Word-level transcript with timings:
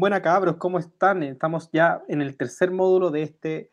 Buena 0.00 0.22
cabros, 0.22 0.58
¿cómo 0.58 0.78
están? 0.78 1.24
Estamos 1.24 1.70
ya 1.72 2.04
en 2.06 2.22
el 2.22 2.36
tercer 2.36 2.70
módulo 2.70 3.10
de 3.10 3.22
este 3.22 3.72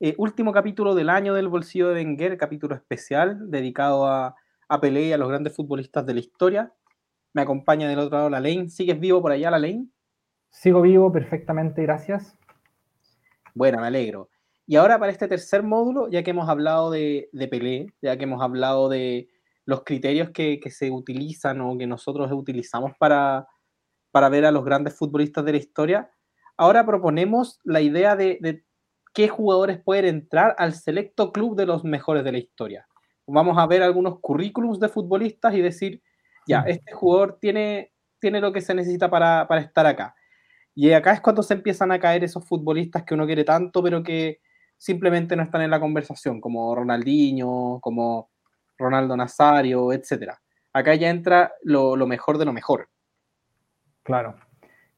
eh, 0.00 0.14
último 0.18 0.52
capítulo 0.52 0.94
del 0.94 1.08
año 1.08 1.32
del 1.32 1.48
bolsillo 1.48 1.88
de 1.88 2.04
Wenger, 2.04 2.36
capítulo 2.36 2.74
especial 2.74 3.50
dedicado 3.50 4.06
a, 4.06 4.36
a 4.68 4.80
Pelé 4.82 5.06
y 5.06 5.12
a 5.14 5.16
los 5.16 5.30
grandes 5.30 5.56
futbolistas 5.56 6.04
de 6.04 6.12
la 6.12 6.20
historia. 6.20 6.74
Me 7.32 7.40
acompaña 7.40 7.88
del 7.88 8.00
otro 8.00 8.18
lado 8.18 8.28
la 8.28 8.40
Lane. 8.40 8.68
¿Sigues 8.68 9.00
vivo 9.00 9.22
por 9.22 9.32
allá, 9.32 9.50
la 9.50 9.58
Lane? 9.58 9.86
Sigo 10.50 10.82
vivo 10.82 11.10
perfectamente, 11.10 11.80
gracias. 11.80 12.36
Bueno, 13.54 13.80
me 13.80 13.86
alegro. 13.86 14.28
Y 14.66 14.76
ahora 14.76 14.98
para 14.98 15.10
este 15.10 15.26
tercer 15.26 15.62
módulo, 15.62 16.10
ya 16.10 16.22
que 16.22 16.32
hemos 16.32 16.50
hablado 16.50 16.90
de, 16.90 17.30
de 17.32 17.48
Pelé, 17.48 17.86
ya 18.02 18.18
que 18.18 18.24
hemos 18.24 18.42
hablado 18.42 18.90
de 18.90 19.30
los 19.64 19.84
criterios 19.84 20.32
que, 20.32 20.60
que, 20.60 20.70
se 20.70 20.90
utilizan 20.90 21.62
o 21.62 21.78
que 21.78 21.86
nosotros 21.86 22.30
utilizamos 22.30 22.92
para, 22.98 23.46
para 24.12 24.28
ver 24.28 24.44
a 24.44 24.52
los 24.52 24.64
grandes 24.64 24.96
futbolistas 24.96 25.44
de 25.44 25.52
la 25.52 25.58
historia, 25.58 26.10
ahora 26.56 26.86
proponemos 26.86 27.58
la 27.64 27.80
idea 27.80 28.14
de, 28.14 28.38
de 28.40 28.64
qué 29.12 29.28
jugadores 29.28 29.80
pueden 29.82 30.04
entrar 30.04 30.54
al 30.58 30.74
selecto 30.74 31.32
club 31.32 31.56
de 31.56 31.66
los 31.66 31.82
mejores 31.82 32.22
de 32.24 32.32
la 32.32 32.38
historia. 32.38 32.86
Vamos 33.26 33.58
a 33.58 33.66
ver 33.66 33.82
algunos 33.82 34.20
currículums 34.20 34.78
de 34.78 34.88
futbolistas 34.88 35.54
y 35.54 35.60
decir, 35.60 36.02
ya, 36.46 36.60
este 36.66 36.92
jugador 36.92 37.38
tiene, 37.40 37.92
tiene 38.20 38.40
lo 38.40 38.52
que 38.52 38.60
se 38.60 38.74
necesita 38.74 39.10
para, 39.10 39.46
para 39.48 39.60
estar 39.60 39.86
acá. 39.86 40.14
Y 40.74 40.92
acá 40.92 41.12
es 41.12 41.20
cuando 41.20 41.42
se 41.42 41.54
empiezan 41.54 41.92
a 41.92 41.98
caer 41.98 42.24
esos 42.24 42.46
futbolistas 42.46 43.04
que 43.04 43.14
uno 43.14 43.26
quiere 43.26 43.44
tanto, 43.44 43.82
pero 43.82 44.02
que 44.02 44.40
simplemente 44.76 45.36
no 45.36 45.42
están 45.42 45.62
en 45.62 45.70
la 45.70 45.80
conversación, 45.80 46.40
como 46.40 46.74
Ronaldinho, 46.74 47.78
como 47.80 48.30
Ronaldo 48.76 49.16
Nazario, 49.16 49.92
etc. 49.92 50.32
Acá 50.72 50.94
ya 50.94 51.10
entra 51.10 51.52
lo, 51.62 51.94
lo 51.94 52.06
mejor 52.06 52.38
de 52.38 52.46
lo 52.46 52.52
mejor. 52.52 52.88
Claro, 54.02 54.34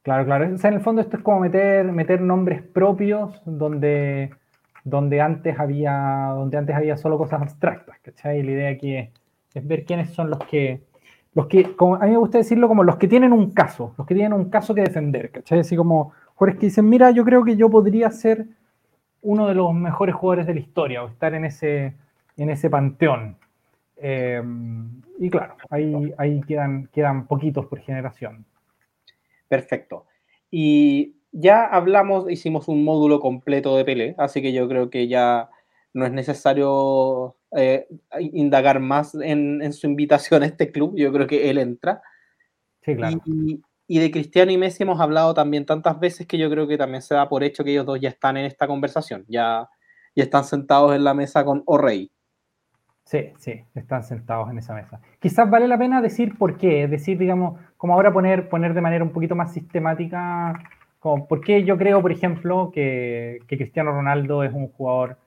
Claro, 0.05 0.23
claro. 0.25 0.53
O 0.53 0.57
sea, 0.59 0.69
en 0.69 0.75
el 0.75 0.81
fondo 0.81 1.01
esto 1.01 1.17
es 1.17 1.23
como 1.23 1.39
meter, 1.39 1.91
meter 1.91 2.21
nombres 2.21 2.61
propios 2.61 3.41
donde, 3.43 4.29
donde, 4.83 5.19
antes 5.19 5.59
había, 5.59 6.27
donde 6.35 6.57
antes 6.57 6.75
había 6.75 6.95
solo 6.95 7.17
cosas 7.17 7.41
abstractas, 7.41 7.97
¿cachai? 8.03 8.43
La 8.43 8.51
idea 8.51 8.69
aquí 8.69 8.95
es, 8.95 9.09
ver 9.67 9.83
quiénes 9.83 10.11
son 10.13 10.29
los 10.29 10.37
que, 10.45 10.83
los 11.33 11.47
que, 11.47 11.75
a 11.79 12.05
mí 12.05 12.11
me 12.11 12.17
gusta 12.17 12.37
decirlo 12.37 12.67
como 12.67 12.83
los 12.83 12.97
que 12.97 13.07
tienen 13.07 13.33
un 13.33 13.49
caso, 13.51 13.95
los 13.97 14.05
que 14.05 14.13
tienen 14.13 14.33
un 14.33 14.51
caso 14.51 14.75
que 14.75 14.81
defender, 14.83 15.31
¿cachai? 15.31 15.61
Así 15.61 15.75
como 15.75 16.13
jugadores 16.35 16.59
que 16.59 16.67
dicen, 16.67 16.87
mira, 16.87 17.09
yo 17.09 17.25
creo 17.25 17.43
que 17.43 17.57
yo 17.57 17.71
podría 17.71 18.11
ser 18.11 18.45
uno 19.23 19.47
de 19.47 19.55
los 19.55 19.73
mejores 19.73 20.13
jugadores 20.13 20.45
de 20.45 20.53
la 20.53 20.59
historia 20.59 21.03
o 21.03 21.07
estar 21.07 21.33
en 21.33 21.45
ese, 21.45 21.95
en 22.37 22.51
ese 22.51 22.69
panteón. 22.69 23.37
Eh, 23.97 24.43
y 25.17 25.29
claro, 25.31 25.55
ahí, 25.71 26.13
ahí 26.19 26.41
quedan, 26.41 26.89
quedan 26.93 27.25
poquitos 27.25 27.65
por 27.65 27.79
generación. 27.79 28.45
Perfecto. 29.47 30.05
Y 30.49 31.15
ya 31.31 31.65
hablamos, 31.65 32.29
hicimos 32.31 32.67
un 32.67 32.83
módulo 32.83 33.19
completo 33.19 33.75
de 33.75 33.85
Pelé, 33.85 34.15
así 34.17 34.41
que 34.41 34.53
yo 34.53 34.67
creo 34.67 34.89
que 34.89 35.07
ya 35.07 35.49
no 35.93 36.05
es 36.05 36.11
necesario 36.11 37.37
eh, 37.55 37.87
indagar 38.19 38.79
más 38.79 39.15
en, 39.15 39.61
en, 39.61 39.73
su 39.73 39.87
invitación 39.87 40.43
a 40.43 40.45
este 40.45 40.71
club, 40.71 40.93
yo 40.95 41.11
creo 41.11 41.27
que 41.27 41.49
él 41.49 41.57
entra. 41.57 42.01
Sí, 42.81 42.95
claro. 42.95 43.21
Y, 43.25 43.61
y, 43.87 43.99
de 43.99 44.11
Cristiano 44.11 44.51
y 44.51 44.57
Messi 44.57 44.83
hemos 44.83 44.99
hablado 44.99 45.33
también 45.33 45.65
tantas 45.65 45.99
veces 45.99 46.27
que 46.27 46.37
yo 46.37 46.49
creo 46.49 46.67
que 46.67 46.77
también 46.77 47.01
se 47.01 47.15
da 47.15 47.27
por 47.29 47.43
hecho 47.43 47.63
que 47.63 47.71
ellos 47.71 47.85
dos 47.85 47.99
ya 47.99 48.09
están 48.09 48.37
en 48.37 48.45
esta 48.45 48.67
conversación, 48.67 49.25
ya, 49.27 49.69
ya 50.15 50.23
están 50.23 50.43
sentados 50.43 50.95
en 50.95 51.03
la 51.03 51.13
mesa 51.13 51.43
con 51.45 51.63
O'Reilly. 51.65 52.11
Sí, 53.05 53.31
sí, 53.37 53.63
están 53.75 54.03
sentados 54.03 54.49
en 54.49 54.57
esa 54.57 54.73
mesa. 54.73 54.99
Quizás 55.19 55.47
vale 55.47 55.67
la 55.67 55.77
pena 55.77 56.01
decir 56.01 56.35
por 56.37 56.57
qué, 56.57 56.85
es 56.85 56.89
decir, 56.89 57.19
digamos, 57.19 57.59
como 57.77 57.93
ahora 57.93 58.11
poner, 58.11 58.49
poner 58.49 58.73
de 58.73 58.81
manera 58.81 59.03
un 59.03 59.11
poquito 59.11 59.35
más 59.35 59.53
sistemática, 59.53 60.59
como 60.99 61.27
por 61.27 61.41
qué 61.41 61.63
yo 61.63 61.77
creo, 61.77 62.01
por 62.01 62.11
ejemplo, 62.11 62.71
que, 62.73 63.39
que 63.47 63.57
Cristiano 63.57 63.91
Ronaldo 63.91 64.43
es 64.43 64.51
un 64.53 64.69
jugador 64.69 65.17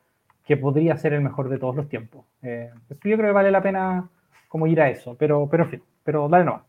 que 0.45 0.57
podría 0.57 0.97
ser 0.97 1.13
el 1.13 1.21
mejor 1.21 1.49
de 1.49 1.59
todos 1.59 1.77
los 1.77 1.89
tiempos. 1.89 2.27
Eh, 2.43 2.69
yo 2.91 2.99
creo 2.99 3.29
que 3.29 3.33
vale 3.33 3.53
la 3.53 3.63
pena 3.63 4.09
como 4.49 4.67
ir 4.67 4.81
a 4.81 4.91
eso, 4.91 5.15
pero, 5.17 5.49
pero 5.49 5.65
en 5.65 5.71
fin, 5.71 5.83
pero 6.03 6.29
dale 6.29 6.45
no. 6.47 6.65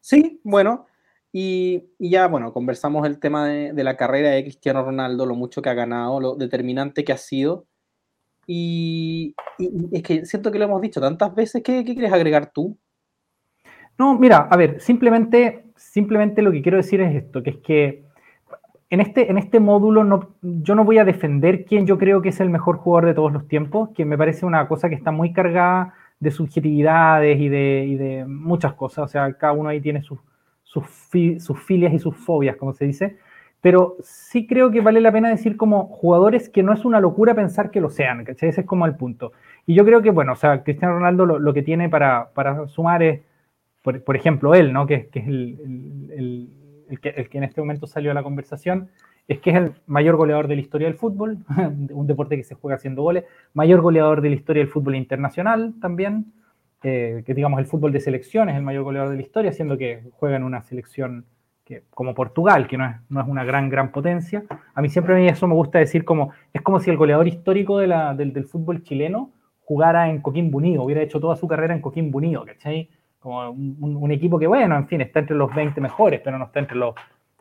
Sí, 0.00 0.38
bueno, 0.44 0.86
y, 1.32 1.82
y, 1.98 2.10
ya, 2.10 2.26
bueno, 2.26 2.52
conversamos 2.52 3.06
el 3.06 3.18
tema 3.18 3.46
de, 3.46 3.72
de 3.72 3.84
la 3.84 3.96
carrera 3.96 4.30
de 4.30 4.42
Cristiano 4.42 4.84
Ronaldo, 4.84 5.24
lo 5.24 5.34
mucho 5.34 5.62
que 5.62 5.70
ha 5.70 5.74
ganado, 5.74 6.20
lo 6.20 6.34
determinante 6.34 7.04
que 7.04 7.12
ha 7.12 7.16
sido 7.16 7.64
y, 8.46 9.34
es 9.92 10.02
que 10.02 10.24
siento 10.26 10.50
que 10.50 10.58
lo 10.58 10.66
hemos 10.66 10.80
dicho 10.80 11.00
tantas 11.00 11.34
veces. 11.34 11.62
¿Qué, 11.62 11.84
qué 11.84 11.94
quieres 11.94 12.12
agregar 12.12 12.50
tú? 12.52 12.76
No, 13.98 14.18
mira, 14.18 14.48
a 14.50 14.56
ver, 14.56 14.80
simplemente, 14.80 15.64
simplemente 15.76 16.42
lo 16.42 16.50
que 16.52 16.62
quiero 16.62 16.78
decir 16.78 17.00
es 17.00 17.14
esto, 17.14 17.42
que 17.42 17.50
es 17.50 17.56
que 17.58 18.04
en 18.90 19.00
este, 19.00 19.30
en 19.30 19.38
este 19.38 19.60
módulo 19.60 20.04
no, 20.04 20.34
yo 20.42 20.74
no 20.74 20.84
voy 20.84 20.98
a 20.98 21.04
defender 21.04 21.64
quién 21.64 21.86
yo 21.86 21.98
creo 21.98 22.22
que 22.22 22.28
es 22.30 22.40
el 22.40 22.50
mejor 22.50 22.76
jugador 22.76 23.06
de 23.06 23.14
todos 23.14 23.32
los 23.32 23.48
tiempos, 23.48 23.90
que 23.90 24.04
me 24.04 24.18
parece 24.18 24.46
una 24.46 24.66
cosa 24.68 24.88
que 24.88 24.94
está 24.94 25.10
muy 25.10 25.32
cargada 25.32 25.94
de 26.20 26.30
subjetividades 26.30 27.40
y 27.40 27.48
de, 27.48 27.84
y 27.88 27.96
de 27.96 28.24
muchas 28.26 28.74
cosas. 28.74 29.04
O 29.04 29.08
sea, 29.08 29.32
cada 29.34 29.52
uno 29.52 29.68
ahí 29.68 29.80
tiene 29.80 30.02
sus, 30.02 30.18
sus, 30.62 30.84
sus 31.38 31.60
filias 31.60 31.92
y 31.92 31.98
sus 31.98 32.16
fobias, 32.16 32.56
como 32.56 32.72
se 32.72 32.84
dice 32.84 33.18
pero 33.64 33.96
sí 34.02 34.46
creo 34.46 34.70
que 34.70 34.82
vale 34.82 35.00
la 35.00 35.10
pena 35.10 35.30
decir 35.30 35.56
como 35.56 35.86
jugadores 35.86 36.50
que 36.50 36.62
no 36.62 36.74
es 36.74 36.84
una 36.84 37.00
locura 37.00 37.34
pensar 37.34 37.70
que 37.70 37.80
lo 37.80 37.88
sean, 37.88 38.22
¿cachai? 38.22 38.50
Ese 38.50 38.60
es 38.60 38.66
como 38.66 38.84
el 38.84 38.94
punto. 38.94 39.32
Y 39.64 39.72
yo 39.72 39.86
creo 39.86 40.02
que, 40.02 40.10
bueno, 40.10 40.32
o 40.32 40.36
sea, 40.36 40.62
Cristiano 40.62 40.96
Ronaldo 40.96 41.24
lo, 41.24 41.54
que 41.54 41.62
tiene 41.62 41.88
para, 41.88 42.28
para, 42.34 42.68
sumar 42.68 43.02
es, 43.02 43.22
por, 43.80 44.04
por, 44.04 44.16
ejemplo, 44.16 44.54
él, 44.54 44.70
¿no? 44.70 44.86
Que, 44.86 45.08
es 45.10 45.26
el, 45.26 45.58
el, 46.14 46.48
el, 46.90 47.00
que, 47.00 47.38
en 47.38 47.44
este 47.44 47.62
momento 47.62 47.86
salió 47.86 48.10
a 48.10 48.14
la 48.14 48.22
conversación, 48.22 48.90
es 49.28 49.38
que 49.40 49.48
es 49.48 49.56
el 49.56 49.72
mayor 49.86 50.16
goleador 50.16 50.46
de 50.46 50.56
la 50.56 50.60
historia 50.60 50.86
del 50.86 50.98
fútbol, 50.98 51.38
un 51.90 52.06
deporte 52.06 52.36
que 52.36 52.44
se 52.44 52.56
juega 52.56 52.76
haciendo 52.76 53.00
goles, 53.00 53.24
mayor 53.54 53.80
goleador 53.80 54.20
de 54.20 54.28
la 54.28 54.34
historia 54.34 54.62
del 54.62 54.70
fútbol 54.70 54.94
internacional 54.94 55.72
también, 55.80 56.34
eh, 56.82 57.22
que 57.24 57.32
digamos 57.32 57.58
el 57.60 57.64
fútbol 57.64 57.92
de 57.92 58.00
selección 58.00 58.50
es 58.50 58.56
el 58.56 58.62
mayor 58.62 58.82
goleador 58.82 59.08
de 59.08 59.16
la 59.16 59.22
historia, 59.22 59.52
siendo 59.52 59.78
que 59.78 60.02
juega 60.18 60.36
en 60.36 60.42
una 60.42 60.60
selección 60.60 61.24
que, 61.64 61.84
como 61.90 62.14
Portugal, 62.14 62.66
que 62.66 62.76
no 62.76 62.86
es, 62.86 62.96
no 63.08 63.20
es, 63.20 63.26
una 63.26 63.44
gran, 63.44 63.68
gran 63.68 63.90
potencia. 63.90 64.44
A 64.74 64.82
mí 64.82 64.88
siempre 64.88 65.26
eso 65.28 65.46
me 65.46 65.54
gusta 65.54 65.78
decir 65.78 66.04
como, 66.04 66.32
es 66.52 66.62
como 66.62 66.78
si 66.80 66.90
el 66.90 66.96
goleador 66.96 67.26
histórico 67.26 67.78
de 67.78 67.86
la, 67.86 68.14
del, 68.14 68.32
del, 68.32 68.44
fútbol 68.44 68.82
chileno 68.82 69.30
jugara 69.64 70.10
en 70.10 70.20
Coquimbo 70.20 70.58
Unido, 70.58 70.82
hubiera 70.82 71.00
hecho 71.00 71.20
toda 71.20 71.36
su 71.36 71.48
carrera 71.48 71.74
en 71.74 71.80
Coquimbo 71.80 72.18
Unido, 72.18 72.44
¿cachai? 72.44 72.90
Como 73.18 73.50
un, 73.50 73.96
un, 73.96 74.10
equipo 74.10 74.38
que, 74.38 74.46
bueno, 74.46 74.76
en 74.76 74.86
fin, 74.86 75.00
está 75.00 75.20
entre 75.20 75.36
los 75.36 75.54
20 75.54 75.80
mejores, 75.80 76.20
pero 76.22 76.38
no 76.38 76.44
está 76.44 76.60
entre 76.60 76.76
los, 76.76 76.94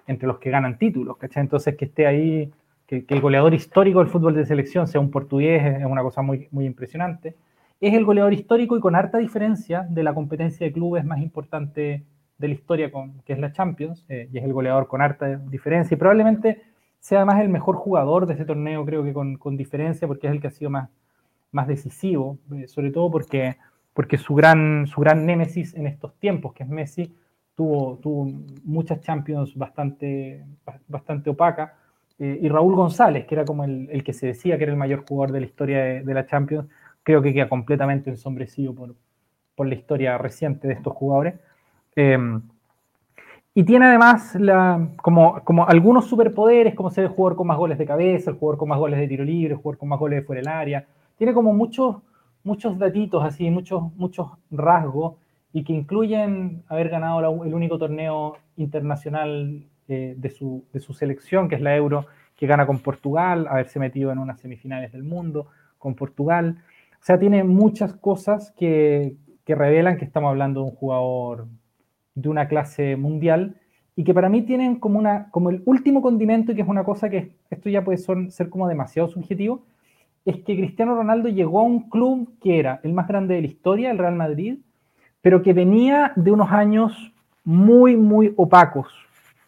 entre 0.07 0.27
los 0.27 0.39
que 0.39 0.49
ganan 0.49 0.77
títulos, 0.77 1.17
¿cachai? 1.17 1.41
Entonces 1.41 1.75
que 1.75 1.85
esté 1.85 2.07
ahí, 2.07 2.49
que, 2.87 3.05
que 3.05 3.13
el 3.13 3.19
goleador 3.19 3.53
histórico 3.53 3.99
del 3.99 4.07
fútbol 4.07 4.35
de 4.35 4.45
selección 4.45 4.87
sea 4.87 5.01
un 5.01 5.11
portugués, 5.11 5.81
es 5.81 5.85
una 5.85 6.01
cosa 6.01 6.21
muy, 6.21 6.47
muy 6.51 6.65
impresionante. 6.65 7.35
Es 7.81 7.93
el 7.93 8.05
goleador 8.05 8.31
histórico 8.31 8.77
y 8.77 8.79
con 8.79 8.95
harta 8.95 9.17
diferencia 9.17 9.85
de 9.89 10.03
la 10.03 10.13
competencia 10.13 10.65
de 10.65 10.71
clubes 10.71 11.03
más 11.03 11.19
importante 11.19 12.05
de 12.37 12.47
la 12.47 12.53
historia, 12.53 12.91
con, 12.91 13.21
que 13.21 13.33
es 13.33 13.39
la 13.39 13.51
Champions, 13.51 14.05
eh, 14.09 14.29
y 14.31 14.37
es 14.37 14.43
el 14.43 14.53
goleador 14.53 14.87
con 14.87 15.01
harta 15.01 15.37
diferencia, 15.37 15.95
y 15.95 15.97
probablemente 15.97 16.63
sea 16.99 17.25
más 17.25 17.41
el 17.41 17.49
mejor 17.49 17.75
jugador 17.75 18.25
de 18.25 18.33
ese 18.33 18.45
torneo, 18.45 18.85
creo 18.85 19.03
que 19.03 19.13
con, 19.13 19.37
con 19.37 19.57
diferencia, 19.57 20.07
porque 20.07 20.27
es 20.27 20.33
el 20.33 20.41
que 20.41 20.47
ha 20.47 20.51
sido 20.51 20.69
más, 20.69 20.89
más 21.51 21.67
decisivo, 21.67 22.37
eh, 22.55 22.67
sobre 22.67 22.91
todo 22.91 23.11
porque, 23.11 23.57
porque 23.93 24.17
su, 24.17 24.35
gran, 24.35 24.87
su 24.87 25.01
gran 25.01 25.25
némesis 25.25 25.73
en 25.75 25.87
estos 25.87 26.15
tiempos, 26.15 26.53
que 26.53 26.63
es 26.63 26.69
Messi, 26.69 27.15
tuvo, 27.55 27.97
tuvo 27.97 28.31
muchas 28.63 29.01
Champions 29.01 29.55
bastante, 29.55 30.45
bastante 30.87 31.29
opacas, 31.29 31.71
eh, 32.19 32.39
y 32.41 32.47
Raúl 32.47 32.75
González, 32.75 33.25
que 33.25 33.35
era 33.35 33.45
como 33.45 33.63
el, 33.63 33.89
el, 33.91 34.03
que 34.03 34.13
se 34.13 34.27
decía 34.27 34.57
que 34.57 34.63
era 34.63 34.71
el 34.71 34.77
mayor 34.77 35.03
jugador 35.07 35.31
de 35.31 35.39
la 35.41 35.45
historia 35.45 35.83
de, 35.83 36.03
de 36.03 36.13
la 36.13 36.25
Champions, 36.25 36.67
creo 37.03 37.21
que 37.21 37.33
queda 37.33 37.49
completamente 37.49 38.09
ensombrecido 38.09 38.73
por, 38.73 38.95
por 39.55 39.67
la 39.67 39.75
historia 39.75 40.17
reciente 40.17 40.67
de 40.67 40.73
estos 40.73 40.93
jugadores. 40.93 41.35
Eh, 41.95 42.17
y 43.55 43.63
tiene 43.63 43.85
además 43.85 44.35
la, 44.35 44.89
como, 45.01 45.39
como, 45.43 45.67
algunos 45.67 46.07
superpoderes, 46.07 46.73
como 46.73 46.89
ser 46.89 47.03
el 47.03 47.11
jugador 47.11 47.37
con 47.37 47.45
más 47.45 47.57
goles 47.57 47.77
de 47.77 47.85
cabeza, 47.85 48.31
el 48.31 48.37
jugador 48.37 48.57
con 48.57 48.69
más 48.69 48.79
goles 48.79 48.99
de 48.99 49.07
tiro 49.07 49.23
libre, 49.23 49.53
el 49.53 49.59
jugador 49.59 49.77
con 49.77 49.89
más 49.89 49.99
goles 49.99 50.19
de 50.19 50.25
fuera 50.25 50.41
del 50.41 50.47
área. 50.47 50.87
Tiene 51.17 51.33
como 51.33 51.53
muchos, 51.53 51.97
muchos 52.43 52.79
datitos 52.79 53.23
así, 53.23 53.51
muchos, 53.51 53.95
muchos 53.95 54.27
rasgos, 54.49 55.15
y 55.53 55.63
que 55.63 55.71
incluyen 55.71 56.63
haber 56.67 56.89
ganado 56.89 57.21
la, 57.21 57.27
el 57.45 57.53
único 57.53 57.77
torneo 57.77 58.37
internacional 58.57 59.63
eh, 59.87 60.15
de, 60.17 60.29
su, 60.31 60.65
de, 60.73 60.79
su, 60.79 60.95
selección, 60.95 61.47
que 61.47 61.53
es 61.55 61.61
la 61.61 61.75
Euro, 61.75 62.07
que 62.35 62.47
gana 62.47 62.65
con 62.65 62.79
Portugal, 62.79 63.45
haberse 63.47 63.79
metido 63.79 64.11
en 64.11 64.17
unas 64.17 64.39
semifinales 64.39 64.91
del 64.91 65.03
mundo 65.03 65.45
con 65.77 65.93
Portugal. 65.93 66.57
O 66.93 67.05
sea, 67.05 67.19
tiene 67.19 67.43
muchas 67.43 67.93
cosas 67.93 68.51
que, 68.57 69.15
que 69.45 69.53
revelan 69.53 69.97
que 69.97 70.05
estamos 70.05 70.29
hablando 70.29 70.61
de 70.61 70.71
un 70.71 70.75
jugador 70.75 71.45
de 72.15 72.29
una 72.29 72.47
clase 72.47 72.95
mundial 72.95 73.55
y 73.95 74.03
que 74.03 74.13
para 74.13 74.29
mí 74.29 74.41
tienen 74.41 74.77
como, 74.77 74.97
una, 74.99 75.29
como 75.29 75.49
el 75.49 75.61
último 75.65 76.01
condimento, 76.01 76.51
y 76.51 76.55
que 76.55 76.61
es 76.61 76.67
una 76.67 76.83
cosa 76.83 77.09
que 77.09 77.33
esto 77.49 77.69
ya 77.69 77.83
puede 77.83 77.99
son, 77.99 78.31
ser 78.31 78.49
como 78.49 78.67
demasiado 78.67 79.07
subjetivo, 79.07 79.63
es 80.25 80.37
que 80.37 80.55
Cristiano 80.55 80.95
Ronaldo 80.95 81.29
llegó 81.29 81.59
a 81.59 81.63
un 81.63 81.89
club 81.89 82.33
que 82.41 82.59
era 82.59 82.79
el 82.83 82.93
más 82.93 83.07
grande 83.07 83.35
de 83.35 83.41
la 83.41 83.47
historia, 83.47 83.91
el 83.91 83.97
Real 83.97 84.15
Madrid, 84.15 84.57
pero 85.21 85.43
que 85.43 85.53
venía 85.53 86.11
de 86.15 86.31
unos 86.31 86.51
años 86.51 87.13
muy, 87.43 87.95
muy 87.95 88.33
opacos 88.35 88.87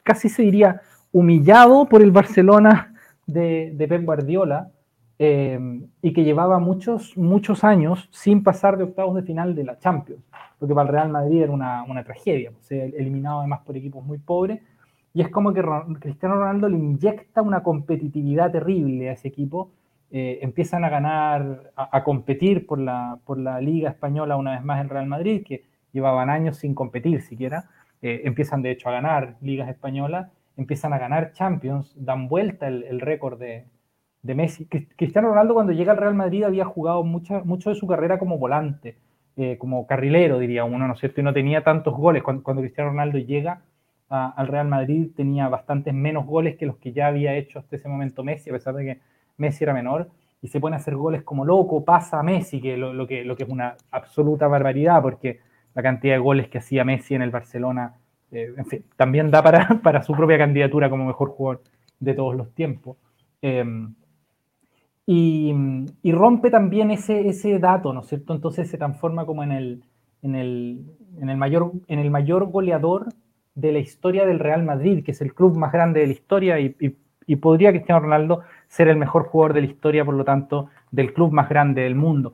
casi 0.05 0.29
se 0.29 0.43
diría 0.43 0.81
humillado 1.11 1.89
por 1.89 2.01
el 2.01 2.11
Barcelona 2.11 2.93
de, 3.25 3.71
de 3.75 3.87
Pep 3.87 4.05
Guardiola 4.05 4.69
eh, 5.17 5.59
y 6.01 6.13
que 6.13 6.23
llevaba 6.23 6.59
muchos, 6.59 7.17
muchos 7.17 7.63
años 7.63 8.07
sin 8.11 8.43
pasar 8.43 8.77
de 8.77 8.83
octavos 8.83 9.15
de 9.15 9.23
final 9.23 9.55
de 9.55 9.63
la 9.63 9.79
Champions, 9.79 10.21
porque 10.59 10.73
para 10.73 10.87
el 10.87 10.93
Real 10.93 11.09
Madrid 11.09 11.43
era 11.43 11.51
una, 11.51 11.83
una 11.83 12.03
tragedia, 12.03 12.51
pues, 12.51 12.71
eliminado 12.71 13.39
además 13.39 13.61
por 13.65 13.77
equipos 13.77 14.05
muy 14.05 14.17
pobres, 14.17 14.61
y 15.13 15.21
es 15.21 15.29
como 15.29 15.53
que 15.53 15.63
Cristiano 15.99 16.35
Ronaldo 16.35 16.67
le 16.67 16.77
inyecta 16.77 17.41
una 17.41 17.63
competitividad 17.63 18.51
terrible 18.51 19.09
a 19.09 19.13
ese 19.13 19.29
equipo, 19.29 19.71
eh, 20.11 20.39
empiezan 20.41 20.83
a 20.83 20.89
ganar, 20.89 21.71
a, 21.75 22.03
competir 22.03 22.67
por 22.67 22.79
la, 22.79 23.19
por 23.25 23.37
la 23.37 23.59
Liga 23.61 23.89
Española 23.89 24.35
una 24.35 24.51
vez 24.51 24.63
más 24.63 24.81
el 24.81 24.89
Real 24.89 25.07
Madrid, 25.07 25.43
que 25.45 25.63
llevaban 25.93 26.29
años 26.29 26.57
sin 26.57 26.75
competir 26.75 27.21
siquiera, 27.21 27.69
eh, 28.01 28.21
empiezan 28.25 28.61
de 28.61 28.71
hecho 28.71 28.89
a 28.89 28.91
ganar 28.91 29.37
ligas 29.41 29.69
españolas, 29.69 30.29
empiezan 30.57 30.93
a 30.93 30.99
ganar 30.99 31.31
Champions, 31.31 31.93
dan 31.95 32.27
vuelta 32.27 32.67
el, 32.67 32.83
el 32.83 32.99
récord 32.99 33.39
de, 33.39 33.65
de 34.25 34.35
Messi. 34.35 34.65
Cristiano 34.65 35.29
Ronaldo 35.29 35.53
cuando 35.53 35.71
llega 35.71 35.91
al 35.91 35.99
Real 35.99 36.15
Madrid 36.15 36.43
había 36.43 36.65
jugado 36.65 37.03
mucha, 37.03 37.43
mucho 37.43 37.69
de 37.69 37.75
su 37.75 37.85
carrera 37.85 38.17
como 38.17 38.39
volante, 38.39 38.97
eh, 39.37 39.57
como 39.57 39.85
carrilero, 39.85 40.39
diría 40.39 40.63
uno, 40.63 40.87
¿no 40.87 40.93
es 40.93 40.99
cierto? 40.99 41.21
Y 41.21 41.23
no 41.23 41.33
tenía 41.33 41.63
tantos 41.63 41.93
goles. 41.95 42.23
Cuando, 42.23 42.61
Cristiano 42.61 42.91
Ronaldo 42.91 43.17
llega 43.17 43.61
al 44.07 44.47
Real 44.47 44.67
Madrid 44.67 45.09
tenía 45.15 45.49
bastantes 45.49 45.93
menos 45.93 46.25
goles 46.25 46.55
que 46.57 46.65
los 46.65 46.77
que 46.77 46.93
ya 46.93 47.07
había 47.07 47.35
hecho 47.35 47.59
hasta 47.59 47.75
ese 47.75 47.89
momento 47.89 48.23
Messi, 48.23 48.49
a 48.49 48.53
pesar 48.53 48.75
de 48.75 48.85
que 48.85 48.99
Messi 49.37 49.63
era 49.63 49.73
menor, 49.73 50.09
y 50.41 50.47
se 50.47 50.59
pone 50.59 50.75
a 50.75 50.79
hacer 50.79 50.95
goles 50.95 51.23
como 51.23 51.43
loco, 51.43 51.83
pasa 51.83 52.19
a 52.19 52.23
Messi, 52.23 52.61
que 52.61 52.77
lo, 52.77 53.07
que, 53.07 53.25
lo 53.25 53.35
que 53.35 53.43
es 53.43 53.49
una 53.49 53.75
absoluta 53.91 54.47
barbaridad, 54.47 55.01
porque 55.01 55.39
la 55.73 55.81
cantidad 55.81 56.13
de 56.13 56.19
goles 56.19 56.47
que 56.47 56.59
hacía 56.59 56.85
Messi 56.85 57.15
en 57.15 57.23
el 57.23 57.31
Barcelona, 57.31 57.95
eh, 58.31 58.53
en 58.55 58.65
fin, 58.67 58.85
también 58.95 59.31
da 59.31 59.43
para, 59.43 59.67
para, 59.83 60.03
su 60.03 60.13
propia 60.13 60.37
candidatura 60.37 60.89
como 60.89 61.05
mejor 61.05 61.29
jugador 61.29 61.63
de 61.99 62.13
todos 62.13 62.35
los 62.35 62.53
tiempos. 62.53 62.97
Em, 63.41 63.95
y, 65.07 65.53
rompe 66.11 66.49
también 66.49 66.89
ese, 66.91 67.27
ese 67.27 67.59
dato, 67.59 67.93
¿no 67.93 68.01
es 68.01 68.07
cierto? 68.07 68.33
Entonces 68.33 68.69
se 68.69 68.77
transforma 68.77 69.25
como 69.25 69.43
en 69.43 69.51
el, 69.51 69.83
en 70.23 70.35
el, 70.35 70.85
en 71.19 71.29
el, 71.29 71.37
mayor, 71.37 71.71
en 71.87 71.99
el 71.99 72.09
mayor 72.09 72.45
goleador 72.49 73.07
de 73.53 73.71
la 73.71 73.79
historia 73.79 74.25
del 74.25 74.39
Real 74.39 74.63
Madrid, 74.63 75.03
que 75.03 75.11
es 75.11 75.21
el 75.21 75.33
club 75.33 75.55
más 75.57 75.71
grande 75.71 75.99
de 76.01 76.07
la 76.07 76.13
historia 76.13 76.59
y, 76.59 76.75
y, 77.27 77.35
podría 77.37 77.71
Cristiano 77.71 78.01
Ronaldo 78.01 78.41
ser 78.67 78.87
el 78.87 78.97
mejor 78.97 79.25
jugador 79.25 79.53
de 79.53 79.61
la 79.61 79.67
historia, 79.67 80.05
por 80.05 80.15
lo 80.15 80.23
tanto, 80.23 80.69
del 80.91 81.13
club 81.13 81.31
más 81.31 81.49
grande 81.49 81.81
del 81.81 81.95
mundo. 81.95 82.33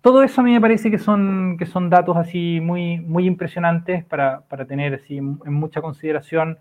Todo 0.00 0.22
eso 0.22 0.40
a 0.40 0.44
mí 0.44 0.52
me 0.52 0.60
parece 0.60 0.90
que 0.90 0.98
son, 0.98 1.56
que 1.58 1.66
son 1.66 1.90
datos 1.90 2.16
así 2.16 2.60
muy, 2.60 2.98
muy 3.00 3.26
impresionantes 3.26 4.04
para, 4.04 4.42
para 4.48 4.64
tener 4.64 4.94
así 4.94 5.18
en 5.18 5.52
mucha 5.52 5.80
consideración 5.80 6.58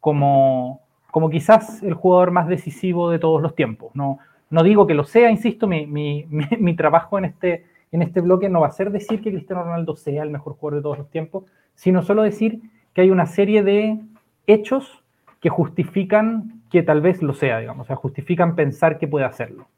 como, 0.00 0.82
como 1.10 1.30
quizás 1.30 1.82
el 1.82 1.94
jugador 1.94 2.30
más 2.30 2.46
decisivo 2.46 3.10
de 3.10 3.18
todos 3.18 3.42
los 3.42 3.54
tiempos. 3.54 3.94
No, 3.94 4.18
no 4.54 4.62
digo 4.62 4.86
que 4.86 4.94
lo 4.94 5.04
sea, 5.04 5.30
insisto, 5.30 5.66
mi, 5.66 5.86
mi, 5.88 6.26
mi, 6.28 6.76
trabajo 6.76 7.18
en 7.18 7.26
este, 7.26 7.66
en 7.90 8.02
este 8.02 8.20
bloque 8.20 8.48
no 8.48 8.60
va 8.60 8.68
a 8.68 8.72
ser 8.72 8.90
decir 8.90 9.20
que 9.20 9.32
Cristiano 9.32 9.64
Ronaldo 9.64 9.96
sea 9.96 10.22
el 10.22 10.30
mejor 10.30 10.54
jugador 10.54 10.78
de 10.78 10.82
todos 10.82 10.98
los 10.98 11.10
tiempos, 11.10 11.44
sino 11.74 12.02
solo 12.02 12.22
decir 12.22 12.62
que 12.94 13.00
hay 13.00 13.10
una 13.10 13.26
serie 13.26 13.64
de 13.64 14.00
hechos 14.46 15.02
que 15.40 15.50
justifican 15.50 16.62
que 16.70 16.82
tal 16.82 17.00
vez 17.00 17.20
lo 17.20 17.34
sea, 17.34 17.58
digamos, 17.58 17.84
o 17.84 17.88
sea, 17.88 17.96
justifican 17.96 18.54
pensar 18.54 18.98
que 18.98 19.08
puede 19.08 19.24
hacerlo. 19.24 19.68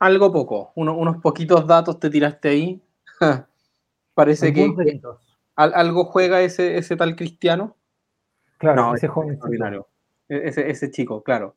Algo 0.00 0.32
poco, 0.32 0.72
unos 0.74 1.18
poquitos 1.18 1.64
datos 1.66 2.00
te 2.00 2.10
tiraste 2.10 2.48
ahí. 2.48 2.82
Parece 4.14 4.52
que, 4.52 5.00
algo 5.54 6.04
juega 6.04 6.42
ese, 6.42 6.76
ese 6.76 6.96
tal 6.96 7.14
Cristiano. 7.14 7.76
Claro, 8.58 8.94
ese 8.94 9.06
joven. 9.06 9.38
E, 10.28 10.48
ese, 10.48 10.68
ese 10.68 10.90
chico, 10.90 11.22
claro. 11.22 11.54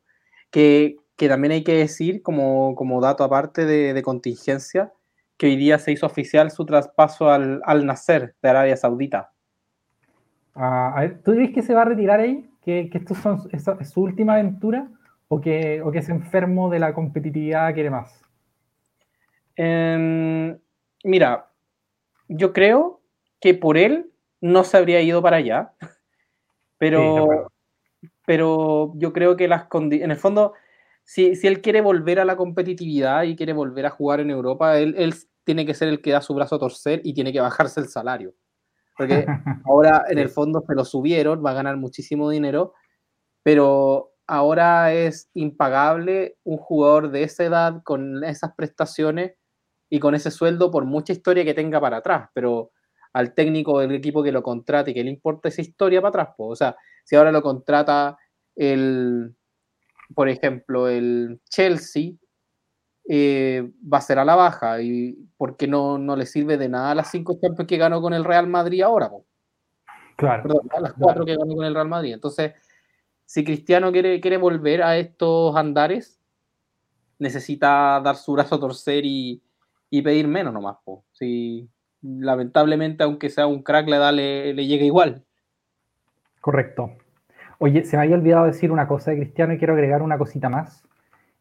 Que, 0.50 0.96
que 1.16 1.28
también 1.28 1.52
hay 1.52 1.64
que 1.64 1.74
decir, 1.74 2.22
como, 2.22 2.74
como 2.74 3.00
dato 3.00 3.24
aparte 3.24 3.64
de, 3.64 3.94
de, 3.94 4.02
contingencia, 4.02 4.92
que 5.36 5.46
hoy 5.46 5.56
día 5.56 5.78
se 5.78 5.92
hizo 5.92 6.06
oficial 6.06 6.50
su 6.50 6.64
traspaso 6.66 7.30
al, 7.30 7.62
al 7.64 7.86
Nacer 7.86 8.34
de 8.42 8.48
Arabia 8.48 8.76
Saudita. 8.76 9.32
Ah, 10.54 10.92
a 10.94 11.00
ver, 11.00 11.22
¿tú 11.22 11.32
dices 11.32 11.54
que 11.54 11.62
se 11.62 11.74
va 11.74 11.82
a 11.82 11.86
retirar 11.86 12.20
ahí? 12.20 12.48
¿Que, 12.62 12.88
que 12.90 12.98
esto 12.98 13.14
son, 13.14 13.48
es 13.52 13.90
su 13.90 14.02
última 14.02 14.34
aventura? 14.34 14.88
¿O 15.28 15.40
que, 15.40 15.82
¿O 15.82 15.90
que 15.90 15.98
es 15.98 16.08
enfermo 16.08 16.70
de 16.70 16.78
la 16.78 16.94
competitividad, 16.94 17.74
quiere 17.74 17.90
más? 17.90 18.22
Eh, 19.56 20.56
mira, 21.04 21.50
yo 22.28 22.52
creo 22.52 23.00
que 23.40 23.54
por 23.54 23.76
él 23.78 24.10
no 24.40 24.64
se 24.64 24.76
habría 24.76 25.00
ido 25.00 25.22
para 25.22 25.38
allá, 25.38 25.72
pero, 26.78 27.50
sí, 28.00 28.08
pero 28.26 28.92
yo 28.96 29.12
creo 29.12 29.36
que 29.36 29.48
las 29.48 29.64
condiciones, 29.64 30.04
en 30.04 30.10
el 30.10 30.16
fondo, 30.16 30.54
si, 31.06 31.38
él 31.44 31.62
quiere 31.62 31.80
volver 31.80 32.18
a 32.18 32.24
la 32.24 32.36
competitividad 32.36 33.22
y 33.22 33.36
quiere 33.36 33.52
volver 33.52 33.86
a 33.86 33.90
jugar 33.90 34.18
en 34.18 34.30
Europa, 34.30 34.76
él, 34.76 35.14
tiene 35.44 35.64
que 35.64 35.74
ser 35.74 35.86
el 35.86 36.02
que 36.02 36.10
da 36.10 36.20
su 36.20 36.34
brazo 36.34 36.56
a 36.56 36.58
torcer 36.58 37.00
y 37.04 37.14
tiene 37.14 37.32
que 37.32 37.40
bajarse 37.40 37.78
el 37.78 37.86
salario. 37.86 38.34
Porque 38.98 39.24
ahora 39.64 40.04
en 40.08 40.18
el 40.18 40.28
fondo 40.28 40.64
se 40.66 40.74
lo 40.74 40.84
subieron, 40.84 41.44
va 41.46 41.52
a 41.52 41.54
ganar 41.54 41.76
muchísimo 41.76 42.28
dinero, 42.28 42.74
pero 43.44 44.14
ahora 44.26 44.92
es 44.92 45.30
impagable 45.34 46.38
un 46.42 46.58
jugador 46.58 47.12
de 47.12 47.22
esa 47.22 47.44
edad 47.44 47.82
con 47.84 48.24
esas 48.24 48.54
prestaciones 48.56 49.34
y 49.88 50.00
con 50.00 50.16
ese 50.16 50.32
sueldo 50.32 50.72
por 50.72 50.86
mucha 50.86 51.12
historia 51.12 51.44
que 51.44 51.54
tenga 51.54 51.80
para 51.80 51.98
atrás, 51.98 52.28
pero 52.34 52.72
al 53.12 53.32
técnico 53.32 53.78
del 53.78 53.92
equipo 53.92 54.24
que 54.24 54.32
lo 54.32 54.42
contrate 54.42 54.90
y 54.90 54.94
que 54.94 55.04
le 55.04 55.10
importa 55.10 55.48
esa 55.50 55.60
historia 55.60 56.02
para 56.02 56.08
atrás, 56.08 56.34
pues, 56.36 56.48
o 56.50 56.56
sea, 56.56 56.76
si 57.04 57.14
ahora 57.14 57.30
lo 57.30 57.42
contrata 57.42 58.18
el, 58.56 59.35
por 60.14 60.28
ejemplo, 60.28 60.88
el 60.88 61.40
Chelsea 61.48 62.12
eh, 63.08 63.70
va 63.92 63.98
a 63.98 64.02
ser 64.02 64.18
a 64.18 64.24
la 64.24 64.34
baja 64.34 64.80
y 64.80 65.16
porque 65.36 65.66
no, 65.66 65.98
no 65.98 66.16
le 66.16 66.26
sirve 66.26 66.56
de 66.56 66.68
nada 66.68 66.94
las 66.94 67.10
cinco 67.10 67.38
Champions 67.40 67.68
que 67.68 67.76
ganó 67.76 68.00
con 68.00 68.12
el 68.14 68.24
Real 68.24 68.46
Madrid 68.46 68.82
ahora. 68.82 69.10
Claro. 70.16 70.42
Perdón, 70.42 70.68
las 70.80 70.92
cuatro 70.94 71.24
que 71.24 71.36
ganó 71.36 71.54
con 71.54 71.64
el 71.64 71.74
Real 71.74 71.88
Madrid. 71.88 72.14
Entonces, 72.14 72.54
si 73.24 73.44
Cristiano 73.44 73.92
quiere, 73.92 74.20
quiere 74.20 74.36
volver 74.38 74.82
a 74.82 74.96
estos 74.96 75.54
andares, 75.56 76.20
necesita 77.18 78.00
dar 78.02 78.16
su 78.16 78.32
brazo 78.32 78.54
a 78.54 78.60
torcer 78.60 79.04
y, 79.04 79.42
y 79.90 80.02
pedir 80.02 80.26
menos 80.28 80.52
nomás. 80.52 80.78
Po. 80.84 81.04
Si, 81.12 81.68
lamentablemente, 82.02 83.04
aunque 83.04 83.30
sea 83.30 83.46
un 83.46 83.62
crack, 83.62 83.88
le, 83.88 83.98
da, 83.98 84.12
le, 84.12 84.54
le 84.54 84.66
llega 84.66 84.84
igual. 84.84 85.24
Correcto. 86.40 86.96
Oye, 87.58 87.84
se 87.84 87.96
me 87.96 88.02
había 88.02 88.16
olvidado 88.16 88.46
decir 88.46 88.70
una 88.70 88.86
cosa 88.86 89.10
de 89.10 89.18
Cristiano 89.18 89.52
y 89.52 89.58
quiero 89.58 89.74
agregar 89.74 90.02
una 90.02 90.18
cosita 90.18 90.48
más. 90.48 90.84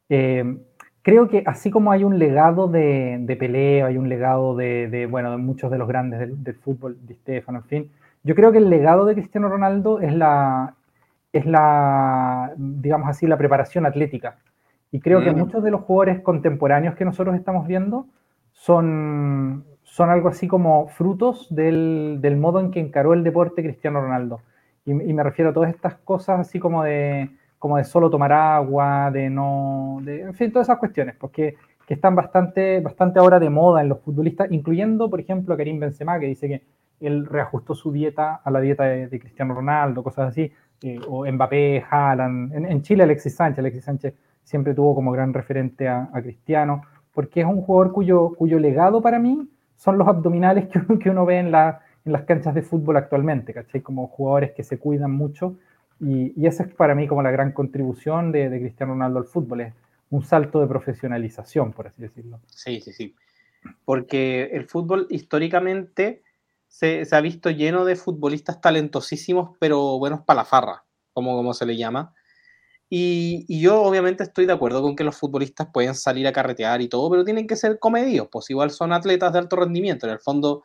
Eh, 0.09 0.57
creo 1.05 1.27
que 1.27 1.43
así 1.45 1.69
como 1.69 1.91
hay 1.91 2.03
un 2.03 2.17
legado 2.17 2.67
de, 2.67 3.17
de 3.21 3.35
Pelé, 3.35 3.83
hay 3.83 3.97
un 3.97 4.09
legado 4.09 4.55
de, 4.55 5.07
bueno, 5.09 5.31
de 5.31 5.37
muchos 5.37 5.69
de 5.69 5.77
los 5.77 5.87
grandes 5.87 6.19
del, 6.19 6.55
fútbol, 6.55 6.97
de 7.01 7.13
Stefano, 7.13 7.59
en 7.59 7.65
fin, 7.65 7.91
yo 8.23 8.33
creo 8.33 8.51
que 8.51 8.57
el 8.57 8.71
legado 8.71 9.05
de 9.05 9.13
Cristiano 9.13 9.47
Ronaldo 9.47 9.99
es 9.99 10.15
la, 10.15 10.73
es 11.31 11.45
la, 11.45 12.53
digamos 12.57 13.07
así, 13.07 13.27
la 13.27 13.37
preparación 13.37 13.85
atlética. 13.85 14.37
Y 14.91 14.99
creo 14.99 15.21
que 15.21 15.31
mm. 15.31 15.37
muchos 15.37 15.63
de 15.63 15.69
los 15.69 15.81
jugadores 15.81 16.21
contemporáneos 16.21 16.95
que 16.95 17.05
nosotros 17.05 17.35
estamos 17.35 17.67
viendo 17.67 18.07
son, 18.53 19.63
son 19.83 20.09
algo 20.09 20.29
así 20.29 20.47
como 20.47 20.87
frutos 20.87 21.53
del, 21.53 22.17
del 22.19 22.37
modo 22.37 22.61
en 22.61 22.71
que 22.71 22.79
encaró 22.79 23.13
el 23.13 23.23
deporte 23.23 23.61
Cristiano 23.61 24.01
Ronaldo. 24.01 24.41
Y, 24.85 24.93
me 24.93 25.23
refiero 25.23 25.49
a 25.49 25.53
todas 25.53 25.71
estas 25.73 25.95
cosas 25.95 26.39
así 26.41 26.59
como 26.59 26.83
de, 26.83 27.29
como 27.57 27.77
de 27.77 27.83
solo 27.83 28.09
tomar 28.09 28.31
agua, 28.31 29.09
de 29.11 29.31
no, 29.31 29.99
de, 30.03 30.21
en 30.21 30.33
fin, 30.35 30.51
todas 30.51 30.67
esas 30.67 30.77
cuestiones, 30.77 31.15
porque 31.15 31.55
que 31.87 31.95
están 31.95 32.15
bastante, 32.15 32.79
bastante 32.81 33.19
ahora 33.19 33.39
de 33.39 33.49
moda 33.49 33.81
en 33.81 33.89
los 33.89 33.99
futbolistas, 34.01 34.51
incluyendo, 34.51 35.09
por 35.09 35.19
ejemplo, 35.19 35.53
a 35.53 35.57
Karim 35.57 35.79
Benzema, 35.79 36.19
que 36.19 36.27
dice 36.27 36.47
que 36.47 36.61
él 36.99 37.25
reajustó 37.25 37.75
su 37.75 37.91
dieta 37.91 38.35
a 38.43 38.51
la 38.51 38.59
dieta 38.59 38.85
de, 38.85 39.19
Cristiano 39.19 39.53
Ronaldo, 39.53 40.03
cosas 40.03 40.29
así, 40.29 40.51
eh, 40.83 40.99
o 41.07 41.25
Mbappé, 41.31 41.83
Haaland, 41.89 42.53
en, 42.53 42.81
Chile 42.81 43.03
Alexis 43.03 43.35
Sánchez, 43.35 43.59
Alexis 43.59 43.83
Sánchez 43.83 44.13
siempre 44.43 44.73
tuvo 44.73 44.95
como 44.95 45.11
gran 45.11 45.33
referente 45.33 45.87
a, 45.87 46.09
Cristiano, 46.21 46.83
porque 47.13 47.41
es 47.41 47.47
un 47.47 47.61
jugador 47.61 47.91
cuyo, 47.91 48.33
cuyo 48.35 48.59
legado 48.59 49.01
para 49.01 49.19
mí 49.19 49.49
son 49.75 49.97
los 49.97 50.07
abdominales 50.07 50.67
que, 50.67 50.79
que 50.99 51.09
uno 51.09 51.25
ve 51.25 51.39
en 51.39 51.51
la, 51.51 51.81
en 52.05 52.11
las 52.11 52.23
canchas 52.23 52.53
de 52.53 52.61
fútbol 52.61 52.97
actualmente, 52.97 53.53
¿cachai? 53.53 53.81
Como 53.81 54.07
jugadores 54.07 54.51
que 54.51 54.63
se 54.63 54.77
cuidan 54.77 55.11
mucho. 55.11 55.57
Y, 55.99 56.33
y 56.39 56.45
esa 56.45 56.63
es 56.63 56.73
para 56.73 56.93
mí 56.93 57.07
como 57.07 57.23
la 57.23 57.31
gran 57.31 57.51
contribución 57.51 58.31
de, 58.31 58.49
de, 58.49 58.59
Cristiano 58.59 58.93
Ronaldo 58.93 59.19
al 59.19 59.25
fútbol, 59.25 59.61
es 59.61 59.73
un 60.09 60.23
salto 60.23 60.61
de 60.61 60.67
profesionalización, 60.67 61.73
por 61.73 61.87
así 61.87 62.01
decirlo. 62.01 62.39
Sí, 62.47 62.79
sí, 62.81 62.93
sí. 62.93 63.15
Porque 63.85 64.49
el 64.53 64.65
fútbol 64.65 65.07
históricamente 65.09 66.21
se, 66.67 67.05
se 67.05 67.15
ha 67.15 67.21
visto 67.21 67.49
lleno 67.49 67.85
de 67.85 67.95
futbolistas 67.95 68.61
talentosísimos, 68.61 69.57
pero 69.59 69.97
buenos 69.97 70.21
para 70.21 70.41
la 70.41 70.45
farra, 70.45 70.83
como, 71.13 71.35
como 71.35 71.53
se 71.53 71.65
le 71.65 71.75
llama. 71.75 72.13
Y, 72.87 73.45
y, 73.47 73.61
yo 73.61 73.81
obviamente 73.81 74.23
estoy 74.23 74.45
de 74.45 74.53
acuerdo 74.53 74.83
con 74.83 74.95
que 74.95 75.03
los 75.03 75.17
futbolistas 75.17 75.69
pueden 75.73 75.95
salir 75.95 76.27
a 76.27 76.31
carretear 76.31 76.81
y 76.81 76.87
todo, 76.87 77.09
pero 77.09 77.25
tienen 77.25 77.47
que 77.47 77.55
ser 77.55 77.79
comedidos, 77.79 78.27
pues 78.31 78.49
igual 78.51 78.69
son 78.69 78.93
atletas 78.93 79.33
de 79.33 79.39
alto 79.39 79.55
rendimiento. 79.55 80.05
En 80.05 80.13
el 80.13 80.19
fondo, 80.19 80.61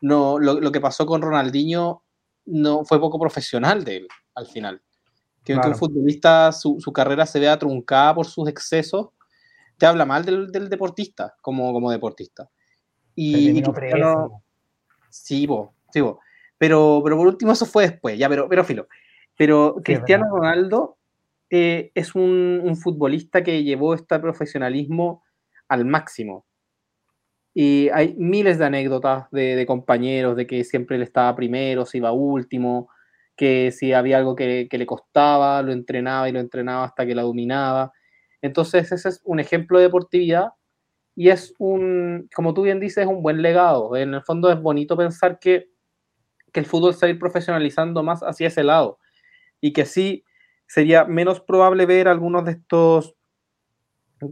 no, 0.00 0.38
lo, 0.38 0.60
lo, 0.60 0.72
que 0.72 0.80
pasó 0.80 1.06
con 1.06 1.22
Ronaldinho 1.22 2.02
no 2.46 2.84
fue 2.84 3.00
poco 3.00 3.18
profesional 3.18 3.84
de 3.84 3.96
él 3.98 4.08
al 4.34 4.46
final. 4.46 4.82
Que, 5.44 5.54
un 5.54 5.76
futbolista, 5.76 6.50
su, 6.50 6.78
carrera 6.92 7.24
se 7.24 7.38
vea 7.38 7.56
truncada 7.56 8.14
por 8.16 8.26
sus 8.26 8.48
excesos, 8.48 9.10
te 9.78 9.86
habla 9.86 10.04
mal 10.04 10.24
del, 10.24 10.68
deportista 10.68 11.36
como, 11.40 11.72
como 11.72 11.90
deportista. 11.90 12.50
Y, 13.14 13.62
sí, 15.08 15.46
vos, 15.46 15.70
sí, 15.92 16.00
Pero, 16.58 17.00
pero 17.04 17.16
por 17.16 17.26
último, 17.26 17.52
eso 17.52 17.64
fue 17.64 17.88
después, 17.88 18.18
ya, 18.18 18.28
pero, 18.28 18.48
pero 18.48 18.64
filo. 18.64 18.88
Pero 19.36 19.76
Cristiano 19.84 20.26
Ronaldo 20.28 20.96
eh, 21.50 21.92
es 21.94 22.14
un, 22.14 22.76
futbolista 22.76 23.44
que 23.44 23.62
llevó 23.62 23.94
este 23.94 24.18
profesionalismo 24.18 25.22
al 25.68 25.84
máximo. 25.84 26.44
Y 27.58 27.88
hay 27.94 28.14
miles 28.18 28.58
de 28.58 28.66
anécdotas 28.66 29.30
de, 29.30 29.64
compañeros 29.66 30.36
de 30.36 30.46
que 30.46 30.62
siempre 30.62 30.96
él 30.96 31.02
estaba 31.02 31.34
primero, 31.34 31.86
se 31.86 31.96
iba 31.96 32.12
último, 32.12 32.90
que 33.34 33.72
si 33.72 33.94
había 33.94 34.18
algo 34.18 34.36
que, 34.36 34.68
le 34.70 34.86
costaba, 34.86 35.62
lo 35.62 35.72
entrenaba 35.72 36.28
y 36.28 36.32
lo 36.32 36.40
entrenaba 36.40 36.84
hasta 36.84 37.06
que 37.06 37.14
la 37.14 37.22
dominaba. 37.22 37.94
Entonces 38.42 38.92
ese 38.92 39.08
es 39.08 39.22
un 39.24 39.40
ejemplo 39.40 39.78
de 39.78 39.84
deportividad 39.84 40.50
y 41.14 41.30
es 41.30 41.54
un, 41.58 42.28
como 42.34 42.52
tú 42.52 42.60
bien 42.60 42.78
dices, 42.78 43.04
es 43.04 43.06
un 43.06 43.22
buen 43.22 43.40
legado. 43.40 43.96
En 43.96 44.12
el 44.12 44.22
fondo 44.22 44.52
es 44.52 44.60
bonito 44.60 44.94
pensar 44.94 45.38
que, 45.38 45.70
que 46.52 46.60
el 46.60 46.66
fútbol 46.66 46.92
se 46.92 47.06
va 47.06 47.08
a 47.08 47.14
ir 47.14 47.18
profesionalizando 47.18 48.02
más 48.02 48.20
hacia 48.20 48.48
ese 48.48 48.64
lado 48.64 48.98
y 49.62 49.72
que 49.72 49.86
sí 49.86 50.24
sería 50.66 51.06
menos 51.06 51.40
probable 51.40 51.86
ver 51.86 52.06
algunos 52.06 52.44
de 52.44 52.50
estos, 52.50 53.16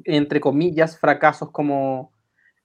entre 0.05 0.41
comillas, 0.43 1.01
fracasos 1.01 1.51
como 1.51 2.14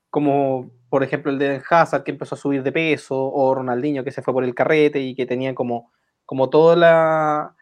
como 0.09 0.71
por 0.89 1.03
ejemplo 1.03 1.31
el 1.31 1.39
de 1.39 1.61
Hazard 1.69 2.03
que 2.03 2.11
empezó 2.11 2.35
a 2.35 2.37
subir 2.37 2.63
de 2.63 2.71
peso, 2.71 3.15
o 3.15 3.53
Ronaldinho 3.53 4.03
que 4.03 4.11
se 4.11 4.21
fue 4.21 4.33
por 4.33 4.43
el 4.43 4.55
carrete 4.55 4.99
y 4.99 5.15
que 5.15 5.25
tenía 5.25 5.53
como, 5.53 5.91
como 6.25 6.49
todo 6.49 6.75
la, 6.75 7.55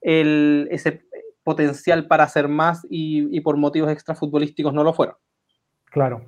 el, 0.00 0.68
ese 0.70 1.06
potencial 1.42 2.06
para 2.06 2.24
hacer 2.24 2.48
más 2.48 2.86
y, 2.90 3.40
por 3.40 3.56
motivos 3.56 3.90
extrafutbolísticos 3.90 4.74
no 4.74 4.84
lo 4.84 4.92
fueron. 4.92 5.16
Claro. 5.86 6.22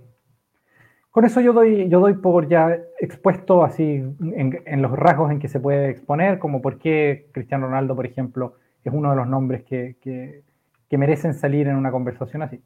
Con 1.11 1.25
eso 1.25 1.41
yo 1.41 1.53
doy, 1.53 1.89
yo 1.89 1.99
doy 2.01 2.15
por 2.15 2.49
ya 2.49 2.79
expuesto 3.01 3.65
así 3.65 4.03
en, 4.21 4.83
los 4.83 4.93
rasgos 4.93 5.33
en 5.33 5.41
que 5.41 5.49
se 5.49 5.59
puede 5.59 5.91
exponer, 5.91 6.39
como 6.39 6.63
por 6.63 6.79
qué 6.79 7.29
Cristiano 7.33 7.67
Ronaldo, 7.67 7.97
por 7.97 8.07
ejemplo, 8.07 8.55
es 8.85 8.93
uno 8.93 9.11
de 9.11 9.17
los 9.17 9.27
nombres 9.27 9.65
que, 9.65 9.97
que 10.01 10.99
merecen 10.99 11.35
salir 11.35 11.67
en 11.67 11.77
una 11.77 11.91
conversación 11.91 12.43
así. 12.43 12.63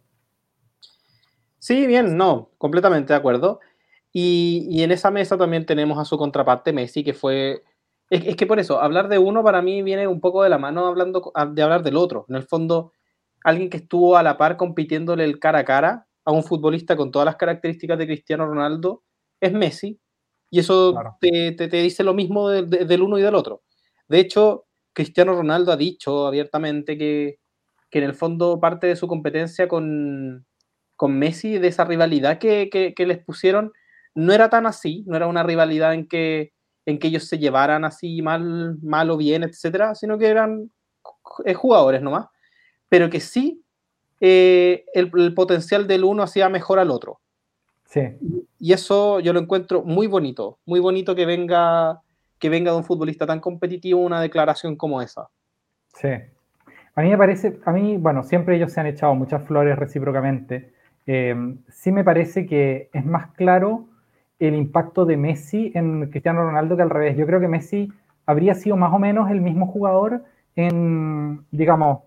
Sí, 1.62 1.87
bien, 1.87 2.16
no, 2.16 2.50
completamente 2.59 3.12
de 3.12 3.19
acuerdo. 3.21 3.61
Y, 4.12 4.83
en 4.83 4.90
esa 4.90 5.12
mesa 5.12 5.38
también 5.38 5.64
tenemos 5.64 5.97
a 5.97 6.04
su 6.04 6.19
contraparte 6.19 6.73
Messi, 6.73 7.04
que 7.04 7.14
fue... 7.14 7.62
Es, 8.11 8.35
que 8.37 8.47
por 8.47 8.59
eso, 8.59 8.81
hablar 8.81 9.09
de 9.09 9.19
uno 9.19 9.45
para 9.45 9.62
mí 9.62 9.81
viene 9.83 10.09
un 10.09 10.21
poco 10.21 10.42
de 10.42 10.49
la 10.49 10.59
mano 10.59 10.87
hablando, 10.87 11.33
de 11.52 11.62
hablar 11.62 11.85
del 11.85 11.97
otro. 11.97 12.26
En 12.28 12.35
el 12.35 12.42
fondo, 12.42 12.92
alguien 13.45 13.71
que 13.71 13.76
estuvo 13.76 14.16
a 14.16 14.25
la 14.25 14.37
par 14.38 14.57
compitiéndole 14.57 15.25
el 15.25 15.38
cara 15.38 15.61
a 15.61 15.64
cara 15.64 16.09
a 16.25 16.33
un 16.33 16.42
futbolista 16.42 16.97
con 16.97 17.12
todas 17.12 17.26
las 17.26 17.37
características 17.37 17.97
de 17.97 18.07
Cristiano 18.07 18.45
Ronaldo 18.47 19.04
es 19.40 19.52
Messi. 19.52 20.00
Y 20.50 20.59
eso 20.59 20.95
te, 21.21 21.54
dice 21.69 22.02
lo 22.02 22.12
mismo 22.14 22.49
del 22.50 23.02
uno 23.02 23.19
y 23.19 23.23
del 23.23 23.37
otro. 23.37 23.62
De 24.09 24.19
hecho, 24.19 24.66
Cristiano 24.92 25.35
Ronaldo 25.35 25.71
ha 25.71 25.76
dicho 25.76 26.26
abiertamente 26.26 26.99
que, 26.99 27.38
que 27.88 27.99
en 28.00 28.04
el 28.04 28.14
fondo 28.14 28.59
parte 28.61 28.88
de 28.88 28.97
su 28.97 29.07
competencia 29.07 29.69
con, 29.69 30.45
con 31.03 31.19
Messi, 31.19 31.59
de 31.59 31.67
esa 31.67 31.85
rivalidad 31.85 32.39
que, 32.39 32.95
les 32.97 33.19
pusieron, 33.19 33.73
no 34.15 34.33
era 34.33 34.49
tan 34.51 34.67
así, 34.67 35.03
no 35.09 35.17
era 35.17 35.27
una 35.27 35.43
rivalidad 35.43 35.95
en 35.95 36.07
que, 36.07 36.53
en 36.87 37.01
que 37.01 37.09
ellos 37.09 37.25
se 37.27 37.39
llevaran 37.39 37.85
así 37.85 38.23
mal, 38.23 38.79
mal 38.81 39.11
o 39.11 39.17
bien, 39.17 39.43
etcétera, 39.43 39.97
sino 39.97 40.17
que 40.17 40.29
eran 40.29 40.71
eh, 41.45 41.55
jugadores 41.55 42.03
nomás, 42.03 42.29
pero 42.89 43.11
que 43.11 43.19
sí 43.19 43.65
eh, 44.21 44.85
el, 44.95 45.35
potencial 45.35 45.89
del 45.89 46.05
uno 46.05 46.23
hacía 46.23 46.49
mejor 46.49 46.79
al 46.79 46.93
otro. 46.93 47.19
Sí. 47.87 48.03
Y 48.61 48.73
eso 48.73 49.19
yo 49.19 49.33
lo 49.33 49.41
encuentro 49.41 49.83
muy 49.83 50.07
bonito, 50.07 50.61
muy 50.67 50.79
bonito 50.79 51.17
que 51.17 51.27
venga, 51.27 52.01
que 52.39 52.49
venga 52.49 52.71
de 52.71 52.77
un 52.77 52.85
futbolista 52.85 53.27
tan 53.27 53.41
competitivo 53.41 54.03
una 54.03 54.21
declaración 54.21 54.77
como 54.77 55.03
esa. 55.03 55.31
Sí. 55.95 56.11
A 56.95 57.03
mí 57.03 57.09
me 57.11 57.19
parece, 57.19 57.59
a 57.65 57.73
mí, 57.73 57.97
bueno, 57.97 58.23
siempre 58.23 58.55
ellos 58.55 58.73
se 58.73 58.79
han 58.79 58.87
echado 58.87 59.17
muchas 59.17 59.45
flores 59.49 59.77
recíprocamente, 59.77 60.73
eh, 61.07 61.57
sí 61.69 61.93
me 61.93 62.05
parece 62.05 62.47
que 62.47 62.89
es 62.93 63.05
más 63.05 63.33
claro 63.33 63.87
el 64.39 64.55
impacto 64.55 65.05
de 65.05 65.17
Messi 65.17 65.73
en 65.75 66.11
Cristiano 66.11 66.43
Ronaldo 66.43 66.77
que 66.77 66.83
al 66.83 66.91
revés. 66.91 67.17
Yo 67.17 67.27
creo 67.27 67.41
que 67.41 67.49
Messi 67.49 67.93
habría 68.27 68.55
sido 68.55 68.77
más 68.77 68.93
o 68.93 68.99
menos 68.99 69.31
el 69.31 69.41
mismo 69.41 69.67
jugador 69.67 70.25
en, 70.57 71.45
digamos, 71.51 72.01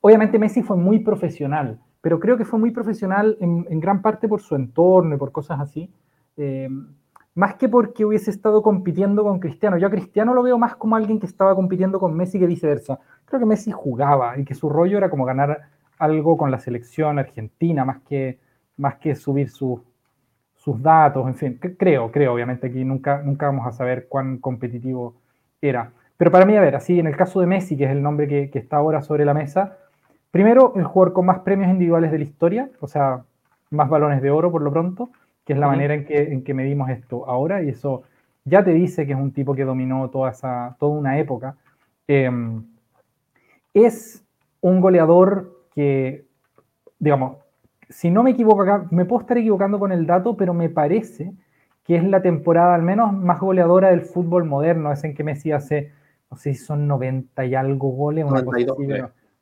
obviamente 0.00 0.38
Messi 0.38 0.62
fue 0.62 0.76
muy 0.76 1.00
profesional, 1.00 1.78
pero 2.00 2.18
creo 2.18 2.36
que 2.36 2.44
fue 2.44 2.58
muy 2.58 2.70
profesional 2.70 3.36
en, 3.40 3.80
gran 3.80 4.02
parte 4.02 4.28
por 4.28 4.40
su 4.40 4.54
entorno 4.54 5.14
y 5.14 5.18
por 5.18 5.32
cosas 5.32 5.60
así, 5.60 5.90
eh, 6.36 6.68
más 7.34 7.54
que 7.54 7.68
porque 7.68 8.04
hubiese 8.04 8.30
estado 8.30 8.62
compitiendo 8.62 9.22
con 9.22 9.38
Cristiano. 9.38 9.78
Yo 9.78 9.86
a 9.86 9.90
Cristiano 9.90 10.34
lo 10.34 10.42
veo 10.42 10.58
más 10.58 10.76
como 10.76 10.96
alguien 10.96 11.18
que 11.18 11.26
estaba 11.26 11.54
compitiendo 11.54 11.98
con 11.98 12.14
Messi 12.14 12.38
que 12.38 12.46
viceversa. 12.46 12.98
Creo 13.24 13.40
que 13.40 13.46
Messi 13.46 13.70
jugaba 13.70 14.38
y 14.38 14.44
que 14.44 14.54
su 14.54 14.68
rollo 14.68 14.98
era 14.98 15.08
como 15.08 15.24
ganar 15.24 15.62
algo 16.02 16.36
con 16.36 16.50
la 16.50 16.58
selección 16.58 17.20
argentina, 17.20 17.84
más 17.84 18.00
que, 18.08 18.40
más 18.76 18.96
que 18.96 19.14
subir 19.14 19.50
sus 19.50 19.80
datos, 20.82 21.28
en 21.28 21.34
fin, 21.36 21.60
creo, 21.78 22.10
creo, 22.10 22.34
obviamente 22.34 22.66
aquí 22.66 22.84
nunca, 22.84 23.22
nunca 23.22 23.46
vamos 23.46 23.66
a 23.68 23.72
saber 23.72 24.08
cuán 24.08 24.38
competitivo 24.38 25.14
era. 25.60 25.92
Pero 26.16 26.32
para 26.32 26.44
mí, 26.44 26.56
a 26.56 26.60
ver, 26.60 26.74
así 26.74 26.98
en 26.98 27.06
el 27.06 27.16
caso 27.16 27.40
de 27.40 27.46
Messi, 27.46 27.76
que 27.76 27.84
es 27.84 27.90
el 27.90 28.02
nombre 28.02 28.26
que, 28.26 28.50
está 28.58 28.78
ahora 28.78 29.00
sobre 29.02 29.24
la 29.24 29.32
mesa, 29.32 29.78
primero 30.32 30.72
el 30.74 30.84
jugador 30.84 31.12
con 31.12 31.26
más 31.26 31.38
premios 31.40 31.70
individuales 31.70 32.10
de 32.10 32.18
la 32.18 32.24
historia, 32.24 32.68
o 32.80 32.88
sea, 32.88 33.22
más 33.70 33.88
balones 33.88 34.22
de 34.22 34.30
oro 34.32 34.50
por 34.50 34.62
lo 34.62 34.72
pronto, 34.72 35.10
que 35.44 35.52
es 35.52 35.58
la 35.58 35.68
manera 35.68 35.94
en 35.94 36.04
que, 36.04 36.32
en 36.32 36.42
que 36.42 36.52
medimos 36.52 36.90
esto 36.90 37.28
ahora, 37.28 37.62
y 37.62 37.68
eso 37.68 38.02
ya 38.44 38.64
te 38.64 38.72
dice 38.72 39.06
que 39.06 39.12
es 39.12 39.18
un 39.18 39.32
tipo 39.32 39.54
que 39.54 39.64
dominó 39.64 40.10
toda, 40.10 40.32
esa, 40.32 40.76
toda 40.80 40.98
una 40.98 41.18
época. 41.18 41.54
Em, 42.08 42.64
es 43.72 44.24
un 44.60 44.80
goleador 44.80 45.61
que, 45.74 46.24
digamos, 46.98 47.36
si 47.88 48.10
no 48.10 48.22
me 48.22 48.30
equivoco 48.30 48.62
acá, 48.62 48.86
me 48.90 49.04
puedo 49.04 49.22
estar 49.22 49.36
equivocando 49.38 49.78
con 49.78 49.92
el 49.92 50.06
dato, 50.06 50.36
pero 50.36 50.54
me 50.54 50.68
parece 50.68 51.32
que 51.84 51.96
es 51.96 52.04
la 52.04 52.22
temporada 52.22 52.74
al 52.74 52.82
menos 52.82 53.12
más 53.12 53.40
goleadora 53.40 53.90
del 53.90 54.02
fútbol 54.02 54.44
moderno, 54.44 54.92
es 54.92 55.02
en 55.04 55.14
que 55.14 55.24
Messi 55.24 55.52
hace, 55.52 55.92
no 56.30 56.36
sé 56.36 56.54
si 56.54 56.64
son 56.64 56.86
90 56.86 57.44
y 57.44 57.54
algo 57.54 57.90
goles, 57.90 58.24
una 58.24 58.44
cosa 58.44 58.58
así, 58.58 58.92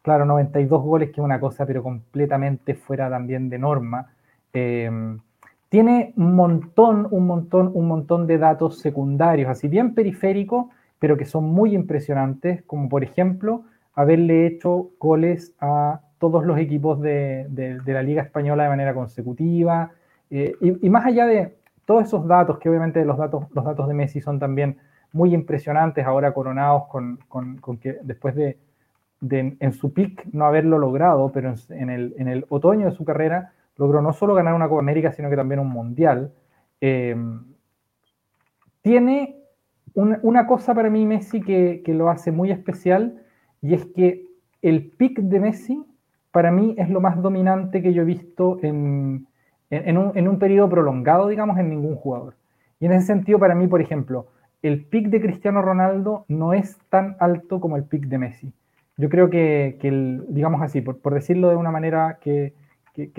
claro, 0.03 0.25
92 0.25 0.83
goles, 0.83 1.11
que 1.11 1.21
es 1.21 1.25
una 1.25 1.39
cosa, 1.39 1.67
pero 1.67 1.83
completamente 1.83 2.75
fuera 2.75 3.11
también 3.11 3.51
de 3.51 3.59
norma. 3.59 4.13
Em, 4.53 5.21
tiene 5.69 6.15
un 6.17 6.35
montón, 6.35 7.07
un 7.11 7.27
montón, 7.27 7.71
un 7.75 7.87
montón 7.87 8.27
de 8.27 8.39
datos 8.39 8.79
secundarios, 8.79 9.51
así 9.51 9.69
bien 9.69 9.95
periféricos, 9.95 10.67
pero 10.99 11.17
que 11.17 11.27
son 11.27 11.45
muy 11.45 11.75
impresionantes, 11.75 12.63
como 12.63 12.89
por 12.89 13.05
ejemplo 13.05 13.65
haberle 13.95 14.47
hecho 14.47 14.91
goles 14.99 15.55
a 15.61 16.01
todos 16.21 16.45
los 16.45 16.59
equipos 16.59 17.01
de, 17.01 17.49
la 17.87 18.03
Liga 18.03 18.23
Española 18.23 18.65
de 18.65 18.69
manera 18.69 18.95
consecutiva. 18.95 19.91
Eh, 20.31 20.55
y, 20.61 20.91
más 20.91 21.07
allá 21.07 21.27
de 21.27 21.57
todos 21.87 22.05
esos 22.05 22.29
datos, 22.29 22.59
que 22.59 22.69
obviamente 22.69 23.05
los 23.07 23.17
datos, 23.17 23.47
los 23.53 23.65
datos 23.65 23.89
de 23.89 23.95
Messi 23.95 24.21
son 24.21 24.39
también 24.39 24.77
muy 25.13 25.35
impresionantes, 25.35 26.05
ahora 26.05 26.33
coronados 26.35 26.85
con, 26.89 27.19
que 27.81 27.97
después 28.03 28.35
de, 28.35 28.59
en 29.31 29.73
su 29.73 29.95
pick 29.95 30.27
no 30.33 30.45
haberlo 30.45 30.79
logrado, 30.79 31.33
pero 31.33 31.55
en, 31.71 31.89
el, 31.89 32.45
otoño 32.51 32.91
de 32.91 32.93
su 32.93 33.05
carrera 33.07 33.55
logró 33.79 34.03
no 34.03 34.13
solo 34.13 34.35
ganar 34.35 34.53
una 34.53 34.69
Copa 34.69 34.83
América, 34.83 35.13
sino 35.13 35.31
que 35.31 35.37
también 35.37 35.59
un 35.59 35.71
Mundial. 35.71 36.33
Eh, 36.83 37.17
tiene 38.83 39.37
una, 39.95 40.47
cosa 40.47 40.75
para 40.75 40.91
mí 40.91 41.07
Messi 41.07 41.41
que, 41.41 41.83
que 41.83 41.95
lo 41.95 42.11
hace 42.11 42.31
muy 42.31 42.51
especial, 42.51 43.23
y 43.63 43.73
es 43.73 43.87
que 43.87 44.27
el 44.61 44.91
pick 44.91 45.19
de 45.21 45.41
Messi 45.41 45.87
para 46.33 46.51
mí 46.51 46.75
es 46.79 46.89
lo 46.89 47.01
más 47.01 47.21
dominante 47.21 47.83
que 47.83 47.93
yo 47.93 48.03
he 48.03 48.05
visto 48.07 48.59
en, 48.63 49.27
un, 49.71 50.39
periodo 50.39 50.69
prolongado, 50.69 51.29
digamos, 51.29 51.59
en 51.59 51.71
ningún 51.71 51.97
jugador. 51.97 52.35
Y 52.79 52.87
en 52.87 52.93
ese 52.93 53.07
sentido, 53.07 53.39
para 53.39 53.55
mí, 53.55 53.67
por 53.67 53.81
ejemplo, 53.81 54.29
el 54.63 54.85
pick 54.85 55.09
de 55.09 55.21
Cristiano 55.21 55.63
Ronaldo 55.63 56.25
no 56.29 56.53
es 56.53 56.79
tan 56.89 57.17
alto 57.19 57.61
como 57.61 57.77
el 57.77 57.85
pick 57.85 58.07
de 58.07 58.19
Messi. 58.19 58.53
Yo 58.97 59.09
creo 59.09 59.31
que, 59.31 59.79
el, 59.83 60.25
digamos 60.29 60.63
así, 60.63 60.81
por, 60.83 61.15
decirlo 61.15 61.49
de 61.49 61.57
una 61.57 61.71
manera 61.71 62.19
que, 62.21 62.55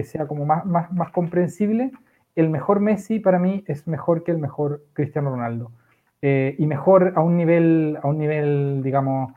sea 0.03 0.27
como 0.27 0.45
más, 0.45 0.65
más, 0.65 0.91
más, 0.93 1.11
comprensible, 1.11 1.91
el 2.35 2.49
mejor 2.49 2.79
Messi 2.79 3.19
para 3.19 3.39
mí 3.39 3.63
es 3.67 3.87
mejor 3.87 4.23
que 4.23 4.31
el 4.31 4.37
mejor 4.37 4.83
Cristiano 4.93 5.31
Ronaldo. 5.31 5.71
Eh, 6.21 6.55
y 6.59 6.67
mejor 6.67 7.13
a 7.15 7.21
un 7.21 7.35
nivel, 7.35 7.97
a 8.01 8.07
un 8.07 8.19
nivel, 8.19 8.81
digamos, 8.83 9.33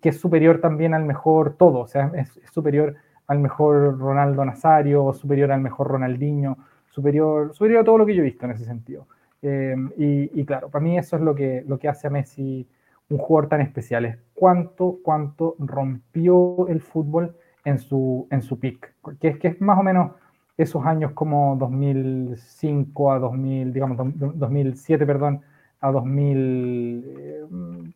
que 0.00 0.08
es 0.08 0.20
superior 0.20 0.60
también 0.60 0.94
al 0.94 1.04
mejor 1.04 1.56
todo, 1.56 1.80
o 1.80 1.86
sea, 1.86 2.10
es, 2.14 2.40
superior 2.52 2.96
al 3.26 3.38
mejor 3.38 3.98
Ronaldo 3.98 4.44
Nazario, 4.44 5.12
superior 5.12 5.52
al 5.52 5.60
mejor 5.60 5.88
Ronaldinho, 5.88 6.58
superior, 6.90 7.54
superior 7.54 7.80
a 7.80 7.84
todo 7.84 7.98
lo 7.98 8.06
que 8.06 8.14
yo 8.14 8.22
he 8.22 8.26
visto 8.26 8.44
en 8.44 8.52
ese 8.52 8.64
sentido. 8.64 9.06
Eh, 9.42 9.76
y, 9.96 10.44
claro, 10.44 10.70
para 10.70 10.82
mí 10.82 10.96
eso 10.96 11.16
es 11.16 11.22
lo 11.22 11.34
que, 11.34 11.64
lo 11.66 11.78
que 11.78 11.88
hace 11.88 12.06
a 12.06 12.10
Messi 12.10 12.66
un 13.10 13.18
jugador 13.18 13.48
tan 13.48 13.60
especial, 13.60 14.06
es 14.06 14.18
cuánto, 14.32 14.98
cuánto 15.02 15.56
rompió 15.58 16.66
el 16.68 16.80
fútbol 16.80 17.36
en 17.64 17.78
su, 17.78 18.26
en 18.30 18.40
su 18.42 18.58
peak, 18.58 18.94
que 19.20 19.28
es, 19.28 19.38
que 19.38 19.48
es 19.48 19.60
más 19.60 19.78
o 19.78 19.82
menos 19.82 20.12
esos 20.56 20.84
años 20.86 21.12
como 21.12 21.56
2005 21.56 23.12
a 23.12 23.18
2000, 23.18 23.72
digamos, 23.72 23.98
2007, 23.98 25.04
perdón, 25.04 25.42
a 25.84 25.92
2000, 25.92 27.04
eh, 27.06 27.44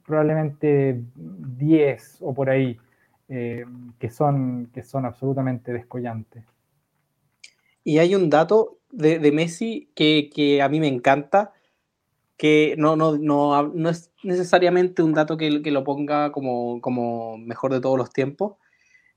probablemente 0.05 1.03
10 1.15 2.19
o 2.21 2.35
por 2.35 2.51
ahí, 2.51 2.77
eh, 3.31 3.65
que, 3.99 4.11
son, 4.11 4.69
que 4.75 4.83
son 4.83 5.07
absolutamente 5.07 5.73
descollantes. 5.73 6.45
Y 7.85 7.97
hay 7.97 8.15
un 8.15 8.29
dato 8.29 8.77
de, 8.91 9.33
Messi 9.33 9.91
que, 9.95 10.29
que, 10.35 10.61
a 10.61 10.69
mí 10.69 10.81
me 10.81 10.89
encanta, 10.89 11.55
que 12.37 12.75
no, 12.77 12.95
no, 12.95 13.17
no, 13.17 13.63
no 13.69 13.89
es 13.89 14.13
necesariamente 14.23 15.03
un 15.03 15.15
dato 15.15 15.39
que, 15.39 15.63
que, 15.63 15.71
lo 15.71 15.83
ponga 15.83 16.31
como, 16.31 16.83
como 16.83 17.39
mejor 17.39 17.73
de 17.73 17.81
todos 17.81 17.97
los 17.97 18.13
tiempos, 18.13 18.57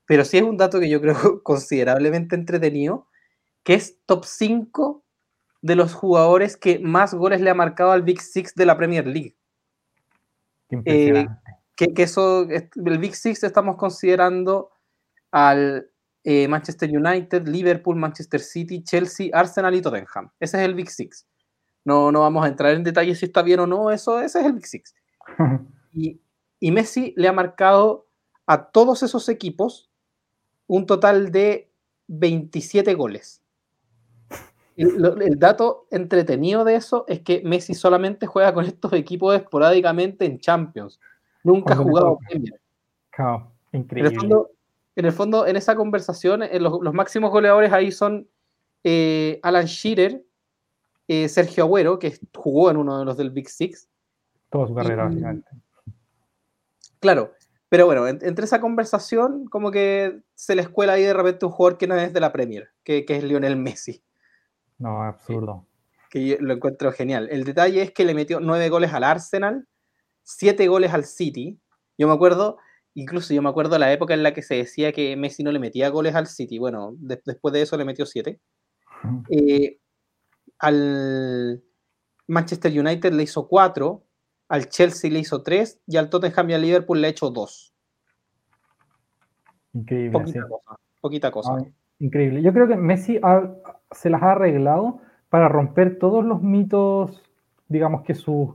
pero 0.06 0.24
sí 0.24 0.38
es 0.38 0.44
un 0.44 0.56
dato 0.56 0.80
que 0.80 0.88
yo 0.88 1.02
creo 1.02 1.14
considerablemente 1.42 2.36
entretenido, 2.36 3.06
que 3.64 3.74
es 3.74 3.98
top 4.06 4.24
5 4.24 5.04
de 5.62 5.76
los 5.76 5.94
jugadores 5.94 6.56
que 6.56 6.78
más 6.80 7.14
goles 7.14 7.40
le 7.40 7.50
ha 7.50 7.54
marcado 7.54 7.92
al 7.92 8.02
Big 8.02 8.20
Six 8.20 8.54
de 8.54 8.66
la 8.66 8.76
Premier 8.76 9.06
League. 9.06 9.36
Eh, 10.84 11.26
que, 11.76 11.94
que, 11.94 12.02
eso, 12.02 12.48
el 12.48 12.98
Big 12.98 13.14
Six 13.14 13.44
estamos 13.44 13.76
considerando 13.76 14.70
al 15.30 15.88
eh, 16.24 16.48
Manchester 16.48 16.90
United, 16.90 17.46
Liverpool, 17.46 17.96
Manchester 17.96 18.40
City, 18.40 18.82
Chelsea, 18.82 19.30
Arsenal 19.32 19.74
y 19.74 19.80
Tottenham. 19.80 20.30
Ese 20.40 20.58
es 20.58 20.64
el 20.64 20.74
Big 20.74 20.90
Six. 20.90 21.26
No, 21.84 22.12
no 22.12 22.20
vamos 22.20 22.44
a 22.44 22.48
entrar 22.48 22.74
en 22.74 22.84
detalle 22.84 23.14
si 23.14 23.26
está 23.26 23.42
bien 23.42 23.60
o 23.60 23.66
no, 23.66 23.90
eso, 23.90 24.20
ese 24.20 24.40
es 24.40 24.46
el 24.46 24.52
Big 24.52 24.66
Six. 24.66 24.94
y, 25.92 26.20
y 26.58 26.70
Messi 26.72 27.14
le 27.16 27.28
ha 27.28 27.32
marcado 27.32 28.08
a 28.46 28.70
todos 28.70 29.02
esos 29.02 29.28
equipos 29.28 29.90
un 30.66 30.86
total 30.86 31.30
de 31.30 31.70
27 32.08 32.94
goles. 32.94 33.41
El, 34.76 35.38
dato 35.38 35.86
entretenido 35.90 36.64
de 36.64 36.76
eso 36.76 37.04
es 37.08 37.20
que 37.20 37.42
Messi 37.44 37.74
solamente 37.74 38.26
juega 38.26 38.54
con 38.54 38.64
estos 38.64 38.92
equipos 38.94 39.34
esporádicamente 39.34 40.24
en 40.24 40.38
Champions. 40.38 40.98
Nunca 41.44 41.74
ha 41.74 41.76
jugado 41.76 42.18
Premier. 42.28 42.60
increíble. 43.72 44.10
En 44.94 45.06
el, 45.06 45.12
fondo, 45.12 45.46
en 45.46 45.56
esa 45.56 45.74
conversación, 45.74 46.42
eh, 46.42 46.60
los, 46.60 46.80
máximos 46.92 47.30
goleadores 47.30 47.72
ahí 47.72 47.90
son 47.90 48.28
eh, 48.84 49.40
Alan 49.42 49.64
Shearer, 49.64 50.22
eh, 51.08 51.28
Sergio 51.28 51.64
Agüero, 51.64 51.98
que 51.98 52.18
jugó 52.34 52.70
en 52.70 52.76
uno 52.76 52.98
de 52.98 53.04
los 53.04 53.16
del 53.16 53.30
Big 53.30 53.48
Six. 53.48 53.88
Toda 54.50 54.66
su 54.66 54.74
carrera, 54.74 55.04
básicamente. 55.04 55.48
Claro, 57.00 57.32
pero 57.68 57.86
bueno, 57.86 58.06
entre 58.06 58.44
esa 58.44 58.60
conversación, 58.60 59.46
como 59.46 59.70
que 59.70 60.20
se 60.34 60.54
le 60.54 60.62
escuela 60.62 60.92
ahí 60.92 61.02
de 61.02 61.14
repente 61.14 61.46
un 61.46 61.52
jugador 61.52 61.78
que 61.78 61.86
no 61.86 61.96
es 61.96 62.12
de 62.12 62.20
la 62.20 62.30
Premier, 62.30 62.68
que, 62.84 63.06
que 63.06 63.16
es 63.16 63.24
Lionel 63.24 63.56
Messi. 63.56 64.02
No, 64.78 65.02
absurdo. 65.02 65.66
Que 66.10 66.26
yo 66.26 66.36
lo 66.40 66.54
encuentro 66.54 66.92
genial. 66.92 67.28
El 67.30 67.44
detalle 67.44 67.82
es 67.82 67.92
que 67.92 68.04
le 68.04 68.14
metió 68.14 68.40
nueve 68.40 68.68
goles 68.68 68.92
al 68.92 69.04
Arsenal, 69.04 69.66
siete 70.22 70.68
goles 70.68 70.92
al 70.92 71.04
City. 71.04 71.58
Yo 71.98 72.08
me 72.08 72.14
acuerdo, 72.14 72.58
incluso 72.94 73.32
yo 73.32 73.42
me 73.42 73.48
acuerdo 73.48 73.78
la 73.78 73.92
época 73.92 74.14
en 74.14 74.22
la 74.22 74.34
que 74.34 74.42
se 74.42 74.56
decía 74.56 74.92
que 74.92 75.16
Messi 75.16 75.42
no 75.42 75.52
le 75.52 75.58
metía 75.58 75.88
goles 75.88 76.14
al 76.14 76.26
City. 76.26 76.58
Bueno, 76.58 76.94
después 76.96 77.52
de 77.52 77.62
eso 77.62 77.76
le 77.76 77.84
metió 77.84 78.06
siete. 78.06 78.40
Eh, 79.30 79.78
al 80.58 81.62
Manchester 82.28 82.78
United 82.78 83.12
le 83.12 83.24
hizo 83.24 83.48
cuatro, 83.48 84.04
al 84.48 84.68
Chelsea 84.68 85.10
le 85.10 85.20
hizo 85.20 85.42
tres 85.42 85.80
y 85.86 85.96
al 85.96 86.10
Tottenham 86.10 86.50
y 86.50 86.54
al 86.54 86.62
Liverpool 86.62 87.00
le 87.00 87.06
ha 87.06 87.10
hecho 87.10 87.30
dos. 87.30 87.74
Increíble. 89.72 90.12
Poquita 90.12 90.48
cosa. 90.48 90.80
Poquita 91.00 91.30
cosa. 91.30 91.72
Increíble. 92.02 92.42
Yo 92.42 92.52
creo 92.52 92.66
que 92.66 92.76
Messi 92.76 93.20
se 93.92 94.10
las 94.10 94.22
ha 94.22 94.32
arreglado 94.32 95.00
para 95.28 95.48
romper 95.48 95.98
todos 95.98 96.24
los 96.24 96.42
mitos, 96.42 97.22
digamos, 97.68 98.02
que, 98.02 98.14
sus 98.14 98.50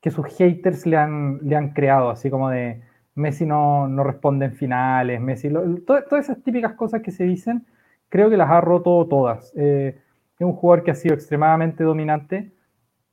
que 0.00 0.10
sus 0.10 0.26
haters 0.36 0.86
le 0.86 0.96
han, 0.96 1.40
le 1.42 1.56
han 1.56 1.70
creado, 1.70 2.10
así 2.10 2.30
como 2.30 2.50
de 2.50 2.82
Messi 3.16 3.46
no, 3.46 3.88
no 3.88 4.04
responde 4.04 4.46
en 4.46 4.54
finales, 4.54 5.20
Messi, 5.20 5.50
todas 5.86 6.24
esas 6.24 6.42
típicas 6.42 6.74
cosas 6.74 7.02
que 7.02 7.10
se 7.10 7.24
dicen, 7.24 7.66
creo 8.08 8.30
que 8.30 8.36
las 8.36 8.50
ha 8.50 8.60
roto 8.60 9.06
todas. 9.08 9.52
Eh, 9.56 9.98
es 10.38 10.46
un 10.46 10.52
jugador 10.52 10.84
que 10.84 10.92
ha 10.92 10.94
sido 10.94 11.14
extremadamente 11.14 11.84
dominante, 11.84 12.52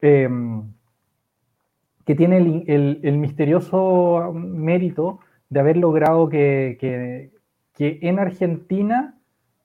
em, 0.01 0.63
que 2.05 2.15
tiene 2.15 2.37
el, 2.37 2.99
el, 3.03 3.17
misterioso 3.17 4.31
mérito 4.33 5.19
de 5.49 5.59
haber 5.59 5.77
logrado 5.77 6.29
que, 6.29 6.77
que 6.79 7.99
en 8.01 8.19
Argentina 8.19 9.20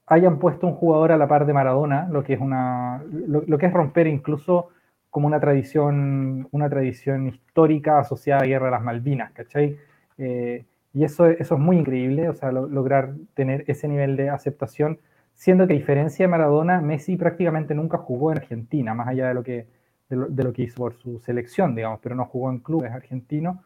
hayan 0.07 0.38
puesto 0.38 0.66
un 0.66 0.75
jugador 0.75 1.12
a 1.12 1.16
la 1.16 1.29
par 1.29 1.47
de 1.47 1.53
Maradona, 1.53 2.09
lo 2.11 2.23
que 2.23 2.35
es 2.35 2.40
una 2.40 3.03
lo, 3.11 3.59
que 3.59 3.66
es 3.66 3.73
romper 3.73 4.07
incluso 4.07 4.69
como 5.11 5.27
una 5.27 5.40
tradición, 5.40 6.49
una 6.53 6.69
tradición 6.69 7.27
histórica 7.27 7.99
asociada 7.99 8.40
a 8.40 8.45
la 8.45 8.49
Guerra 8.49 8.66
de 8.66 8.73
las 8.73 8.83
Malvinas, 8.83 9.33
¿cachai? 9.33 9.79
Eh, 10.19 10.64
y 10.92 11.05
eso, 11.05 11.27
eso 11.27 11.55
es 11.55 11.61
muy 11.61 11.77
increíble, 11.77 12.29
o 12.29 12.35
sea, 12.35 12.53
lograr 12.53 13.14
tener 13.35 13.64
ese 13.66 13.88
nivel 13.88 14.16
de 14.16 14.31
aceptación, 14.31 14.99
siendo 15.35 15.66
que 15.66 15.75
a 15.75 15.77
diferencia 15.77 16.25
de 16.25 16.29
Maradona, 16.29 16.81
Messi 16.81 17.16
prácticamente 17.16 17.75
nunca 17.75 17.99
jugó 17.99 18.33
en 18.33 18.38
Argentina, 18.38 18.95
más 18.95 19.09
allá 19.09 19.29
de 19.29 19.35
lo 19.35 19.42
que, 19.42 19.66
de 20.09 20.45
lo, 20.45 20.53
que 20.53 20.62
hizo 20.62 20.77
por 20.77 20.95
su 20.95 21.19
selección, 21.19 21.75
digamos, 21.75 22.01
pero 22.03 22.14
no 22.14 22.27
jugó 22.27 22.51
en 22.51 22.61
clubes 22.61 22.92
argentinos. 22.92 23.59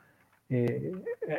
Eh, 0.48 0.92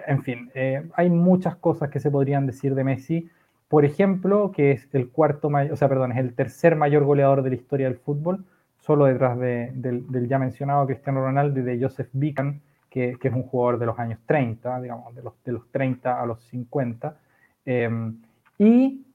en 0.08 0.24
fin, 0.24 0.50
eh, 0.54 0.88
hay 0.94 1.10
muchas 1.10 1.56
cosas 1.58 1.90
que 1.90 2.00
se 2.00 2.12
podrían 2.12 2.46
decir 2.46 2.76
de 2.76 2.84
Messi, 2.84 3.30
por 3.72 3.86
ejemplo, 3.86 4.52
que 4.52 4.72
es 4.72 4.90
el 4.92 5.08
cuarto 5.08 5.48
o 5.48 5.76
sea, 5.78 5.88
perdón, 5.88 6.12
es 6.12 6.18
el 6.18 6.34
tercer 6.36 6.76
mayor 6.76 7.06
goleador 7.06 7.42
de 7.42 7.52
la 7.52 7.56
historia 7.56 7.88
del 7.88 8.00
fútbol, 8.00 8.44
solo 8.82 9.06
detrás 9.06 9.40
del, 9.40 10.28
ya 10.28 10.40
mencionado 10.40 10.86
Cristiano 10.86 11.22
Ronaldo 11.22 11.62
y 11.62 11.64
de 11.64 11.80
Joseph 11.82 12.10
Bican, 12.12 12.60
que, 12.90 13.18
es 13.22 13.34
un 13.34 13.44
jugador 13.44 13.80
de 13.80 13.86
los 13.86 13.98
años 13.98 14.20
30, 14.26 14.82
digamos, 14.82 15.16
de 15.16 15.24
los, 15.24 15.42
de 15.46 15.54
los 15.54 15.72
30 15.72 16.22
a 16.22 16.26
los 16.26 16.44
50. 16.50 17.16
Em, 17.64 18.18
y 18.60 19.06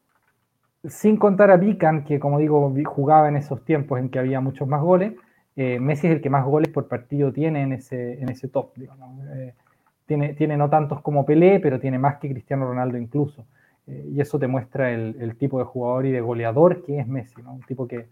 sin 0.89 1.19
contar 1.19 1.51
a 1.51 1.59
Bican, 1.59 2.05
que 2.05 2.19
como 2.19 2.39
digo, 2.39 2.75
jugaba 2.87 3.29
en 3.29 3.37
esos 3.37 3.63
tiempos 3.63 4.01
en 4.01 4.09
que 4.09 4.19
había 4.19 4.41
muchos 4.41 4.67
más 4.67 4.81
goles, 4.81 5.13
eh, 5.55 5.79
Messi 5.79 6.07
es 6.07 6.15
el 6.15 6.23
que 6.23 6.31
más 6.31 6.47
goles 6.47 6.73
por 6.73 6.89
partido 6.89 7.31
tiene 7.31 7.61
en 7.61 7.75
ese, 7.75 8.23
en 8.23 8.31
ese 8.31 8.49
top. 8.49 8.71
Eh, 8.79 9.53
tiene, 10.07 10.33
tiene 10.33 10.57
no 10.57 10.71
tantos 10.71 11.03
como 11.03 11.27
Pelé, 11.27 11.61
pero 11.61 11.79
tiene 11.79 11.99
más 11.99 12.17
que 12.17 12.31
Cristiano 12.31 12.67
Ronaldo 12.67 12.97
incluso. 12.97 13.45
Eh, 13.87 14.11
y 14.15 14.21
eso 14.21 14.39
te 14.39 14.47
muestra 14.47 14.91
el, 14.93 15.37
tipo 15.37 15.59
de 15.59 15.65
jugador 15.65 16.07
y 16.07 16.11
de 16.11 16.21
goleador 16.21 16.83
que 16.85 16.99
es 16.99 17.07
Messi, 17.07 17.41
¿no? 17.43 17.55
Un 17.55 17.63
tipo 17.63 17.87
que 17.87 18.07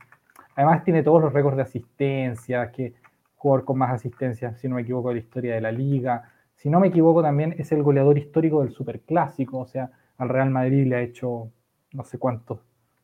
además 0.55 0.85
tiene 0.85 1.03
todos 1.03 1.21
los 1.21 1.33
récords 1.33 1.57
de 1.57 1.63
asistencia, 1.63 2.71
que 2.71 2.95
jugador 3.37 3.65
con 3.65 3.79
más 3.79 3.93
asistencia, 3.93 4.55
si 4.55 4.69
no 4.69 4.77
me 4.77 4.83
equivoco, 4.83 5.09
de 5.09 5.17
la 5.17 5.21
historia 5.21 5.55
de 5.55 5.61
la 5.61 5.73
liga. 5.73 6.31
Si 6.57 6.71
no 6.71 6.81
me 6.81 6.89
equivoco, 6.89 7.23
también 7.23 7.55
es 7.59 7.73
el 7.73 7.83
goleador 7.83 8.17
histórico 8.17 8.63
del 8.63 8.73
superclásico, 8.73 9.59
o 9.59 9.67
sea, 9.67 9.91
al 10.17 10.29
Real 10.29 10.51
Madrid 10.51 10.87
le 10.87 10.97
ha 10.97 11.03
hecho 11.03 11.51
no 11.93 12.05
sé 12.05 12.19
cuántos 12.19 12.61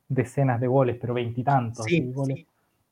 decenas 0.09 0.61
de 0.61 0.67
goles, 0.67 0.97
pero 1.01 1.15
veintitantos. 1.15 1.85
Sí, 1.85 2.13
sí. 2.27 2.47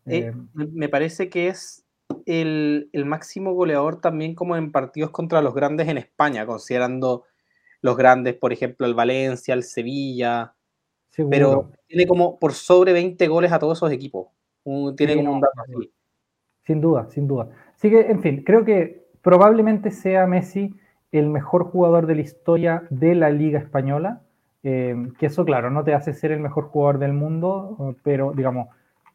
Eh, 0.06 0.32
me 0.54 0.88
parece 0.88 1.28
que 1.28 1.48
es 1.48 1.84
el, 2.24 2.88
el, 2.92 3.04
máximo 3.04 3.52
goleador 3.52 4.00
también 4.00 4.34
como 4.34 4.56
en 4.56 4.72
partidos 4.72 5.10
contra 5.10 5.42
los 5.42 5.54
grandes 5.54 5.88
en 5.88 5.98
España, 5.98 6.46
considerando 6.46 7.24
los 7.80 7.96
grandes, 7.96 8.34
por 8.34 8.52
ejemplo, 8.52 8.86
el 8.86 8.94
Valencia, 8.94 9.54
el 9.54 9.62
Sevilla. 9.62 10.54
Pero 11.30 11.72
tiene 11.86 12.06
como 12.06 12.38
por 12.38 12.52
sobre 12.52 12.92
20 12.92 13.26
goles 13.26 13.50
a 13.50 13.58
todos 13.58 13.78
esos 13.78 13.90
equipos. 13.90 14.28
tiene 14.96 15.16
como 15.16 15.32
un 15.32 15.40
dato 15.40 15.60
así. 15.62 15.92
Sin 16.62 16.80
duda, 16.80 17.08
sin 17.10 17.26
duda. 17.26 17.48
Así 17.74 17.90
que, 17.90 18.00
en 18.00 18.20
fin, 18.20 18.44
creo 18.44 18.64
que 18.64 19.08
probablemente 19.22 19.90
sea 19.90 20.26
Messi 20.26 20.74
el 21.10 21.28
mejor 21.28 21.64
jugador 21.64 22.06
de 22.06 22.14
la 22.16 22.20
historia 22.20 22.84
de 22.90 23.14
la 23.14 23.30
Liga 23.30 23.58
Española. 23.58 24.22
Eh, 24.62 24.94
que 25.18 25.26
eso, 25.26 25.44
claro, 25.44 25.70
no 25.70 25.82
te 25.82 25.94
hace 25.94 26.12
ser 26.12 26.32
el 26.32 26.40
mejor 26.40 26.64
jugador 26.64 26.98
del 26.98 27.12
mundo, 27.12 27.96
pero 28.02 28.32
digamos, 28.32 28.68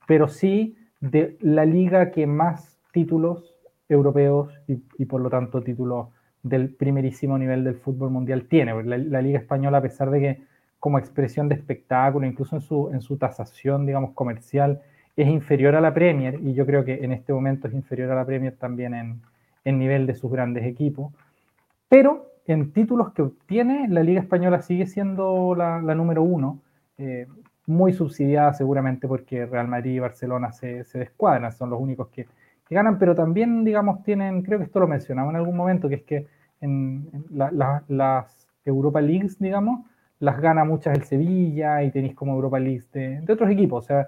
pero 0.07 0.27
sí 0.27 0.77
de 0.99 1.37
la 1.41 1.65
liga 1.65 2.11
que 2.11 2.25
más 2.25 2.79
títulos 2.91 3.55
europeos 3.89 4.53
y, 4.67 4.81
y 4.97 5.05
por 5.05 5.21
lo 5.21 5.29
tanto 5.29 5.61
títulos 5.61 6.07
del 6.43 6.69
primerísimo 6.69 7.37
nivel 7.37 7.63
del 7.63 7.75
fútbol 7.75 8.11
mundial 8.11 8.45
tiene. 8.45 8.83
La, 8.83 9.21
Liga 9.21 9.39
Española, 9.39 9.77
a 9.77 9.81
pesar 9.81 10.11
de 10.11 10.19
que 10.19 10.41
como 10.79 10.99
expresión 10.99 11.47
de 11.47 11.55
espectáculo, 11.55 12.27
incluso 12.27 12.57
en 12.57 12.61
su, 12.61 12.89
en 12.91 13.01
su 13.01 13.17
tasación, 13.17 13.85
digamos, 13.85 14.11
comercial, 14.11 14.81
es 15.15 15.27
inferior 15.27 15.75
a 15.75 15.81
la 15.81 15.93
Premier, 15.93 16.39
y 16.43 16.53
yo 16.53 16.65
creo 16.65 16.83
que 16.83 17.03
en 17.03 17.13
este 17.13 17.31
momento 17.31 17.67
es 17.67 17.73
inferior 17.73 18.11
a 18.11 18.15
la 18.15 18.25
Premier 18.25 18.55
también 18.55 18.93
en, 18.93 19.21
en 19.63 19.79
nivel 19.79 20.05
de 20.05 20.15
sus 20.15 20.29
grandes 20.29 20.65
equipos, 20.65 21.13
pero 21.87 22.27
en 22.45 22.73
títulos 22.73 23.13
que 23.13 23.21
obtiene, 23.21 23.87
la 23.87 24.03
Liga 24.03 24.19
Española 24.19 24.61
sigue 24.61 24.85
siendo 24.87 25.55
la, 25.55 25.79
número 25.79 26.23
uno, 26.23 26.59
eh, 26.97 27.27
muy 27.65 27.93
subsidiada 27.93 28.53
seguramente 28.53 29.07
porque 29.07 29.45
Real 29.45 29.69
Madrid 29.69 29.93
y 29.93 29.99
Barcelona 29.99 30.51
se, 30.51 30.83
se 30.83 30.99
descuadran, 30.99 31.53
son 31.53 31.69
los 31.69 31.79
únicos 31.79 32.09
que, 32.09 32.27
que 32.73 32.75
ganan, 32.75 32.97
pero 32.97 33.13
también, 33.13 33.63
digamos, 33.63 34.03
tienen, 34.03 34.41
creo 34.41 34.57
que 34.57 34.65
esto 34.65 34.79
lo 34.79 34.87
mencionaba 34.87 35.29
en 35.29 35.35
algún 35.35 35.55
momento, 35.55 35.87
que 35.87 35.95
es 35.95 36.03
que 36.03 36.27
en, 36.59 37.07
las 37.29 38.47
Europa 38.65 38.99
Leagues, 38.99 39.37
digamos, 39.37 39.85
las 40.19 40.41
gana 40.41 40.63
muchas 40.63 40.97
el 40.97 41.03
Sevilla 41.03 41.83
y 41.83 41.91
tenéis 41.91 42.15
como 42.15 42.33
Europa 42.33 42.59
League 42.59 42.83
de, 42.91 43.31
otros 43.31 43.51
equipos. 43.51 43.83
O 43.83 43.87
sea, 43.87 44.07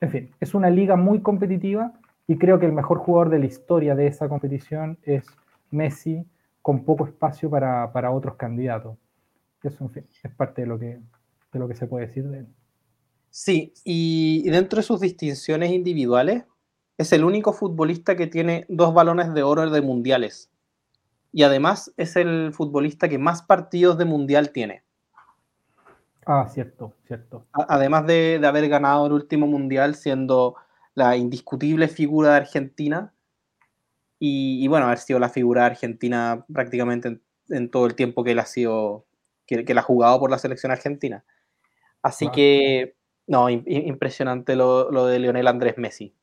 en 0.00 0.10
fin, 0.10 0.30
es 0.38 0.54
una 0.54 0.70
liga 0.70 0.94
muy 0.94 1.22
competitiva 1.22 1.92
y 2.28 2.38
creo 2.38 2.60
que 2.60 2.66
el 2.66 2.72
mejor 2.72 2.98
jugador 2.98 3.30
de 3.30 3.40
la 3.40 3.46
historia 3.46 3.96
de 3.96 4.06
esa 4.06 4.28
competición 4.28 4.98
es 5.02 5.24
Messi, 5.70 6.24
con 6.62 6.84
poco 6.84 7.06
espacio 7.06 7.50
para, 7.50 7.92
para 7.92 8.12
otros 8.12 8.36
candidatos. 8.36 8.96
Eso, 9.62 9.84
en 9.84 9.90
fin, 9.90 10.06
es 10.22 10.30
parte 10.32 10.62
de 10.62 10.68
lo 10.68 10.78
que, 10.78 11.00
de 11.52 11.58
lo 11.58 11.66
que 11.66 11.74
se 11.74 11.86
puede 11.86 12.06
decir 12.06 12.28
de 12.28 12.38
él. 12.38 12.46
Sí, 13.30 13.72
y 13.84 14.48
dentro 14.50 14.76
de 14.76 14.84
sus 14.84 15.00
distinciones 15.00 15.72
individuales, 15.72 16.44
es 16.98 17.12
el 17.12 17.24
único 17.24 17.52
futbolista 17.52 18.16
que 18.16 18.26
tiene 18.26 18.66
dos 18.68 18.94
balones 18.94 19.34
de 19.34 19.42
oro 19.42 19.68
de 19.70 19.82
mundiales. 19.82 20.50
Y 21.32 21.42
además 21.42 21.92
es 21.96 22.16
el 22.16 22.52
futbolista 22.52 23.08
que 23.08 23.18
más 23.18 23.42
partidos 23.42 23.98
de 23.98 24.04
mundial 24.04 24.50
tiene. 24.50 24.84
Ah, 26.26 26.48
cierto, 26.48 26.94
cierto. 27.06 27.46
Además 27.52 28.06
de, 28.06 28.40
haber 28.44 28.68
ganado 28.68 29.06
el 29.06 29.12
último 29.12 29.46
mundial 29.46 29.94
siendo 29.94 30.54
la 30.94 31.16
indiscutible 31.16 31.88
figura 31.88 32.30
de 32.30 32.36
Argentina 32.36 33.12
y, 34.20 34.66
bueno, 34.68 34.86
haber 34.86 34.98
sido 34.98 35.18
la 35.18 35.28
figura 35.28 35.62
de 35.62 35.66
Argentina 35.66 36.46
prácticamente 36.50 37.20
en, 37.50 37.70
todo 37.70 37.84
el 37.86 37.94
tiempo 37.94 38.24
que 38.24 38.30
él 38.30 38.38
ha 38.38 38.46
sido, 38.46 39.04
que, 39.44 39.64
que 39.64 39.72
ha 39.72 39.82
jugado 39.82 40.18
por 40.20 40.30
la 40.30 40.38
selección 40.38 40.72
argentina. 40.72 41.24
Así 42.00 42.30
que, 42.30 42.96
no, 43.26 43.50
impresionante 43.50 44.56
lo, 44.56 44.90
lo 44.90 45.06
de 45.06 45.18
Lionel 45.18 45.48
Andrés 45.48 45.76
Messi. 45.76 46.14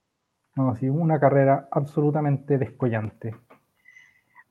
No, 0.55 0.75
sí, 0.75 0.89
una 0.89 1.19
carrera 1.19 1.67
absolutamente 1.71 2.57
descollante. 2.57 3.35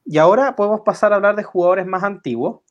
Y 0.05 0.19
ahora 0.19 0.57
podemos 0.57 0.81
pasar 0.81 1.13
a 1.13 1.17
hablar 1.17 1.37
de 1.37 1.43
jugadores 1.43 1.87
más 1.87 2.03
antiguos, 2.03 2.63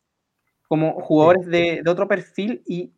como 0.68 1.00
jugadores 1.02 1.46
de, 1.48 1.84
otro 1.88 2.08
perfil, 2.08 2.64
y 2.66 2.94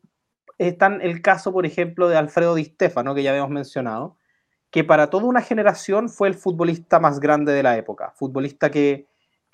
está 0.58 0.88
el 0.88 1.22
caso, 1.22 1.52
por 1.52 1.66
ejemplo, 1.66 2.08
de 2.08 2.18
Alfredo 2.18 2.56
Di 2.56 2.66
Stefano, 2.66 3.14
que 3.14 3.24
ya 3.24 3.32
habíamos 3.32 3.52
mencionado, 3.52 4.18
que 4.72 4.84
para 4.86 5.10
toda 5.10 5.26
una 5.26 5.42
generación 5.42 6.10
fue 6.10 6.30
el 6.30 6.36
futbolista 6.36 7.00
más 7.00 7.20
grande 7.20 7.52
de 7.52 7.64
la 7.64 7.78
época, 7.78 8.12
futbolista 8.16 8.72
que, 8.72 9.08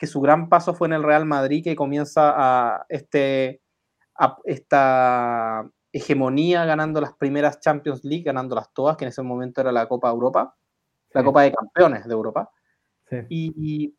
su 0.04 0.22
gran 0.22 0.48
paso 0.48 0.76
fue 0.76 0.88
en 0.88 0.94
el 0.94 1.04
Real 1.04 1.26
Madrid, 1.26 1.64
que 1.64 1.76
comienza 1.76 2.34
a, 2.36 2.86
este, 2.88 3.62
a 4.16 4.38
esta 4.46 5.68
hegemonía 5.92 6.66
ganando 6.66 7.02
las 7.02 7.14
primeras 7.14 7.60
Champions 7.62 8.04
League, 8.04 8.24
ganándolas 8.24 8.72
todas, 8.74 8.96
que 8.96 9.06
en 9.06 9.10
ese 9.10 9.24
momento 9.24 9.60
era 9.62 9.72
la 9.72 9.88
Copa 9.88 10.10
Europa 10.12 10.56
la 11.18 11.24
Copa 11.24 11.42
de 11.42 11.52
Campeones 11.52 12.08
de 12.08 12.14
Europa. 12.14 12.50
Y, 13.30 13.94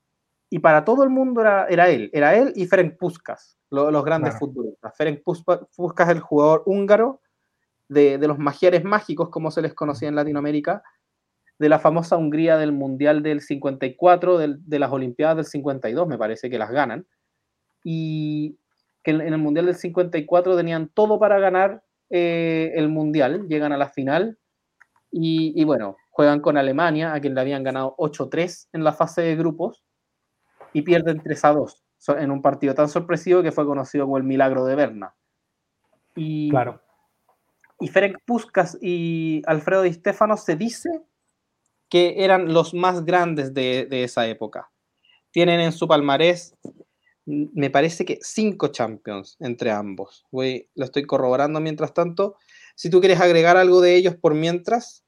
para 0.62 0.84
todo 0.84 1.04
el 1.04 1.10
mundo 1.10 1.42
era, 1.42 1.66
era 1.66 1.88
él, 1.88 2.10
era 2.12 2.34
él 2.34 2.52
y 2.56 2.66
Ferenc 2.66 2.96
Puskas, 2.96 3.58
los 3.70 4.04
grandes 4.04 4.38
futbolistas. 4.38 4.96
Ferenc 4.96 5.22
Puskas 5.22 6.08
el 6.08 6.20
jugador 6.20 6.62
húngaro 6.66 7.20
de, 7.88 8.18
los 8.18 8.38
magiares 8.38 8.84
mágicos, 8.84 9.28
como 9.30 9.50
se 9.50 9.62
les 9.62 9.74
conocía 9.74 10.08
en 10.08 10.14
Latinoamérica, 10.14 10.82
de 11.58 11.68
la 11.68 11.78
famosa 11.78 12.16
Hungría 12.16 12.56
del 12.56 12.72
Mundial 12.72 13.22
del 13.22 13.40
54, 13.40 14.38
de 14.38 14.78
las 14.78 14.92
Olimpiadas 14.92 15.36
del 15.36 15.44
52, 15.44 16.06
me 16.06 16.16
parece 16.16 16.48
que 16.48 16.58
las 16.58 16.70
ganan. 16.70 17.06
Y 17.82 18.58
que 19.02 19.10
en, 19.10 19.20
el 19.20 19.38
Mundial 19.38 19.66
del 19.66 19.74
54 19.74 20.56
tenían 20.56 20.88
todo 20.88 21.18
para 21.18 21.38
ganar 21.38 21.82
eh, 22.10 22.72
el 22.74 22.88
Mundial, 22.88 23.48
llegan 23.48 23.72
a 23.72 23.76
la 23.76 23.88
final. 23.88 24.38
y 25.10 25.64
bueno, 25.64 25.96
Juegan 26.18 26.40
con 26.40 26.56
Alemania, 26.56 27.14
a 27.14 27.20
quien 27.20 27.36
le 27.36 27.40
habían 27.40 27.62
ganado 27.62 27.94
8-3 27.96 28.70
en 28.72 28.82
la 28.82 28.92
fase 28.92 29.22
de 29.22 29.36
grupos, 29.36 29.84
y 30.72 30.82
pierden 30.82 31.22
3-2 31.22 31.84
en 32.18 32.32
un 32.32 32.42
partido 32.42 32.74
tan 32.74 32.88
sorpresivo 32.88 33.40
que 33.40 33.52
fue 33.52 33.64
conocido 33.64 34.06
como 34.06 34.16
el 34.16 34.24
milagro 34.24 34.64
de 34.64 34.74
Berna. 34.74 35.14
Y, 36.16 36.50
claro. 36.50 36.82
Y 37.78 37.86
Ferenc 37.86 38.18
Puskas 38.26 38.76
y 38.82 39.42
Alfredo 39.46 39.82
Di 39.82 39.92
Stefano 39.92 40.36
se 40.36 40.56
dice 40.56 40.88
que 41.88 42.24
eran 42.24 42.52
los 42.52 42.74
más 42.74 43.04
grandes 43.04 43.54
de, 43.54 43.86
esa 43.88 44.26
época. 44.26 44.72
Tienen 45.30 45.60
en 45.60 45.70
su 45.70 45.86
palmarés, 45.86 46.56
me 47.26 47.70
parece 47.70 48.04
que 48.04 48.18
cinco 48.22 48.72
champions 48.72 49.36
entre 49.38 49.70
ambos. 49.70 50.26
Voy, 50.32 50.68
lo 50.74 50.84
estoy 50.84 51.04
corroborando 51.04 51.60
mientras 51.60 51.94
tanto. 51.94 52.34
Si 52.74 52.90
tú 52.90 52.98
quieres 52.98 53.20
agregar 53.20 53.56
algo 53.56 53.80
de 53.80 53.94
ellos 53.94 54.16
por 54.16 54.34
mientras. 54.34 55.04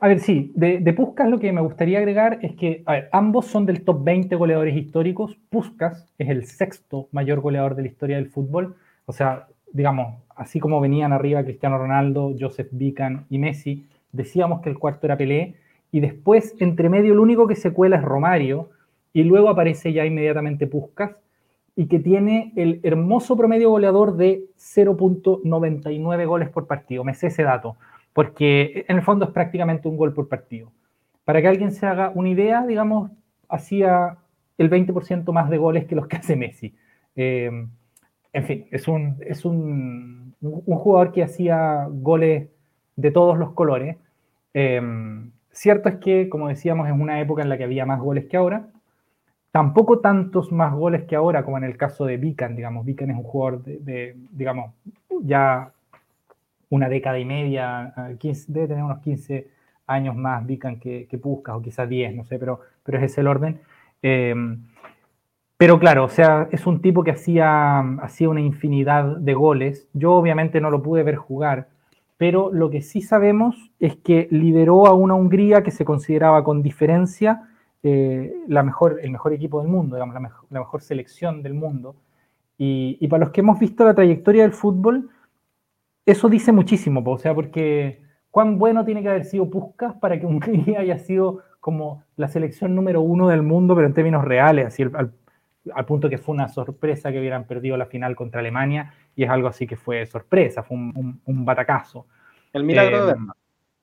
A 0.00 0.08
ver, 0.08 0.20
sí, 0.20 0.52
de, 0.54 0.80
de 0.80 0.94
lo 1.28 1.38
que 1.38 1.52
me 1.52 1.60
gustaría 1.60 1.98
agregar 1.98 2.38
es 2.42 2.54
que, 2.56 2.82
a 2.86 2.92
ver, 2.92 3.08
ambos 3.12 3.46
son 3.46 3.64
del 3.64 3.82
top 3.82 4.02
20 4.04 4.34
goleadores 4.36 4.76
históricos. 4.76 5.38
Puskas 5.50 6.12
es 6.18 6.28
el 6.28 6.46
sexto 6.46 7.08
mayor 7.12 7.40
goleador 7.40 7.74
de 7.74 7.82
la 7.82 7.88
historia 7.88 8.16
del 8.16 8.28
fútbol. 8.28 8.76
O 9.06 9.12
sea, 9.12 9.46
digamos, 9.72 10.22
así 10.36 10.60
como 10.60 10.80
venían 10.80 11.12
arriba 11.12 11.44
Cristiano 11.44 11.78
Ronaldo, 11.78 12.34
Joseph 12.38 12.68
Bican 12.72 13.26
y 13.30 13.38
Messi, 13.38 13.86
decíamos 14.12 14.60
que 14.60 14.70
el 14.70 14.78
cuarto 14.78 15.06
era 15.06 15.16
Pelé. 15.16 15.54
Y 15.92 16.00
después, 16.00 16.54
entre 16.58 16.88
medio, 16.88 17.12
el 17.12 17.20
único 17.20 17.46
que 17.46 17.54
se 17.54 17.72
cuela 17.72 17.96
es 17.96 18.02
Romario. 18.02 18.70
Y 19.12 19.22
luego 19.22 19.48
aparece 19.48 19.92
ya 19.92 20.04
inmediatamente 20.04 20.66
Puskas 20.66 21.12
y 21.76 21.86
que 21.86 21.98
tiene 21.98 22.52
el 22.56 22.80
hermoso 22.82 23.36
promedio 23.36 23.70
goleador 23.70 24.16
de 24.16 24.44
0.99 24.58 26.26
goles 26.26 26.48
por 26.48 26.66
partido. 26.66 27.04
Me 27.04 27.14
sé 27.14 27.28
ese 27.28 27.42
dato 27.42 27.76
porque 28.14 28.86
en 28.88 28.96
el 28.96 29.02
fondo 29.02 29.26
es 29.26 29.32
prácticamente 29.32 29.88
un 29.88 29.98
gol 29.98 30.14
por 30.14 30.28
partido. 30.28 30.72
Para 31.24 31.42
que 31.42 31.48
alguien 31.48 31.72
se 31.72 31.84
haga 31.84 32.12
una 32.14 32.30
idea, 32.30 32.64
digamos, 32.64 33.10
hacía 33.48 34.16
el 34.56 34.70
20% 34.70 35.30
más 35.32 35.50
de 35.50 35.58
goles 35.58 35.84
que 35.86 35.96
los 35.96 36.06
que 36.06 36.16
hace 36.16 36.36
Messi. 36.36 36.74
Eh, 37.16 37.50
en 38.32 38.44
fin, 38.44 38.66
es, 38.70 38.88
un, 38.88 39.16
es 39.20 39.44
un, 39.44 40.34
un, 40.40 40.76
jugador 40.76 41.12
que 41.12 41.22
hacía 41.22 41.86
goles 41.90 42.48
de 42.96 43.10
todos 43.10 43.36
los 43.36 43.52
colores. 43.52 43.96
Eh, 44.54 44.80
cierto 45.50 45.88
es 45.88 45.96
que, 45.96 46.28
como 46.28 46.48
decíamos, 46.48 46.88
es 46.88 46.94
una 46.94 47.20
época 47.20 47.42
en 47.42 47.48
la 47.48 47.58
que 47.58 47.64
había 47.64 47.86
más 47.86 48.00
goles 48.00 48.26
que 48.26 48.36
ahora. 48.36 48.68
Tampoco 49.50 50.00
tantos 50.00 50.52
más 50.52 50.72
goles 50.74 51.04
que 51.04 51.16
ahora, 51.16 51.44
como 51.44 51.58
en 51.58 51.64
el 51.64 51.76
caso 51.76 52.06
de 52.06 52.16
Vican, 52.16 52.56
digamos. 52.56 52.84
Vican 52.84 53.10
es 53.10 53.16
un 53.16 53.22
jugador 53.22 53.62
de, 53.62 53.78
de 53.78 54.16
digamos, 54.30 54.72
ya 55.22 55.72
una 56.70 56.88
década 56.88 57.18
y 57.18 57.24
media, 57.24 58.16
15, 58.18 58.52
debe 58.52 58.68
tener 58.68 58.84
unos 58.84 59.00
15 59.00 59.48
años 59.86 60.16
más 60.16 60.46
Vican 60.46 60.78
que, 60.78 61.06
que 61.08 61.18
Puskas, 61.18 61.56
o 61.56 61.62
quizás 61.62 61.88
10, 61.88 62.14
no 62.14 62.24
sé, 62.24 62.38
pero, 62.38 62.60
pero 62.82 62.98
es 62.98 63.04
ese 63.04 63.20
el 63.20 63.26
orden. 63.26 63.60
Em, 64.02 64.64
pero 65.56 65.78
claro, 65.78 66.04
o 66.04 66.08
sea, 66.08 66.48
es 66.50 66.66
un 66.66 66.80
tipo 66.80 67.04
que 67.04 67.12
hacía, 67.12 67.80
hacía 68.02 68.28
una 68.28 68.40
infinidad 68.40 69.16
de 69.16 69.34
goles. 69.34 69.88
Yo 69.92 70.12
obviamente 70.14 70.60
no 70.60 70.70
lo 70.70 70.82
pude 70.82 71.02
ver 71.02 71.16
jugar, 71.16 71.68
pero 72.16 72.50
lo 72.52 72.70
que 72.70 72.82
sí 72.82 73.00
sabemos 73.00 73.70
es 73.80 73.96
que 73.96 74.28
lideró 74.30 74.86
a 74.86 74.94
una 74.94 75.14
Hungría 75.14 75.62
que 75.62 75.70
se 75.70 75.84
consideraba 75.84 76.44
con 76.44 76.62
diferencia 76.62 77.48
eh, 77.82 78.34
la 78.48 78.62
mejor, 78.62 78.98
el 79.02 79.10
mejor 79.10 79.32
equipo 79.32 79.60
del 79.60 79.70
mundo, 79.70 79.96
digamos, 79.96 80.14
la, 80.14 80.20
mejor, 80.20 80.46
la 80.50 80.60
mejor 80.60 80.82
selección 80.82 81.42
del 81.42 81.54
mundo. 81.54 81.94
Y, 82.56 82.96
y, 83.00 83.08
para 83.08 83.24
los 83.24 83.30
que 83.30 83.40
hemos 83.40 83.58
visto 83.58 83.84
la 83.84 83.94
trayectoria 83.94 84.42
del 84.42 84.52
fútbol, 84.52 85.10
eso 86.06 86.28
dice 86.28 86.52
muchísimo, 86.52 87.02
o 87.04 87.18
sea, 87.18 87.34
porque 87.34 88.02
cuán 88.30 88.58
bueno 88.58 88.84
tiene 88.84 89.02
que 89.02 89.08
haber 89.08 89.24
sido 89.24 89.48
Puskas 89.48 89.94
para 89.94 90.18
que 90.18 90.26
Hungría 90.26 90.80
haya 90.80 90.98
sido 90.98 91.42
como 91.60 92.04
la 92.16 92.28
selección 92.28 92.74
número 92.74 93.00
uno 93.00 93.28
del 93.28 93.42
mundo, 93.42 93.74
pero 93.74 93.86
en 93.86 93.94
términos 93.94 94.24
reales, 94.24 94.66
así 94.66 94.82
al, 94.82 95.84
punto 95.86 96.10
que 96.10 96.18
fue 96.18 96.34
una 96.34 96.48
sorpresa 96.48 97.10
que 97.10 97.18
hubieran 97.18 97.44
perdido 97.44 97.78
la 97.78 97.86
final 97.86 98.14
contra 98.16 98.40
Alemania, 98.40 98.92
y 99.16 99.24
es 99.24 99.30
algo 99.30 99.48
así 99.48 99.66
que 99.66 99.76
fue 99.76 100.04
sorpresa, 100.04 100.62
fue 100.62 100.76
un, 100.76 101.44
batacazo. 101.44 102.06
El 102.52 102.64
milagro 102.64 102.98
de 102.98 103.02
eh, 103.02 103.06
Berna. 103.06 103.32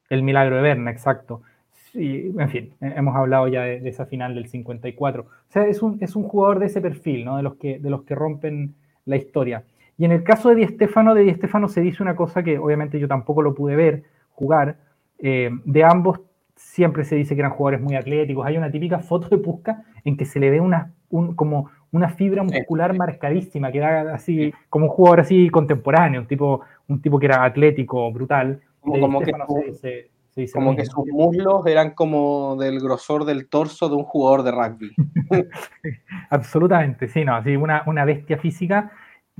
El 0.09 0.23
milagro 0.23 0.57
de 0.57 0.61
Berna, 0.61 0.91
exacto. 0.91 1.41
Sí, 1.71 2.31
en 2.37 2.49
fin, 2.49 2.73
hemos 2.81 3.15
hablado 3.15 3.47
ya 3.47 3.63
de, 3.63 3.89
esa 3.89 4.05
final 4.05 4.35
del 4.35 4.47
54. 4.47 5.23
O 5.23 5.27
sea, 5.47 5.65
es 5.65 5.81
un, 5.81 5.97
es 6.01 6.15
un 6.15 6.23
jugador 6.23 6.59
de 6.59 6.67
ese 6.67 6.81
perfil, 6.81 7.25
¿no? 7.25 7.37
De 7.37 7.43
los 7.43 7.55
que, 7.55 7.79
de 7.79 7.89
los 7.89 8.03
que 8.03 8.13
rompen 8.13 8.75
la 9.05 9.15
historia. 9.15 9.63
Y 10.01 10.05
en 10.05 10.13
el 10.13 10.23
caso 10.23 10.49
de 10.49 10.55
Di 10.55 10.65
Stefano, 10.65 11.13
de 11.13 11.21
Di 11.21 11.35
Stefano 11.35 11.67
se 11.67 11.79
dice 11.79 12.01
una 12.01 12.15
cosa 12.15 12.41
que 12.41 12.57
obviamente 12.57 12.99
yo 12.99 13.07
tampoco 13.07 13.43
lo 13.43 13.53
pude 13.53 13.75
ver 13.75 14.01
jugar. 14.31 14.77
Eh, 15.19 15.51
de 15.63 15.83
ambos 15.83 16.21
siempre 16.55 17.03
se 17.03 17.17
dice 17.17 17.35
que 17.35 17.41
eran 17.41 17.51
jugadores 17.51 17.81
muy 17.81 17.93
atléticos. 17.95 18.43
Hay 18.47 18.57
una 18.57 18.71
típica 18.71 18.97
foto 18.97 19.29
de 19.29 19.37
Pusca 19.37 19.83
en 20.03 20.17
que 20.17 20.25
se 20.25 20.39
le 20.39 20.49
ve 20.49 20.59
una, 20.59 20.91
como 21.35 21.69
una 21.91 22.09
fibra 22.09 22.41
muscular 22.41 22.97
marcadísima, 22.97 23.71
que 23.71 23.77
era 23.77 24.15
así 24.15 24.51
como 24.69 24.85
un 24.85 24.91
jugador 24.91 25.19
así 25.19 25.51
contemporáneo, 25.51 26.21
un 26.21 26.27
tipo, 26.27 26.61
un 26.87 26.99
tipo 26.99 27.19
que 27.19 27.27
era 27.27 27.45
atlético, 27.45 28.11
brutal. 28.11 28.59
Como, 28.79 29.21
que, 29.21 29.31
como 30.51 30.75
que 30.75 30.85
sus 30.85 31.05
muslos 31.11 31.63
eran 31.67 31.91
como 31.91 32.55
del 32.59 32.79
grosor 32.79 33.25
del 33.25 33.47
torso 33.49 33.87
de 33.87 33.97
un 33.97 34.03
jugador 34.03 34.41
de 34.41 34.51
rugby. 34.51 34.95
Absolutamente, 36.31 37.07
sí, 37.07 37.23
no, 37.23 37.35
así 37.35 37.55
una, 37.55 37.83
una 37.85 38.03
bestia 38.03 38.39
física 38.39 38.91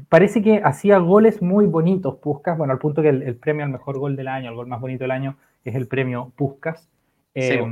parece 0.10 0.41
que 0.41 0.62
hacía 0.63 0.97
goles 0.97 1.41
muy 1.41 1.65
bonitos 1.65 2.15
Puskas, 2.15 2.58
bueno, 2.58 2.73
al 2.73 2.80
punto 2.80 3.01
que 3.01 3.10
el, 3.10 3.36
premio 3.36 3.65
al 3.65 3.71
mejor 3.71 3.99
gol 3.99 4.15
del 4.15 4.27
año, 4.27 4.49
el 4.49 4.56
gol 4.56 4.67
más 4.67 4.82
bonito 4.82 5.04
del 5.04 5.12
año, 5.12 5.38
es 5.63 5.75
el 5.75 5.88
premio 5.88 6.32
Puskas. 6.36 6.89
Eh, 7.34 7.65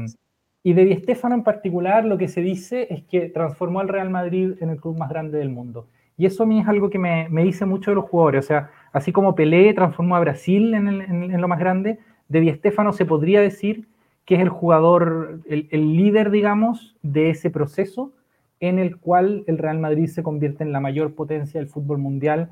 Y 0.62 0.74
de 0.74 0.86
Di 0.86 0.96
Stefano 0.98 1.36
en 1.36 1.44
particular, 1.44 2.04
lo 2.06 2.18
que 2.18 2.28
se 2.28 2.42
dice 2.42 2.88
es 2.90 3.04
que 3.04 3.30
transformó 3.30 3.80
al 3.80 3.88
Real 3.88 4.10
Madrid 4.10 4.54
en 4.60 4.70
el 4.70 4.80
club 4.80 4.98
más 4.98 5.10
grande 5.10 5.38
del 5.38 5.50
mundo. 5.50 5.88
Y 6.18 6.26
eso 6.26 6.44
a 6.44 6.46
mí 6.46 6.60
es 6.60 6.68
algo 6.68 6.90
que 6.90 7.00
me, 7.00 7.30
dice 7.44 7.66
mucho 7.66 7.92
de 7.92 7.96
los 7.96 8.06
jugadores. 8.06 8.46
O 8.46 8.48
sea, 8.48 8.70
así 8.92 9.14
como 9.14 9.36
Pelé 9.36 9.74
transformó 9.74 10.18
a 10.18 10.20
Brasil 10.20 10.74
en, 10.74 11.42
lo 11.42 11.48
más 11.48 11.60
grande, 11.60 12.00
de 12.28 12.42
Di 12.42 12.52
Stefano 12.52 12.92
se 12.92 13.06
podría 13.06 13.40
decir 13.40 13.88
que 14.26 14.36
es 14.36 14.42
el 14.42 14.50
jugador, 14.50 15.40
el, 15.48 15.70
el 15.72 15.96
líder, 15.96 16.30
digamos, 16.30 16.98
de 17.02 17.30
ese 17.30 17.50
proceso 17.50 18.12
en 18.60 18.80
el 18.80 18.98
cual 18.98 19.44
el 19.48 19.58
Real 19.58 19.80
Madrid 19.80 20.08
se 20.08 20.24
convierte 20.24 20.64
en 20.64 20.72
la 20.72 20.80
mayor 20.80 21.16
potencia 21.16 21.60
del 21.60 21.70
fútbol 21.70 21.98
mundial 21.98 22.52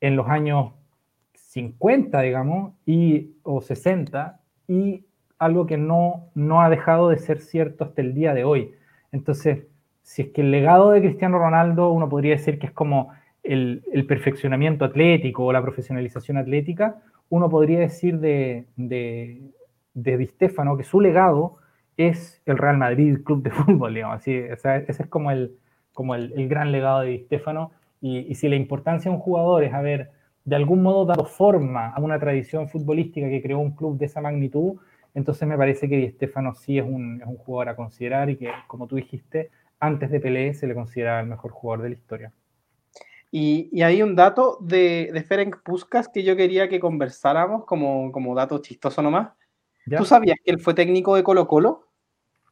en 0.00 0.16
los 0.16 0.28
años 0.28 0.72
50, 1.34 2.20
digamos, 2.20 2.74
y, 2.84 3.32
o 3.42 3.60
60, 3.60 4.40
y 4.68 5.04
algo 5.38 5.66
que 5.66 5.78
no, 5.78 6.30
no 6.34 6.60
ha 6.60 6.68
dejado 6.68 7.08
de 7.08 7.18
ser 7.18 7.40
cierto 7.40 7.84
hasta 7.84 8.02
el 8.02 8.14
día 8.14 8.34
de 8.34 8.44
hoy. 8.44 8.72
Entonces, 9.12 9.64
si 10.02 10.22
es 10.22 10.28
que 10.28 10.42
el 10.42 10.50
legado 10.50 10.90
de 10.90 11.00
Cristiano 11.00 11.38
Ronaldo, 11.38 11.90
uno 11.90 12.08
podría 12.08 12.32
decir 12.32 12.58
que 12.58 12.66
es 12.66 12.72
como 12.72 13.12
el, 13.42 13.82
perfeccionamiento 14.06 14.84
atlético 14.84 15.46
o 15.46 15.52
la 15.52 15.62
profesionalización 15.62 16.36
atlética, 16.36 17.02
uno 17.30 17.48
podría 17.48 17.80
decir 17.80 18.18
de, 18.18 18.66
de, 18.76 19.40
de 19.94 20.16
Di 20.16 20.26
Stefano 20.26 20.76
que 20.76 20.84
su 20.84 21.00
legado 21.00 21.56
es 21.98 22.40
el 22.46 22.56
Real 22.56 22.78
Madrid 22.78 23.18
Club 23.22 23.42
de 23.42 23.50
Fútbol, 23.50 23.92
digamos. 23.92 24.16
Así, 24.16 24.32
ese 24.32 24.86
es 24.86 25.06
como 25.08 25.30
el, 25.30 25.58
como 25.92 26.14
el, 26.14 26.48
gran 26.48 26.72
legado 26.72 27.00
de 27.00 27.10
Di 27.10 27.18
Stefano. 27.24 27.72
Y, 28.00 28.20
y, 28.20 28.34
si 28.36 28.48
la 28.48 28.56
importancia 28.56 29.10
de 29.10 29.16
un 29.16 29.20
jugador 29.20 29.64
es 29.64 29.74
haber 29.74 30.12
de 30.44 30.56
algún 30.56 30.82
modo 30.82 31.04
dado 31.04 31.24
forma 31.24 31.90
a 31.90 32.00
una 32.00 32.18
tradición 32.18 32.68
futbolística 32.68 33.28
que 33.28 33.42
creó 33.42 33.58
un 33.58 33.72
club 33.72 33.98
de 33.98 34.06
esa 34.06 34.20
magnitud, 34.20 34.76
entonces 35.14 35.48
me 35.48 35.58
parece 35.58 35.88
que 35.88 35.96
Di 35.96 36.10
Stefano 36.10 36.54
sí 36.54 36.78
es 36.78 36.84
un, 36.84 37.20
es 37.20 37.26
un 37.26 37.36
jugador 37.36 37.70
a 37.70 37.76
considerar 37.76 38.30
y 38.30 38.36
que, 38.36 38.50
como 38.68 38.86
tú 38.86 38.96
dijiste, 38.96 39.50
antes 39.80 40.10
de 40.10 40.20
Pelé 40.20 40.54
se 40.54 40.66
le 40.66 40.74
considera 40.74 41.20
el 41.20 41.26
mejor 41.26 41.50
jugador 41.50 41.82
de 41.82 41.88
la 41.90 41.94
historia. 41.96 42.32
Y, 43.30 43.68
y 43.72 43.82
hay 43.82 44.02
un 44.02 44.14
dato 44.14 44.58
de, 44.60 45.10
de 45.12 45.22
Ferenc 45.22 45.62
Puskas 45.62 46.08
que 46.08 46.22
yo 46.22 46.36
quería 46.36 46.68
que 46.68 46.80
conversáramos 46.80 47.64
como, 47.64 48.10
como 48.12 48.34
dato 48.34 48.58
chistoso 48.62 49.02
nomás. 49.02 49.30
¿Tú 49.96 50.04
sabías 50.04 50.38
que 50.44 50.50
él 50.50 50.60
fue 50.60 50.74
técnico 50.74 51.16
de 51.16 51.22
Colo 51.22 51.48
Colo? 51.48 51.87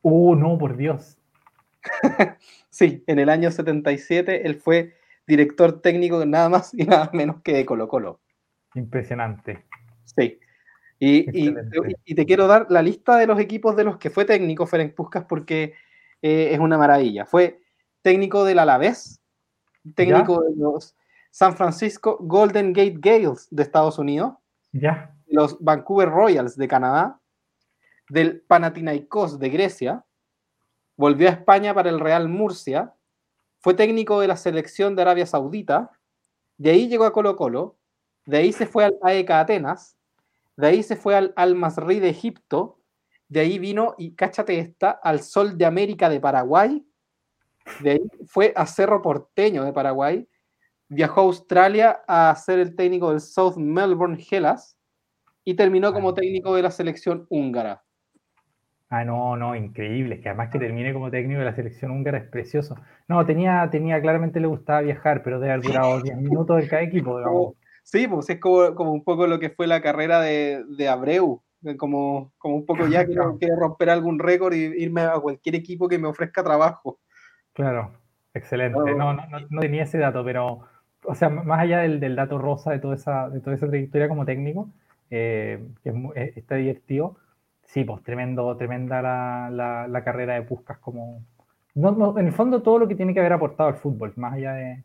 Uh, 0.08 0.36
no, 0.36 0.56
por 0.56 0.76
Dios. 0.76 1.18
sí, 2.70 3.02
en 3.08 3.18
el 3.18 3.28
año 3.28 3.50
77 3.50 4.46
él 4.46 4.54
fue 4.54 4.94
director 5.26 5.80
técnico 5.80 6.24
nada 6.24 6.48
más 6.48 6.72
y 6.74 6.84
nada 6.84 7.10
menos 7.12 7.42
que 7.42 7.54
de 7.54 7.66
Colo 7.66 7.88
Colo. 7.88 8.20
Impresionante. 8.76 9.64
Sí. 10.04 10.38
Y, 11.00 11.48
y, 12.04 12.14
te 12.14 12.24
quiero 12.24 12.46
dar 12.46 12.68
la 12.70 12.82
lista 12.82 13.16
de 13.16 13.26
los 13.26 13.40
equipos 13.40 13.74
de 13.74 13.82
los 13.82 13.96
que 13.96 14.10
fue 14.10 14.24
técnico 14.24 14.64
Ferenc 14.64 14.94
Puskas 14.94 15.24
porque 15.24 15.74
eh, 16.22 16.50
es 16.52 16.60
una 16.60 16.78
maravilla. 16.78 17.26
Fue 17.26 17.60
técnico 18.00 18.44
del 18.44 18.60
Alavés, 18.60 19.20
técnico 19.96 20.40
de 20.44 20.54
los 20.54 20.94
San 21.32 21.56
Francisco 21.56 22.16
Golden 22.20 22.72
Gate 22.72 22.98
Gales 22.98 23.48
de 23.50 23.64
Estados 23.64 23.98
Unidos, 23.98 24.34
ya. 24.70 25.12
los 25.26 25.58
Vancouver 25.60 26.08
Royals 26.08 26.56
de 26.56 26.68
Canadá, 26.68 27.20
del 28.08 28.40
Panathinaikos 28.42 29.38
de 29.38 29.48
Grecia, 29.48 30.04
volvió 30.96 31.28
a 31.28 31.32
España 31.32 31.74
para 31.74 31.90
el 31.90 32.00
Real 32.00 32.28
Murcia, 32.28 32.94
fue 33.58 33.74
técnico 33.74 34.20
de 34.20 34.28
la 34.28 34.36
selección 34.36 34.94
de 34.94 35.02
Arabia 35.02 35.26
Saudita, 35.26 35.90
de 36.58 36.70
ahí 36.70 36.88
llegó 36.88 37.04
a 37.04 37.12
Colo 37.12 37.36
Colo, 37.36 37.76
de 38.24 38.38
ahí 38.38 38.52
se 38.52 38.66
fue 38.66 38.84
al 38.84 38.96
AEK 39.02 39.30
Atenas, 39.30 39.96
de 40.56 40.66
ahí 40.68 40.82
se 40.82 40.96
fue 40.96 41.14
al 41.14 41.32
Al 41.36 41.54
Masri 41.54 42.00
de 42.00 42.08
Egipto, 42.08 42.80
de 43.28 43.40
ahí 43.40 43.58
vino, 43.58 43.94
y 43.98 44.14
cáchate 44.14 44.58
esta, 44.58 44.90
al 44.90 45.20
Sol 45.20 45.58
de 45.58 45.66
América 45.66 46.08
de 46.08 46.20
Paraguay, 46.20 46.86
de 47.80 47.90
ahí 47.90 48.00
fue 48.26 48.52
a 48.56 48.66
Cerro 48.66 49.02
Porteño 49.02 49.64
de 49.64 49.72
Paraguay, 49.72 50.28
viajó 50.88 51.20
a 51.20 51.24
Australia 51.24 52.02
a 52.06 52.34
ser 52.36 52.60
el 52.60 52.76
técnico 52.76 53.10
del 53.10 53.20
South 53.20 53.56
Melbourne 53.56 54.24
Hellas 54.30 54.78
y 55.44 55.54
terminó 55.54 55.92
como 55.92 56.14
técnico 56.14 56.54
de 56.54 56.62
la 56.62 56.70
selección 56.70 57.26
húngara. 57.28 57.85
Ah, 58.96 59.04
no, 59.04 59.36
no, 59.36 59.54
increíble. 59.54 60.20
Que 60.20 60.30
además 60.30 60.48
que 60.50 60.58
termine 60.58 60.92
como 60.92 61.10
técnico 61.10 61.40
de 61.40 61.44
la 61.44 61.54
selección 61.54 61.90
húngara 61.90 62.18
es 62.18 62.24
precioso. 62.24 62.76
No, 63.08 63.26
tenía, 63.26 63.68
tenía, 63.70 64.00
claramente 64.00 64.40
le 64.40 64.46
gustaba 64.46 64.80
viajar, 64.80 65.22
pero 65.22 65.38
debe 65.38 65.52
haber 65.52 65.66
durado 65.66 66.00
10 66.00 66.16
minutos 66.16 66.62
en 66.62 66.68
cada 66.68 66.82
equipo, 66.82 67.18
digamos. 67.18 67.54
Sí, 67.82 68.08
pues 68.08 68.28
es 68.30 68.40
como, 68.40 68.74
como, 68.74 68.92
un 68.92 69.04
poco 69.04 69.26
lo 69.26 69.38
que 69.38 69.50
fue 69.50 69.66
la 69.66 69.82
carrera 69.82 70.20
de, 70.20 70.64
de 70.66 70.88
Abreu. 70.88 71.42
Como, 71.78 72.32
como 72.38 72.56
un 72.56 72.64
poco 72.64 72.86
ya 72.86 73.04
quiero, 73.06 73.36
quiero 73.38 73.56
romper 73.56 73.90
algún 73.90 74.18
récord 74.18 74.54
y 74.54 74.64
irme 74.82 75.02
a 75.02 75.18
cualquier 75.20 75.56
equipo 75.56 75.88
que 75.88 75.98
me 75.98 76.08
ofrezca 76.08 76.42
trabajo. 76.42 76.98
Claro, 77.52 77.92
excelente. 78.32 78.78
No, 78.78 79.12
no, 79.12 79.26
no, 79.50 79.60
tenía 79.60 79.82
ese 79.82 79.98
dato, 79.98 80.24
pero, 80.24 80.60
o 81.04 81.14
sea, 81.14 81.28
más 81.28 81.60
allá 81.60 81.80
del, 81.80 82.00
del 82.00 82.16
dato 82.16 82.38
rosa 82.38 82.70
de 82.70 82.78
toda 82.78 82.94
esa, 82.94 83.28
de 83.28 83.40
toda 83.40 83.56
esa 83.56 83.68
trayectoria 83.68 84.08
como 84.08 84.24
técnico, 84.24 84.70
eh, 85.10 85.68
que 85.82 85.90
es, 86.14 86.36
está 86.36 86.54
divertido 86.54 87.18
Sí, 87.76 87.84
pues 87.84 88.02
tremendo, 88.02 88.56
tremenda 88.56 89.02
la, 89.02 89.86
la, 89.86 90.02
carrera 90.02 90.32
de 90.32 90.40
Puskas 90.40 90.78
como... 90.78 91.22
No, 91.74 92.18
en 92.18 92.26
el 92.26 92.32
fondo 92.32 92.62
todo 92.62 92.78
lo 92.78 92.88
que 92.88 92.94
tiene 92.94 93.12
que 93.12 93.20
haber 93.20 93.34
aportado 93.34 93.68
al 93.68 93.76
fútbol, 93.76 94.14
más 94.16 94.32
allá 94.32 94.54
de, 94.54 94.82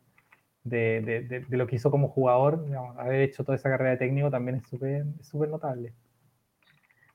de, 0.66 1.02
de, 1.48 1.58
lo 1.58 1.68
que 1.68 1.78
hizo 1.78 1.90
como 1.90 2.10
jugador, 2.10 2.66
haber 2.98 3.22
hecho 3.22 3.46
toda 3.46 3.56
esa 3.56 3.70
carrera 3.70 3.92
de 3.92 3.98
técnico 3.98 4.30
también 4.30 4.58
es 4.58 4.68
súper 4.68 5.48
notable. 5.48 5.94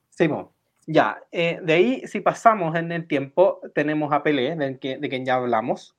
Sí, 0.08 0.28
pues, 0.28 0.46
ya, 0.86 1.22
eh, 1.30 1.60
de 1.62 1.72
ahí 1.74 2.06
si 2.06 2.20
pasamos 2.20 2.74
en 2.74 2.90
el 2.90 3.06
tiempo, 3.06 3.60
tenemos 3.74 4.14
a 4.14 4.22
Pelé, 4.22 4.56
de, 4.56 4.78
que, 4.78 4.96
de 4.96 5.08
quien 5.10 5.26
ya 5.26 5.34
hablamos, 5.34 5.94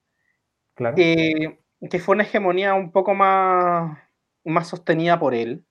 claro. 0.74 0.96
que 0.96 2.00
fue 2.00 2.16
una 2.16 2.24
hegemonía 2.24 2.74
un 2.74 2.92
poco 2.92 3.14
más, 3.14 3.96
más 4.44 4.68
sostenida 4.70 5.20
por 5.20 5.36
él, 5.36 5.64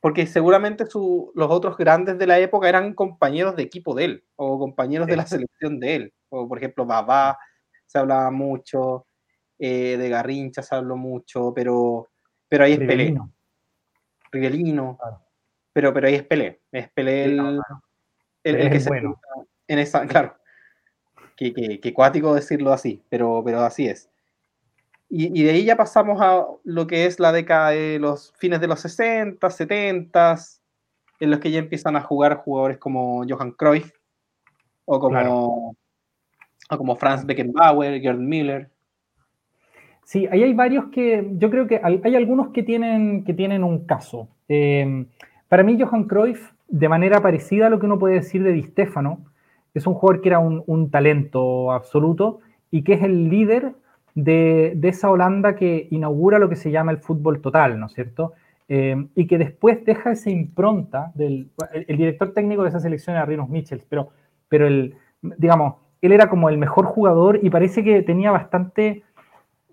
porque 0.00 0.26
seguramente 0.26 0.84
los 0.84 1.50
otros 1.50 1.76
grandes 1.76 2.18
de 2.18 2.26
la 2.26 2.38
época 2.38 2.68
eran 2.68 2.94
compañeros 2.94 3.56
de 3.56 3.64
equipo 3.64 3.94
de 3.94 4.04
él, 4.04 4.24
o 4.36 4.58
compañeros 4.58 5.06
de 5.06 5.16
la 5.16 5.26
selección 5.26 5.80
de 5.80 5.96
él. 5.96 6.14
O, 6.28 6.48
por 6.48 6.58
ejemplo, 6.58 6.86
Babá 6.86 7.38
se 7.86 7.98
hablaba 7.98 8.30
mucho, 8.30 9.06
eh, 9.58 9.96
de 9.96 10.08
Garrincha 10.08 10.62
se 10.62 10.74
habló 10.74 10.96
mucho, 10.96 11.52
pero, 11.54 12.08
pero 12.48 12.64
ahí 12.64 12.74
es 12.74 12.78
Pelé. 12.78 13.16
Rivelino. 14.30 14.98
Pero, 15.72 15.92
pero 15.92 16.06
ahí 16.06 16.14
es 16.14 16.22
Pelé. 16.24 16.60
Es 16.70 16.90
Pelé 16.90 17.24
el, 17.24 17.60
el, 18.44 18.70
que 18.70 18.80
se 18.80 18.88
bueno. 18.88 19.20
en 19.66 19.78
esa, 19.78 20.06
claro. 20.06 20.36
Que, 21.36 21.52
que, 21.52 21.80
que, 21.80 21.94
cuático 21.94 22.34
decirlo 22.34 22.72
así, 22.72 23.02
pero, 23.08 23.42
pero 23.44 23.60
así 23.60 23.86
es. 23.86 24.10
Y, 25.10 25.42
de 25.42 25.50
ahí 25.50 25.64
ya 25.64 25.76
pasamos 25.76 26.20
a 26.20 26.44
lo 26.64 26.86
que 26.86 27.06
es 27.06 27.18
la 27.18 27.32
década 27.32 27.70
de 27.70 27.98
los 27.98 28.32
fines 28.36 28.60
de 28.60 28.66
los 28.66 28.80
60, 28.80 29.48
70, 29.48 30.36
en 31.20 31.30
los 31.30 31.40
que 31.40 31.50
ya 31.50 31.58
empiezan 31.58 31.96
a 31.96 32.02
jugar 32.02 32.36
jugadores 32.36 32.76
como 32.76 33.24
Johan 33.26 33.52
Cruyff 33.52 33.90
o 34.84 35.00
como, 35.00 35.76
como 36.68 36.96
Franz 36.96 37.24
Beckenbauer, 37.24 38.02
Gerd 38.02 38.18
Miller. 38.18 38.70
Sí, 40.04 40.26
ahí 40.30 40.42
hay 40.42 40.52
varios 40.52 40.86
que, 40.86 41.26
yo 41.32 41.50
creo 41.50 41.66
que 41.66 41.80
hay, 41.82 42.14
algunos 42.14 42.48
que 42.48 42.62
tienen, 42.62 43.24
que 43.24 43.32
tienen 43.32 43.64
un 43.64 43.86
caso. 43.86 44.28
Em, 44.46 45.06
para 45.48 45.62
mí, 45.62 45.78
Johan 45.80 46.04
Cruyff, 46.04 46.52
de 46.68 46.88
manera 46.88 47.22
parecida 47.22 47.66
a 47.66 47.70
lo 47.70 47.78
que 47.78 47.86
uno 47.86 47.98
puede 47.98 48.14
decir 48.14 48.42
de 48.42 48.52
Di 48.52 48.62
Stefano, 48.62 49.24
es 49.72 49.86
un 49.86 49.94
jugador 49.94 50.20
que 50.20 50.28
era 50.28 50.38
un, 50.38 50.62
un 50.66 50.90
talento 50.90 51.72
absoluto 51.72 52.40
y 52.70 52.84
que 52.84 52.94
es 52.94 53.02
el 53.02 53.30
líder 53.30 53.74
de, 54.22 54.78
esa 54.82 55.10
Holanda 55.10 55.54
que 55.54 55.86
inaugura 55.90 56.38
lo 56.38 56.48
que 56.48 56.56
se 56.56 56.70
llama 56.70 56.90
el 56.90 56.98
fútbol 56.98 57.40
total, 57.40 57.78
¿no 57.78 57.86
es 57.86 57.92
cierto? 57.92 58.32
Eh, 58.68 59.06
y 59.14 59.26
que 59.26 59.38
después 59.38 59.84
deja 59.84 60.12
esa 60.12 60.30
impronta 60.30 61.12
del... 61.14 61.50
El, 61.72 61.96
director 61.96 62.32
técnico 62.32 62.62
de 62.62 62.70
esa 62.70 62.80
selección 62.80 63.16
era 63.16 63.24
Rinos 63.24 63.48
Michels, 63.48 63.84
pero, 63.88 64.10
pero 64.48 64.66
el, 64.66 64.94
digamos, 65.22 65.76
él 66.02 66.12
era 66.12 66.28
como 66.28 66.48
el 66.48 66.58
mejor 66.58 66.86
jugador 66.86 67.38
y 67.42 67.50
parece 67.50 67.84
que 67.84 68.02
tenía 68.02 68.30
bastante 68.30 69.04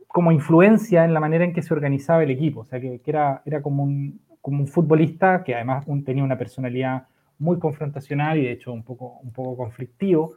como 0.07 0.31
influencia 0.31 1.03
en 1.03 1.13
la 1.13 1.19
manera 1.19 1.43
en 1.43 1.51
que 1.51 1.61
se 1.61 1.73
organizaba 1.73 2.23
el 2.23 2.31
equipo, 2.31 2.61
o 2.61 2.65
sea, 2.65 2.79
que, 2.79 3.01
era, 3.05 3.41
era 3.45 3.61
como, 3.61 3.83
un, 3.83 4.21
como 4.41 4.61
un 4.61 4.67
futbolista 4.67 5.43
que 5.43 5.55
además 5.55 5.85
tenía 6.05 6.23
una 6.23 6.37
personalidad 6.37 7.07
muy 7.39 7.59
confrontacional 7.59 8.37
y 8.37 8.43
de 8.43 8.51
hecho 8.51 8.71
un 8.71 8.83
poco, 8.83 9.19
un 9.23 9.33
poco 9.33 9.57
conflictivo. 9.57 10.35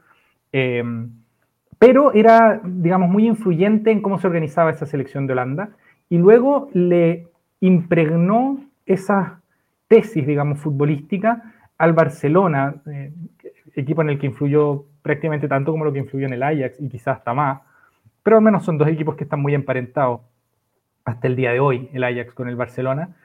Eh, 0.50 0.82
pero 1.78 2.12
era, 2.12 2.60
digamos, 2.64 3.08
muy 3.08 3.26
influyente 3.26 3.90
en 3.90 4.02
cómo 4.02 4.18
se 4.18 4.26
organizaba 4.26 4.70
esa 4.70 4.86
selección 4.86 5.26
de 5.26 5.32
Holanda. 5.32 5.70
Y 6.08 6.18
luego 6.18 6.70
le 6.72 7.28
impregnó 7.60 8.60
esa 8.86 9.40
tesis, 9.86 10.26
digamos, 10.26 10.58
futbolística 10.58 11.54
al 11.76 11.92
Barcelona, 11.92 12.74
eh, 12.86 13.12
equipo 13.74 14.02
en 14.02 14.10
el 14.10 14.18
que 14.18 14.26
influyó 14.26 14.84
prácticamente 15.02 15.48
tanto 15.48 15.72
como 15.72 15.84
lo 15.84 15.92
que 15.92 16.00
influyó 16.00 16.26
en 16.26 16.32
el 16.32 16.42
Ajax 16.42 16.80
y 16.80 16.88
quizás 16.88 17.18
hasta 17.18 17.32
más, 17.32 17.60
pero 18.22 18.38
al 18.38 18.42
menos 18.42 18.64
son 18.64 18.76
dos 18.76 18.88
equipos 18.88 19.14
que 19.14 19.24
están 19.24 19.40
muy 19.40 19.54
emparentados 19.54 20.20
hasta 21.04 21.28
el 21.28 21.36
día 21.36 21.52
de 21.52 21.60
hoy, 21.60 21.88
el 21.92 22.04
Ajax 22.04 22.34
con 22.34 22.48
el 22.48 22.56
Barcelona, 22.56 23.16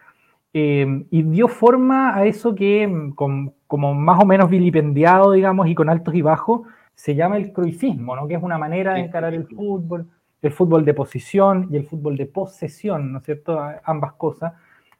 eh, 0.54 1.06
y 1.10 1.24
dio 1.24 1.48
forma 1.48 2.16
a 2.16 2.26
eso 2.26 2.54
que, 2.54 3.12
como 3.16 3.94
más 3.96 4.22
o 4.22 4.26
menos 4.26 4.50
vilipendiado, 4.50 5.32
digamos, 5.32 5.68
y 5.68 5.76
con 5.76 5.90
altos 5.90 6.14
y 6.14 6.22
bajos, 6.22 6.62
se 6.96 7.16
llama 7.16 7.38
el 7.38 7.52
cruifismo, 7.52 8.16
¿no? 8.16 8.28
que 8.28 8.36
es 8.36 8.44
una 8.44 8.58
manera 8.58 8.94
de 8.94 9.02
encarar 9.02 9.34
el 9.34 9.48
fútbol, 9.48 10.08
el 10.42 10.52
fútbol 10.52 10.86
de 10.86 10.94
posición 10.94 11.68
y 11.72 11.78
el 11.78 11.86
fútbol 11.86 12.18
de 12.18 12.26
posesión, 12.26 13.12
¿no 13.12 13.20
es 13.20 13.26
cierto? 13.26 13.60
Ambas 13.84 14.14
cosas, 14.14 14.54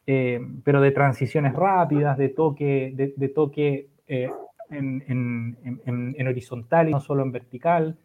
eh, 0.06 0.40
pero 0.64 0.82
de 0.82 0.92
transiciones 0.92 1.54
rápidas, 1.54 2.18
de 2.18 2.30
toque, 2.30 2.94
de, 2.96 3.30
toque 3.30 3.90
eh, 4.08 4.30
en, 4.70 6.28
horizontal 6.28 6.90
y 6.90 6.92
no 6.92 7.00
solo 7.00 7.24
en 7.24 7.32
vertical. 7.32 7.98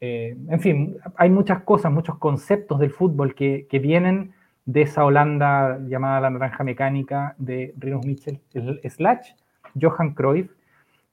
Eh, 0.00 0.36
en 0.48 0.60
fin, 0.60 0.96
hay 1.16 1.30
muchas 1.30 1.62
cosas, 1.62 1.92
muchos 1.92 2.18
conceptos 2.18 2.78
del 2.80 2.90
fútbol 2.90 3.34
que, 3.34 3.66
vienen 3.80 4.34
de 4.64 4.82
esa 4.82 5.04
Holanda 5.04 5.78
llamada 5.88 6.20
la 6.20 6.30
naranja 6.30 6.62
mecánica 6.64 7.34
de 7.38 7.74
Rinus 7.78 8.06
Michel, 8.06 8.40
Slash, 8.84 9.32
Johan 9.80 10.14
Cruyff, 10.14 10.50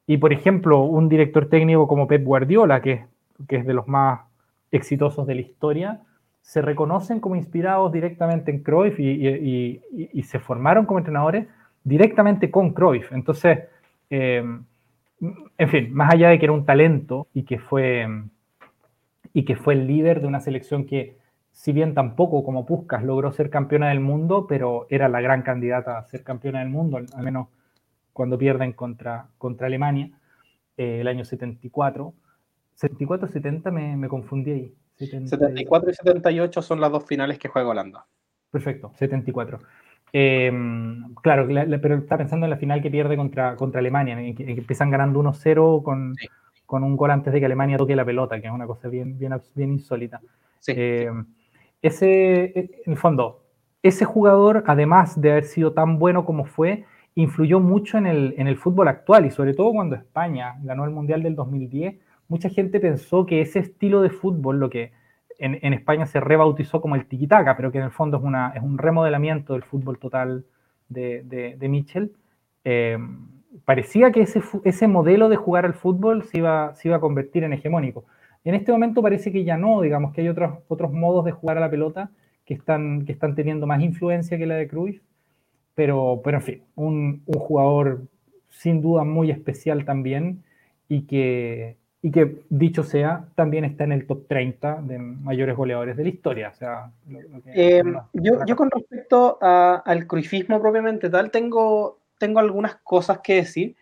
y 0.09 0.17
por 0.17 0.33
ejemplo, 0.33 0.81
un 0.81 1.07
director 1.07 1.49
técnico 1.49 1.87
como 1.87 2.07
Pep 2.07 2.23
Guardiola, 2.23 2.81
que, 2.81 3.05
que 3.47 3.57
es 3.57 3.65
de 3.67 3.75
los 3.75 3.87
más 3.87 4.21
exitosos 4.71 5.27
de 5.27 5.35
la 5.35 5.41
historia, 5.41 6.01
se 6.41 6.63
reconocen 6.63 7.19
como 7.19 7.35
inspirados 7.35 7.91
directamente 7.91 8.49
en 8.49 8.63
Cruyff 8.63 8.99
y, 8.99 10.23
se 10.23 10.39
formaron 10.39 10.87
como 10.87 10.97
entrenadores 10.97 11.45
directamente 11.83 12.49
con 12.49 12.73
Cruyff. 12.73 13.11
Entonces, 13.11 13.59
eh, 14.09 14.43
en 15.19 15.69
fin, 15.69 15.93
más 15.93 16.11
allá 16.11 16.29
de 16.29 16.39
que 16.39 16.45
era 16.45 16.53
un 16.53 16.65
talento 16.65 17.27
y 17.31 17.43
que 17.43 17.59
fue 17.59 18.07
y 19.31 19.45
que 19.45 19.55
fue 19.55 19.75
el 19.75 19.85
líder 19.85 20.21
de 20.21 20.27
una 20.27 20.39
selección 20.39 20.87
que, 20.87 21.17
si 21.51 21.71
bien 21.71 21.93
tampoco 21.93 22.43
como 22.43 22.65
Puskas 22.65 23.03
logró 23.03 23.31
ser 23.31 23.51
campeona 23.51 23.89
del 23.89 23.99
mundo, 23.99 24.47
pero 24.47 24.87
era 24.89 25.07
la 25.07 25.21
gran 25.21 25.43
candidata 25.43 25.99
a 25.99 26.05
ser 26.05 26.23
campeona 26.23 26.61
del 26.61 26.69
mundo, 26.69 26.97
al 26.97 27.23
menos 27.23 27.49
cuando 28.19 28.37
pierden 28.37 28.73
contra, 28.73 29.29
contra 29.37 29.67
Alemania 29.67 30.09
eh, 30.75 30.99
el 30.99 31.07
año 31.07 31.23
74. 31.23 32.13
74-70 32.77 33.71
me, 33.71 33.95
me, 33.95 34.09
confundí 34.09 34.51
ahí. 34.51 34.75
74 34.97 35.89
y 35.89 35.93
78 35.93 36.61
son 36.61 36.81
las 36.81 36.91
dos 36.91 37.05
finales 37.05 37.39
que 37.39 37.47
juega 37.47 37.69
Holanda. 37.69 38.05
Perfecto, 38.51 38.91
74. 38.97 39.59
Eh, 40.11 40.51
claro, 41.23 41.47
pero 41.81 41.95
está 41.95 42.17
pensando 42.17 42.45
en 42.45 42.49
la 42.49 42.57
final 42.57 42.81
que 42.81 42.91
pierde 42.91 43.15
contra, 43.15 43.55
contra 43.55 43.79
Alemania, 43.79 44.19
en 44.19 44.35
que, 44.35 44.51
empiezan 44.51 44.91
ganando 44.91 45.21
1-0 45.21 45.81
con, 45.81 46.13
con, 46.65 46.83
un 46.83 46.97
gol 46.97 47.11
antes 47.11 47.31
de 47.31 47.39
que 47.39 47.45
Alemania 47.45 47.77
toque 47.77 47.95
la 47.95 48.03
pelota, 48.03 48.41
que 48.41 48.47
es 48.47 48.53
una 48.53 48.67
cosa 48.67 48.89
bien, 48.89 49.17
bien, 49.17 49.31
bien 49.55 49.71
insólita. 49.71 50.19
Eh, 50.67 51.09
ese, 51.81 52.51
en 52.85 52.91
el 52.91 52.97
fondo, 52.97 53.45
ese 53.81 54.03
jugador, 54.03 54.65
además 54.67 55.21
de 55.21 55.31
haber 55.31 55.45
sido 55.45 55.71
tan 55.71 55.99
bueno 55.99 56.25
como 56.25 56.43
fue, 56.43 56.85
influyó 57.21 57.59
mucho 57.59 57.97
en 57.97 58.07
el, 58.07 58.33
en 58.37 58.47
el 58.47 58.57
fútbol 58.57 58.87
actual 58.87 59.25
y 59.25 59.31
sobre 59.31 59.53
todo 59.53 59.71
cuando 59.73 59.95
España 59.95 60.55
ganó 60.63 60.85
el 60.85 60.91
Mundial 60.91 61.21
del 61.21 61.35
2010, 61.35 61.95
mucha 62.29 62.49
gente 62.49 62.79
pensó 62.79 63.25
que 63.25 63.41
ese 63.41 63.59
estilo 63.59 64.01
de 64.01 64.09
fútbol, 64.09 64.59
lo 64.59 64.69
que 64.69 64.93
en, 65.37 65.73
España 65.73 66.05
se 66.05 66.19
rebautizó 66.19 66.81
como 66.81 66.95
el 66.95 67.07
tiki-taka, 67.07 67.55
pero 67.55 67.71
que 67.71 67.77
en 67.77 67.85
el 67.85 67.91
fondo 67.91 68.17
es, 68.17 68.23
una, 68.23 68.51
es 68.55 68.61
un 68.61 68.77
remodelamiento 68.77 69.53
del 69.53 69.63
fútbol 69.63 69.97
total 69.97 70.45
de, 70.89 71.23
de, 71.57 71.69
Mitchell. 71.69 72.11
Eh, 72.65 72.97
parecía 73.63 74.11
que 74.11 74.21
ese, 74.21 74.41
ese 74.65 74.87
modelo 74.87 75.29
de 75.29 75.37
jugar 75.37 75.65
al 75.65 75.75
fútbol 75.75 76.23
se 76.23 76.39
iba, 76.39 76.73
se 76.75 76.89
iba 76.89 76.97
a 76.97 76.99
convertir 76.99 77.45
en 77.45 77.53
hegemónico. 77.53 78.05
En 78.43 78.53
este 78.53 78.71
momento 78.71 79.01
parece 79.01 79.31
que 79.31 79.45
ya 79.45 79.57
no, 79.57 79.81
digamos 79.81 80.13
que 80.13 80.21
hay 80.21 80.29
otros, 80.29 80.59
otros 80.67 80.91
modos 80.91 81.23
de 81.25 81.31
jugar 81.31 81.57
a 81.57 81.61
la 81.61 81.69
pelota 81.69 82.11
que 82.45 82.53
están, 82.53 83.05
que 83.05 83.13
están 83.13 83.33
teniendo 83.35 83.65
más 83.65 83.81
influencia 83.81 84.37
que 84.37 84.45
la 84.45 84.55
de 84.55 84.67
Cruyff, 84.67 85.01
pero, 85.79 86.19
pero 86.25 86.39
en 86.39 86.43
fin, 86.43 86.63
un, 86.75 87.23
un 87.25 87.39
jugador 87.39 88.01
sin 88.49 88.81
duda 88.81 89.05
muy 89.05 89.31
especial 89.31 89.85
también 89.85 90.43
y 90.89 91.03
que, 91.03 91.77
y 92.01 92.11
que, 92.11 92.41
dicho 92.49 92.83
sea, 92.83 93.27
también 93.35 93.63
está 93.63 93.85
en 93.85 93.93
el 93.93 94.05
top 94.05 94.27
30 94.27 94.81
de 94.81 94.99
mayores 94.99 95.55
goleadores 95.55 95.95
de 95.95 96.03
la 96.03 96.09
historia. 96.09 96.49
O 96.49 96.53
sea, 96.53 96.91
eh, 97.45 97.81
yo, 98.11 98.45
yo, 98.45 98.57
con 98.57 98.69
respecto 98.69 99.37
al 99.39 100.05
cruifismo 100.05 100.59
propiamente 100.59 101.09
tal, 101.09 101.31
tengo, 101.31 102.01
tengo 102.17 102.39
algunas 102.39 102.75
cosas 102.83 103.19
que 103.23 103.35
decir. 103.35 103.77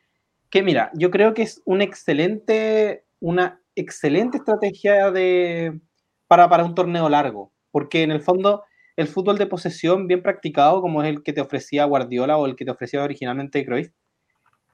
Que 0.52 0.62
mira, 0.62 0.92
yo 0.94 1.10
creo 1.10 1.34
que 1.34 1.42
es 1.42 1.64
un 1.66 1.82
excelente, 1.82 3.06
una 3.20 3.60
excelente 3.74 4.38
estrategia 4.38 5.10
de, 5.10 5.80
para, 6.28 6.48
para 6.48 6.64
un 6.64 6.76
torneo 6.76 7.10
largo, 7.10 7.52
porque 7.72 8.04
en 8.04 8.12
el 8.12 8.22
fondo 8.22 8.66
el 8.98 9.08
fútbol 9.08 9.38
de 9.38 9.46
posesión 9.46 10.08
bien 10.08 10.24
practicado, 10.24 10.82
como 10.82 11.04
es 11.04 11.10
el 11.10 11.24
que 11.24 11.32
te 11.32 11.40
ofrecía 11.40 11.86
Guardiola 11.86 12.36
o 12.38 12.48
el 12.48 12.56
que 12.56 12.66
te 12.66 12.72
ofrecía 12.72 13.04
originalmente 13.04 13.64
Cruyff, 13.64 13.92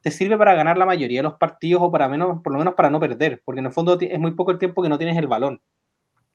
te 0.01 0.11
sirve 0.11 0.37
para 0.37 0.55
ganar 0.55 0.77
la 0.77 0.85
mayoría 0.85 1.19
de 1.19 1.23
los 1.23 1.35
partidos 1.35 1.83
o 1.83 1.91
para 1.91 2.07
menos, 2.07 2.41
por 2.41 2.53
lo 2.53 2.59
menos 2.59 2.73
para 2.73 2.89
no 2.89 2.99
perder, 2.99 3.41
porque 3.45 3.59
en 3.59 3.67
el 3.67 3.73
fondo 3.73 3.97
es 3.99 4.19
muy 4.19 4.31
poco 4.31 4.51
el 4.51 4.57
tiempo 4.57 4.81
que 4.81 4.89
no 4.89 4.97
tienes 4.97 5.17
el 5.17 5.27
balón. 5.27 5.61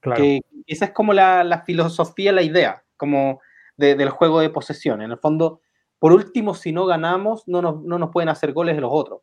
Claro. 0.00 0.22
Que 0.22 0.40
esa 0.66 0.86
es 0.86 0.90
como 0.92 1.12
la, 1.12 1.42
la 1.44 1.62
filosofía, 1.62 2.30
la 2.30 2.42
idea, 2.42 2.84
como 2.96 3.40
del 3.76 4.10
juego 4.10 4.40
de 4.40 4.50
posesión. 4.50 5.02
En 5.02 5.10
el 5.10 5.18
fondo, 5.18 5.60
por 5.98 6.12
último, 6.12 6.54
si 6.54 6.72
no 6.72 6.84
ganamos, 6.84 7.44
no 7.46 7.62
nos, 7.62 7.82
no 7.82 7.98
nos 7.98 8.10
pueden 8.10 8.28
hacer 8.28 8.52
goles 8.52 8.74
de 8.74 8.82
los 8.82 8.90
otros. 8.92 9.22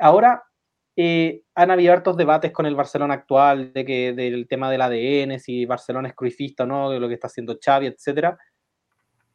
Ahora, 0.00 0.44
eh, 0.96 1.42
han 1.54 1.70
habido 1.70 1.92
hartos 1.92 2.16
debates 2.16 2.52
con 2.52 2.66
el 2.66 2.74
Barcelona 2.74 3.14
actual 3.14 3.72
de 3.72 3.84
que, 3.84 4.12
del 4.12 4.48
tema 4.48 4.70
del 4.70 4.82
ADN, 4.82 5.38
si 5.40 5.64
Barcelona 5.64 6.08
es 6.08 6.14
cruifista 6.14 6.64
o 6.64 6.66
no, 6.66 6.90
de 6.90 7.00
lo 7.00 7.08
que 7.08 7.14
está 7.14 7.28
haciendo 7.28 7.58
Xavi, 7.62 7.86
etc. 7.86 8.36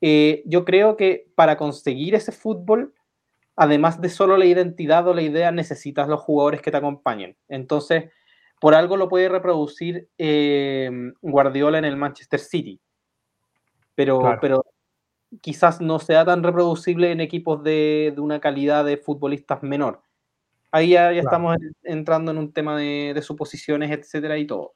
Eh, 0.02 0.44
yo 0.46 0.66
creo 0.66 0.98
que 0.98 1.28
para 1.36 1.58
conseguir 1.58 2.16
ese 2.16 2.32
fútbol 2.32 2.94
además 3.56 4.02
de 4.02 4.10
solo 4.10 4.38
la 4.38 4.46
identidad 4.46 5.08
o 5.08 5.14
la 5.14 5.22
idea, 5.22 5.52
necesitas 5.52 6.08
los 6.08 6.22
jugadores 6.22 6.62
que 6.62 6.72
te 6.72 6.78
acompañen. 6.78 7.38
Entonces, 7.48 8.12
por 8.60 8.76
algo 8.76 8.98
lo 8.98 9.10
puede 9.10 9.30
reproducir 9.30 10.10
eh, 10.18 10.90
Guardiola 11.22 11.78
en 11.78 11.86
el 11.86 11.96
Manchester 11.96 12.40
City. 12.40 12.80
Pero, 13.96 14.38
pero 14.42 14.66
quizás 15.42 15.80
no 15.80 16.00
sea 16.00 16.26
tan 16.26 16.44
reproducible 16.44 17.12
en 17.12 17.22
equipos 17.22 17.64
de, 17.64 18.14
una 18.18 18.42
calidad 18.42 18.84
de 18.84 18.98
futbolistas 18.98 19.64
menor. 19.64 20.02
Ahí 20.76 20.90
ya, 20.90 21.10
estamos 21.14 21.56
entrando 21.84 22.32
en 22.32 22.38
un 22.38 22.52
tema 22.52 22.78
de, 22.78 23.18
suposiciones, 23.22 23.92
etcétera 23.92 24.38
y 24.38 24.46
todo. 24.46 24.74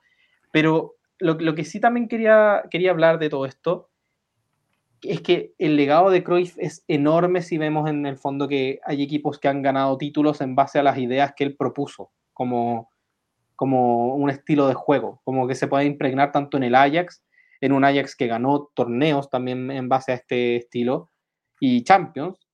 Pero 0.49 0.95
lo, 1.17 1.33
lo, 1.33 1.53
que 1.55 1.65
sí 1.65 1.81
también 1.81 2.07
quería, 2.07 2.63
quería 2.71 2.91
hablar 2.91 3.19
de 3.19 3.29
todo 3.29 3.45
esto 3.45 3.89
es 5.01 5.19
que 5.19 5.55
el 5.57 5.75
legado 5.75 6.09
de 6.09 6.23
Cruyff 6.23 6.55
es 6.57 6.85
enorme 6.87 7.41
si 7.41 7.57
vemos 7.57 7.89
en 7.89 8.05
el 8.05 8.17
fondo 8.17 8.47
que 8.47 8.79
hay 8.85 9.03
equipos 9.03 9.39
que 9.39 9.49
han 9.49 9.61
ganado 9.61 9.97
títulos 9.97 10.39
en 10.39 10.55
base 10.55 10.79
a 10.79 10.83
las 10.83 10.97
ideas 10.97 11.33
que 11.35 11.43
él 11.43 11.57
propuso, 11.57 12.13
como, 12.31 12.89
como 13.57 14.15
un 14.15 14.29
estilo 14.29 14.69
de 14.69 14.75
juego, 14.75 15.19
como 15.25 15.49
que 15.49 15.55
se 15.55 15.67
puede 15.67 15.83
impregnar 15.83 16.31
tanto 16.31 16.55
en 16.55 16.63
el 16.63 16.75
Ajax, 16.75 17.25
en 17.59 17.73
un 17.73 17.83
Ajax 17.83 18.15
que 18.15 18.27
ganó 18.27 18.69
torneos 18.73 19.29
también 19.29 19.69
en 19.69 19.89
base 19.89 20.13
a 20.13 20.15
este 20.15 20.55
estilo, 20.55 21.09
y 21.59 21.83
Champions, 21.83 22.48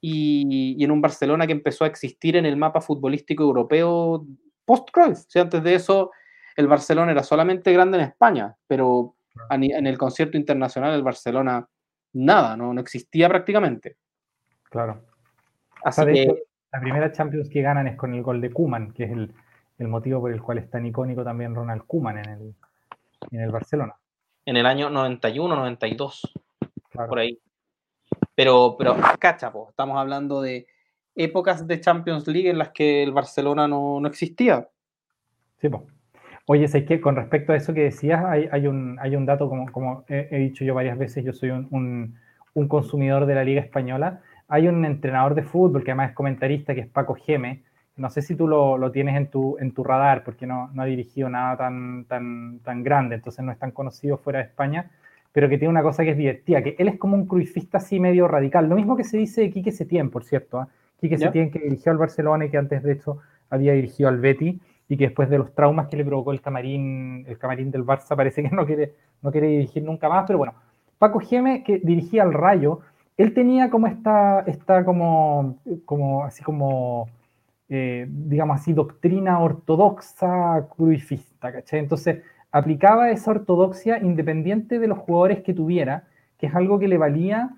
y, 0.00 0.82
en 0.82 0.90
un 0.90 1.00
Barcelona 1.00 1.46
que 1.46 1.52
empezó 1.52 1.84
a 1.84 1.88
existir 1.88 2.36
en 2.36 2.46
el 2.46 2.56
mapa 2.56 2.80
futbolístico 2.80 3.42
europeo 3.42 4.24
post-Cruyff. 4.64 5.24
O 5.34 5.40
antes 5.40 5.62
de 5.62 5.74
eso 5.74 6.10
el 6.56 6.66
Barcelona 6.66 7.12
era 7.12 7.22
solamente 7.22 7.72
grande 7.72 7.98
en 7.98 8.04
España, 8.04 8.56
pero 8.66 9.14
en 9.50 9.86
el 9.86 9.96
concierto 9.96 10.36
internacional 10.36 10.94
el 10.94 11.02
Barcelona 11.02 11.66
nada, 12.12 12.56
no, 12.56 12.74
no 12.74 12.80
existía 12.80 13.28
prácticamente. 13.28 13.96
Claro. 14.64 15.02
Así 15.84 16.04
que... 16.04 16.42
la 16.72 16.80
primera 16.80 17.12
Champions 17.12 17.48
que 17.48 17.62
ganan 17.62 17.86
es 17.86 17.96
con 17.96 18.14
el 18.14 18.22
gol 18.22 18.40
de 18.40 18.50
Kuman, 18.50 18.92
que 18.92 19.04
es 19.04 19.10
el, 19.10 19.32
motivo 19.88 20.20
por 20.20 20.32
el 20.32 20.42
cual 20.42 20.58
es 20.58 20.68
tan 20.68 20.84
icónico 20.86 21.22
también 21.22 21.54
Ronald 21.54 21.84
Kuman 21.86 22.18
en 22.18 22.28
el, 22.28 22.54
en 23.30 23.40
el 23.40 23.50
Barcelona. 23.50 23.94
En 24.44 24.56
el 24.56 24.66
año 24.66 24.90
91, 24.90 25.54
92, 25.54 26.32
por 26.92 27.18
ahí. 27.18 27.38
Pero, 28.34 28.76
pero 28.78 28.96
cacha, 29.18 29.52
estamos 29.68 29.98
hablando 29.98 30.40
de 30.40 30.66
épocas 31.14 31.66
de 31.66 31.80
Champions 31.80 32.26
League 32.28 32.48
en 32.48 32.58
las 32.58 32.70
que 32.70 33.02
el 33.02 33.12
Barcelona 33.12 33.66
no, 33.66 34.00
no 34.00 34.08
existía. 34.08 34.68
Sí. 35.60 35.68
Oye, 36.46 36.66
sé 36.66 36.86
que 36.86 36.98
con 37.00 37.14
respecto 37.14 37.52
a 37.52 37.56
eso 37.56 37.74
que 37.74 37.82
decías, 37.82 38.24
hay, 38.24 38.66
un, 38.66 38.96
hay 39.00 39.16
un 39.16 39.26
dato, 39.26 39.50
como, 39.50 39.70
como 39.70 40.04
he, 40.08 40.38
dicho 40.38 40.64
yo 40.64 40.74
varias 40.74 40.96
veces, 40.96 41.22
yo 41.22 41.34
soy 41.34 41.50
un, 41.50 42.16
consumidor 42.68 43.26
de 43.26 43.34
la 43.34 43.44
Liga 43.44 43.60
Española. 43.60 44.22
Hay 44.48 44.66
un 44.66 44.84
entrenador 44.86 45.34
de 45.34 45.42
fútbol 45.42 45.84
que 45.84 45.90
además 45.90 46.10
es 46.10 46.16
comentarista, 46.16 46.74
que 46.74 46.80
es 46.80 46.86
Paco 46.86 47.14
Geme. 47.14 47.64
No 47.96 48.08
sé 48.08 48.22
si 48.22 48.34
tú 48.34 48.48
lo, 48.48 48.90
tienes 48.92 49.14
en 49.16 49.30
tu, 49.30 49.58
en 49.58 49.74
tu 49.74 49.84
radar, 49.84 50.24
porque 50.24 50.46
no, 50.46 50.70
no, 50.72 50.82
ha 50.82 50.86
dirigido 50.86 51.28
nada 51.28 51.56
tan, 51.58 52.06
tan, 52.06 52.60
tan 52.60 52.82
grande, 52.82 53.16
entonces 53.16 53.44
no 53.44 53.52
es 53.52 53.58
tan 53.58 53.72
conocido 53.72 54.16
fuera 54.16 54.38
de 54.38 54.46
España, 54.46 54.90
pero 55.38 55.48
que 55.48 55.56
tiene 55.56 55.70
una 55.70 55.84
cosa 55.84 56.02
que 56.02 56.10
es 56.10 56.16
divertida, 56.16 56.64
que 56.64 56.74
él 56.80 56.88
es 56.88 56.98
como 56.98 57.14
un 57.14 57.24
cruifista 57.24 57.78
así 57.78 58.00
medio 58.00 58.26
radical. 58.26 58.68
Lo 58.68 58.74
mismo 58.74 58.96
que 58.96 59.04
se 59.04 59.16
dice 59.16 59.42
de 59.42 59.52
Quique 59.52 59.70
Setién, 59.70 60.10
por 60.10 60.24
cierto. 60.24 60.62
¿eh? 60.62 60.66
Quique 61.00 61.16
Setién 61.16 61.52
que 61.52 61.60
dirigió 61.60 61.92
al 61.92 61.98
Barcelona 61.98 62.46
y 62.46 62.50
que 62.50 62.58
antes 62.58 62.82
de 62.82 62.90
hecho 62.90 63.18
había 63.48 63.72
dirigido 63.72 64.08
al 64.08 64.18
Betty 64.18 64.60
y 64.88 64.96
que 64.96 65.04
después 65.04 65.30
de 65.30 65.38
los 65.38 65.54
traumas 65.54 65.86
que 65.86 65.96
le 65.96 66.04
provocó 66.04 66.32
el 66.32 66.40
camarín, 66.40 67.24
el 67.28 67.38
camarín 67.38 67.70
del 67.70 67.86
Barça, 67.86 68.16
parece 68.16 68.42
que 68.42 68.50
no 68.50 68.66
quiere, 68.66 68.94
no 69.22 69.30
quiere 69.30 69.46
dirigir 69.46 69.84
nunca 69.84 70.08
más, 70.08 70.24
pero 70.26 70.38
bueno, 70.38 70.54
Paco 70.98 71.20
Geme, 71.20 71.62
que 71.62 71.78
dirigía 71.78 72.24
al 72.24 72.34
Rayo, 72.34 72.80
él 73.16 73.32
tenía 73.32 73.70
como 73.70 73.86
esta, 73.86 74.40
esta 74.40 74.84
como, 74.84 75.60
como, 75.84 76.24
así 76.24 76.42
como, 76.42 77.10
eh, 77.68 78.08
digamos 78.08 78.60
así, 78.60 78.72
doctrina 78.72 79.38
ortodoxa 79.38 80.66
cruifista, 80.76 81.52
¿cachai? 81.52 81.78
Entonces, 81.78 82.24
aplicaba 82.52 83.10
esa 83.10 83.30
ortodoxia 83.30 83.98
independiente 83.98 84.78
de 84.78 84.88
los 84.88 84.98
jugadores 84.98 85.42
que 85.42 85.54
tuviera, 85.54 86.04
que 86.38 86.46
es 86.46 86.54
algo 86.54 86.78
que 86.78 86.88
le 86.88 86.98
valía 86.98 87.50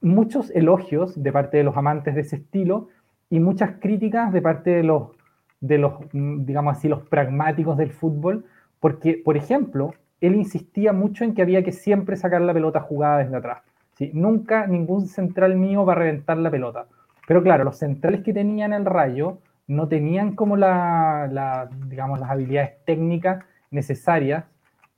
muchos 0.00 0.50
elogios 0.50 1.20
de 1.20 1.32
parte 1.32 1.56
de 1.58 1.64
los 1.64 1.76
amantes 1.76 2.14
de 2.14 2.22
ese 2.22 2.36
estilo 2.36 2.88
y 3.30 3.40
muchas 3.40 3.72
críticas 3.80 4.32
de 4.32 4.42
parte 4.42 4.70
de 4.70 4.82
los, 4.82 5.10
de 5.60 5.78
los, 5.78 5.94
digamos 6.12 6.76
así, 6.76 6.88
los 6.88 7.02
pragmáticos 7.02 7.76
del 7.76 7.90
fútbol, 7.90 8.44
porque, 8.80 9.20
por 9.24 9.36
ejemplo, 9.36 9.94
él 10.20 10.34
insistía 10.34 10.92
mucho 10.92 11.24
en 11.24 11.34
que 11.34 11.42
había 11.42 11.62
que 11.62 11.72
siempre 11.72 12.16
sacar 12.16 12.40
la 12.40 12.54
pelota 12.54 12.80
jugada 12.80 13.18
desde 13.18 13.36
atrás. 13.36 13.62
¿sí? 13.96 14.10
Nunca 14.14 14.66
ningún 14.66 15.06
central 15.06 15.56
mío 15.56 15.84
va 15.84 15.92
a 15.92 15.96
reventar 15.96 16.36
la 16.38 16.50
pelota. 16.50 16.86
Pero 17.26 17.42
claro, 17.42 17.64
los 17.64 17.78
centrales 17.78 18.22
que 18.22 18.32
tenían 18.32 18.72
el 18.72 18.84
rayo 18.84 19.38
no 19.66 19.86
tenían 19.86 20.34
como 20.34 20.56
la, 20.56 21.68
digamos, 21.86 22.18
las 22.18 22.30
habilidades 22.30 22.82
técnicas 22.84 23.44
necesarias 23.70 24.44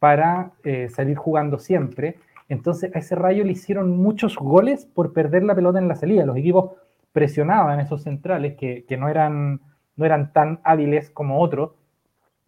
para 0.01 0.53
eh, 0.65 0.89
salir 0.89 1.17
jugando 1.17 1.59
siempre. 1.59 2.17
Entonces 2.49 2.91
a 2.97 2.99
ese 2.99 3.15
rayo 3.15 3.45
le 3.45 3.53
hicieron 3.53 3.97
muchos 3.97 4.37
goles 4.37 4.87
por 4.87 5.13
perder 5.13 5.45
la 5.45 5.55
pelota 5.55 5.79
en 5.79 5.87
la 5.87 5.95
salida. 5.95 6.27
Los 6.27 6.37
equipos 6.37 6.73
presionaban 7.13 7.79
esos 7.79 8.03
centrales 8.03 8.57
que, 8.57 8.85
no, 8.99 9.09
eran, 9.09 9.61
no 9.97 10.05
eran 10.05 10.33
tan 10.33 10.59
hábiles 10.65 11.11
como 11.11 11.41
otros. 11.41 11.73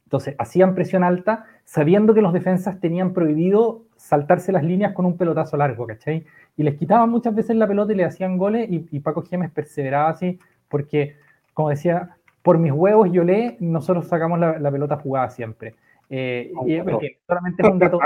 Entonces 0.05 0.35
hacían 0.39 0.75
presión 0.75 1.05
alta 1.05 1.45
sabiendo 1.65 2.15
que 2.15 2.23
los 2.23 2.33
defensas 2.33 2.81
tenían 2.81 3.13
prohibido 3.13 3.83
saltarse 3.97 4.51
las 4.51 4.65
líneas 4.65 4.93
con 4.93 5.07
un 5.07 5.17
pelotazo 5.17 5.57
largo, 5.57 5.87
¿cachai? 5.87 6.27
Y 6.57 6.65
les 6.65 6.75
quitaban 6.75 7.09
muchas 7.09 7.35
veces 7.35 7.57
la 7.57 7.69
pelota 7.69 7.93
y 7.93 7.97
le 7.97 8.05
hacían 8.05 8.37
goles 8.37 8.69
y, 8.69 9.01
Paco 9.01 9.23
Gémez 9.23 9.51
perseveraba 9.53 10.11
así 10.11 10.39
porque, 10.69 11.17
como 11.55 11.71
decía, 11.71 12.17
por 12.43 12.59
mis 12.59 12.73
huevos 12.73 13.11
yo 13.13 13.25
le, 13.25 13.57
nosotros 13.61 14.09
sacamos 14.09 14.39
la 14.39 14.71
pelota 14.71 14.97
jugada 14.97 15.31
siempre. 15.31 15.77
Eh, 16.11 16.53
y 16.67 16.79
solamente 17.27 17.63
es 17.63 17.69
un 17.69 17.79
dato, 17.79 17.99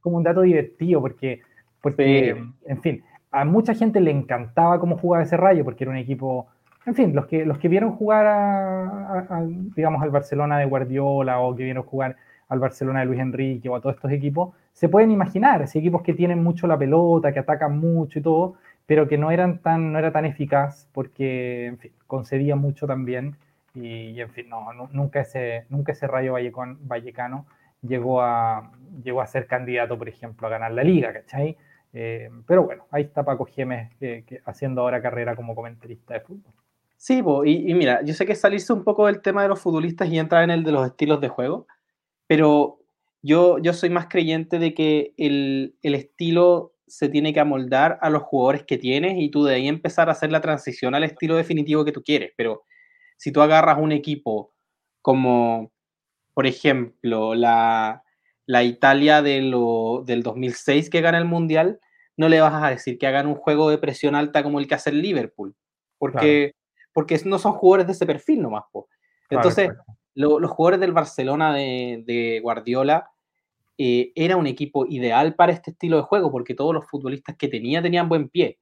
como 0.00 0.16
un 0.16 0.22
dato 0.22 0.42
divertido, 0.42 1.00
porque, 1.00 1.40
porque 1.80 2.36
en 2.66 2.82
fin, 2.82 3.02
a 3.30 3.44
mucha 3.44 3.74
gente 3.74 4.00
le 4.00 4.10
encantaba 4.10 4.78
cómo 4.78 4.98
jugaba 4.98 5.24
ese 5.24 5.36
rayo, 5.36 5.64
porque 5.64 5.84
era 5.84 5.90
un 5.90 5.96
equipo, 5.96 6.46
en 6.86 6.94
fin, 6.94 7.14
los 7.14 7.26
que, 7.26 7.44
los 7.44 7.58
que 7.58 7.68
vieron 7.68 7.92
jugar 7.92 8.26
a, 8.26 9.44
digamos, 9.74 10.02
al 10.02 10.10
Barcelona 10.10 10.58
de 10.58 10.66
Guardiola 10.66 11.40
o 11.40 11.54
que 11.56 11.64
vieron 11.64 11.82
jugar 11.82 12.16
al 12.48 12.58
Barcelona 12.58 13.00
de 13.00 13.06
Luis 13.06 13.20
Enrique 13.20 13.68
o 13.68 13.76
a 13.76 13.80
todos 13.80 13.96
estos 13.96 14.12
equipos, 14.12 14.54
se 14.72 14.88
pueden 14.88 15.10
imaginar, 15.10 15.64
equipos 15.74 16.02
que 16.02 16.14
tienen 16.14 16.42
mucho 16.42 16.66
la 16.66 16.78
pelota, 16.78 17.32
que 17.32 17.38
atacan 17.38 17.78
mucho 17.78 18.18
y 18.18 18.22
todo, 18.22 18.54
pero 18.86 19.08
que 19.08 19.16
no 19.16 19.30
eran 19.30 19.58
tan, 19.58 19.92
no 19.92 19.98
era 19.98 20.12
tan 20.12 20.24
eficaz 20.26 20.88
porque, 20.92 21.66
en 21.66 21.78
fin, 21.78 21.92
concedía 22.06 22.56
mucho 22.56 22.86
también 22.86 23.36
y, 23.74 24.20
en 24.20 24.30
fin, 24.30 24.48
no, 24.48 24.72
nunca, 24.92 25.20
ese, 25.20 25.66
nunca 25.68 25.92
ese 25.92 26.06
Rayo 26.06 26.34
Vallecano 26.80 27.46
llegó 27.82 28.22
a, 28.22 28.72
llegó 29.02 29.20
a 29.20 29.26
ser 29.26 29.46
candidato, 29.46 29.98
por 29.98 30.08
ejemplo, 30.08 30.46
a 30.46 30.50
ganar 30.50 30.72
la 30.72 30.84
liga, 30.84 31.12
¿cachai? 31.12 31.56
Eh, 31.92 32.30
pero 32.46 32.64
bueno, 32.64 32.86
ahí 32.90 33.02
está 33.02 33.24
Paco 33.24 33.44
Gémez 33.44 33.90
haciendo 34.44 34.82
ahora 34.82 35.02
carrera 35.02 35.36
como 35.36 35.54
comentarista 35.54 36.14
de 36.14 36.20
fútbol. 36.20 36.52
Sí, 36.96 37.22
y, 37.44 37.74
mira, 37.74 38.02
yo 38.02 38.14
sé 38.14 38.24
que 38.24 38.34
salirse 38.34 38.72
un 38.72 38.84
poco 38.84 39.06
del 39.06 39.20
tema 39.20 39.42
de 39.42 39.48
los 39.48 39.60
futbolistas 39.60 40.08
y 40.08 40.18
entrar 40.18 40.44
en 40.44 40.50
el 40.50 40.64
de 40.64 40.72
los 40.72 40.86
estilos 40.86 41.20
de 41.20 41.28
juego, 41.28 41.66
pero 42.26 42.78
yo, 43.22 43.58
yo 43.58 43.72
soy 43.72 43.90
más 43.90 44.06
creyente 44.08 44.58
de 44.58 44.72
que 44.72 45.12
el, 45.18 45.76
el 45.82 45.94
estilo 45.94 46.72
se 46.86 47.08
tiene 47.08 47.32
que 47.32 47.40
amoldar 47.40 47.98
a 48.00 48.10
los 48.10 48.22
jugadores 48.22 48.62
que 48.62 48.78
tienes 48.78 49.14
y 49.16 49.30
tú 49.30 49.44
de 49.44 49.56
ahí 49.56 49.68
empezar 49.68 50.08
a 50.08 50.12
hacer 50.12 50.30
la 50.30 50.40
transición 50.40 50.94
al 50.94 51.04
estilo 51.04 51.36
definitivo 51.36 51.84
que 51.84 51.92
tú 51.92 52.02
quieres. 52.02 52.32
Pero 52.36 52.62
si 53.24 53.32
tú 53.32 53.40
agarras 53.40 53.78
un 53.78 53.90
equipo 53.90 54.52
como, 55.00 55.72
por 56.34 56.46
ejemplo, 56.46 57.34
la, 57.34 58.02
Italia 58.46 59.22
de 59.22 59.40
del 60.04 60.22
2006 60.22 60.90
que 60.90 61.00
gana 61.00 61.16
el 61.16 61.24
Mundial, 61.24 61.80
no 62.18 62.28
le 62.28 62.42
vas 62.42 62.62
a 62.62 62.68
decir 62.68 62.98
que 62.98 63.06
hagan 63.06 63.26
un 63.26 63.34
juego 63.34 63.70
de 63.70 63.78
presión 63.78 64.14
alta 64.14 64.42
como 64.42 64.60
el 64.60 64.68
que 64.68 64.74
hace 64.74 64.90
el 64.90 65.00
Liverpool, 65.00 65.56
porque, 65.96 66.52
porque 66.92 67.18
no 67.24 67.38
son 67.38 67.52
jugadores 67.52 67.86
de 67.86 67.94
ese 67.94 68.04
perfil 68.04 68.42
nomás. 68.42 68.64
Entonces, 69.30 69.70
los 70.12 70.50
jugadores 70.50 70.80
del 70.80 70.92
Barcelona 70.92 71.54
de, 71.54 72.40
Guardiola 72.42 73.10
eh, 73.78 74.12
era 74.14 74.36
un 74.36 74.46
equipo 74.46 74.84
ideal 74.84 75.34
para 75.34 75.52
este 75.52 75.70
estilo 75.70 75.96
de 75.96 76.02
juego, 76.02 76.30
porque 76.30 76.54
todos 76.54 76.74
los 76.74 76.86
futbolistas 76.86 77.36
que 77.38 77.48
tenía 77.48 77.80
tenían 77.80 78.06
buen 78.06 78.28
pie. 78.28 78.58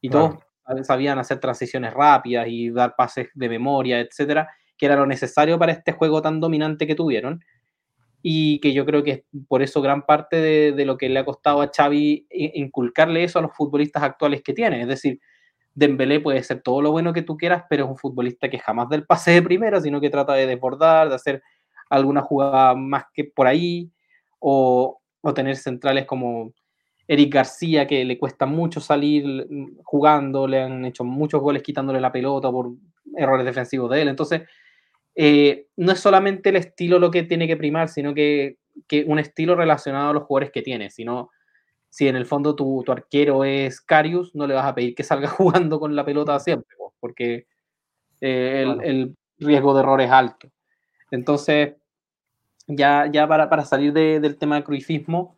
Y 0.00 0.08
todos 0.08 0.38
sabían 0.82 1.18
hacer 1.18 1.38
transiciones 1.38 1.92
rápidas 1.92 2.46
y 2.48 2.70
dar 2.70 2.94
pases 2.96 3.28
de 3.34 3.48
memoria, 3.48 4.00
etcétera, 4.00 4.48
que 4.76 4.86
era 4.86 4.96
lo 4.96 5.06
necesario 5.06 5.58
para 5.58 5.72
este 5.72 5.92
juego 5.92 6.22
tan 6.22 6.40
dominante 6.40 6.86
que 6.86 6.94
tuvieron. 6.94 7.44
Y 8.20 8.58
que 8.60 8.72
yo 8.72 8.84
creo 8.84 9.04
que 9.04 9.24
por 9.46 9.62
eso 9.62 9.80
gran 9.80 10.02
parte 10.02 10.36
de, 10.72 10.84
lo 10.84 10.98
que 10.98 11.08
le 11.08 11.20
ha 11.20 11.24
costado 11.24 11.62
a 11.62 11.70
Xavi 11.74 12.26
inculcarle 12.30 13.22
eso 13.22 13.38
a 13.38 13.42
los 13.42 13.54
futbolistas 13.54 14.02
actuales 14.02 14.42
que 14.42 14.52
tiene. 14.52 14.82
Es 14.82 14.88
decir, 14.88 15.20
Dembélé 15.74 16.18
puede 16.18 16.42
ser 16.42 16.60
todo 16.60 16.82
lo 16.82 16.90
bueno 16.90 17.12
que 17.12 17.22
tú 17.22 17.36
quieras, 17.36 17.64
pero 17.70 17.84
es 17.84 17.90
un 17.90 17.96
futbolista 17.96 18.48
que 18.48 18.58
jamás 18.58 18.88
del 18.88 19.06
pase 19.06 19.30
de 19.30 19.42
primera, 19.42 19.80
sino 19.80 20.00
que 20.00 20.10
trata 20.10 20.34
de 20.34 20.46
desbordar, 20.46 21.08
de 21.08 21.14
hacer 21.14 21.42
alguna 21.88 22.22
jugada 22.22 22.74
más 22.74 23.04
que 23.14 23.24
por 23.24 23.46
ahí, 23.46 23.90
o, 24.40 25.00
o 25.20 25.34
tener 25.34 25.56
centrales 25.56 26.04
como 26.04 26.52
Eric 27.08 27.32
García, 27.32 27.86
que 27.86 28.04
le 28.04 28.18
cuesta 28.18 28.44
mucho 28.44 28.80
salir 28.80 29.46
mm, 29.48 29.78
jugando, 29.82 30.46
le 30.46 30.62
han 30.62 30.84
hecho 30.84 31.04
muchos 31.04 31.40
goles 31.40 31.62
quitándole 31.62 32.00
la 32.00 32.12
pelota 32.12 32.50
por 32.50 32.72
errores 33.16 33.46
defensivos 33.46 33.90
de 33.90 34.02
él. 34.02 34.08
Entonces, 34.08 34.42
eh, 35.14 35.66
no 35.76 35.92
es 35.92 36.00
solamente 36.00 36.50
el 36.50 36.56
estilo 36.56 36.98
lo 36.98 37.10
que 37.10 37.22
tiene 37.22 37.46
que 37.46 37.56
primar, 37.56 37.88
sino 37.88 38.14
que, 38.14 38.58
un 39.06 39.18
estilo 39.18 39.56
relacionado 39.56 40.10
a 40.10 40.12
los 40.12 40.24
jugadores 40.24 40.52
que 40.52 40.62
tiene. 40.62 40.90
Sino, 40.90 41.30
si 41.88 42.06
en 42.08 42.14
el 42.14 42.26
fondo 42.26 42.54
tu, 42.54 42.84
arquero 42.86 43.42
es 43.42 43.80
Carius, 43.80 44.34
no 44.34 44.46
le 44.46 44.54
vas 44.54 44.66
a 44.66 44.74
pedir 44.74 44.94
que 44.94 45.02
salga 45.02 45.28
jugando 45.28 45.80
con 45.80 45.96
la 45.96 46.04
pelota 46.04 46.38
siempre, 46.38 46.76
porque 47.00 47.46
eh, 48.20 48.66
el, 48.82 49.16
riesgo 49.38 49.72
de 49.72 49.80
error 49.80 50.00
es 50.00 50.10
alto. 50.10 50.50
Entonces, 51.10 51.74
ya, 52.66 53.08
ya 53.10 53.26
para, 53.26 53.48
para 53.48 53.64
salir 53.64 53.92
del 53.94 54.36
tema 54.36 54.56
del 54.56 54.64
cruifismo, 54.64 55.37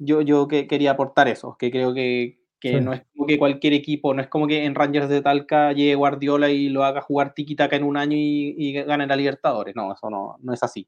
yo, 0.00 0.22
yo 0.22 0.48
que 0.48 0.66
quería 0.66 0.92
aportar 0.92 1.28
eso, 1.28 1.56
que 1.58 1.70
creo 1.70 1.94
que, 1.94 2.40
que 2.58 2.80
no 2.80 2.92
es 2.92 3.02
como 3.14 3.26
que 3.26 3.38
cualquier 3.38 3.74
equipo, 3.74 4.12
no 4.14 4.22
es 4.22 4.28
como 4.28 4.46
que 4.46 4.64
en 4.64 4.74
Rangers 4.74 5.08
de 5.08 5.22
Talca 5.22 5.72
llegue 5.72 5.94
Guardiola 5.94 6.50
y 6.50 6.70
lo 6.70 6.84
haga 6.84 7.02
jugar 7.02 7.34
tiki-taka 7.34 7.76
en 7.76 7.84
un 7.84 7.96
año 7.96 8.16
y, 8.16 8.54
y, 8.56 8.72
gane 8.72 9.06
la 9.06 9.16
Libertadores. 9.16 9.76
No, 9.76 9.92
eso 9.92 10.10
no, 10.10 10.36
no 10.42 10.52
es 10.52 10.62
así. 10.62 10.86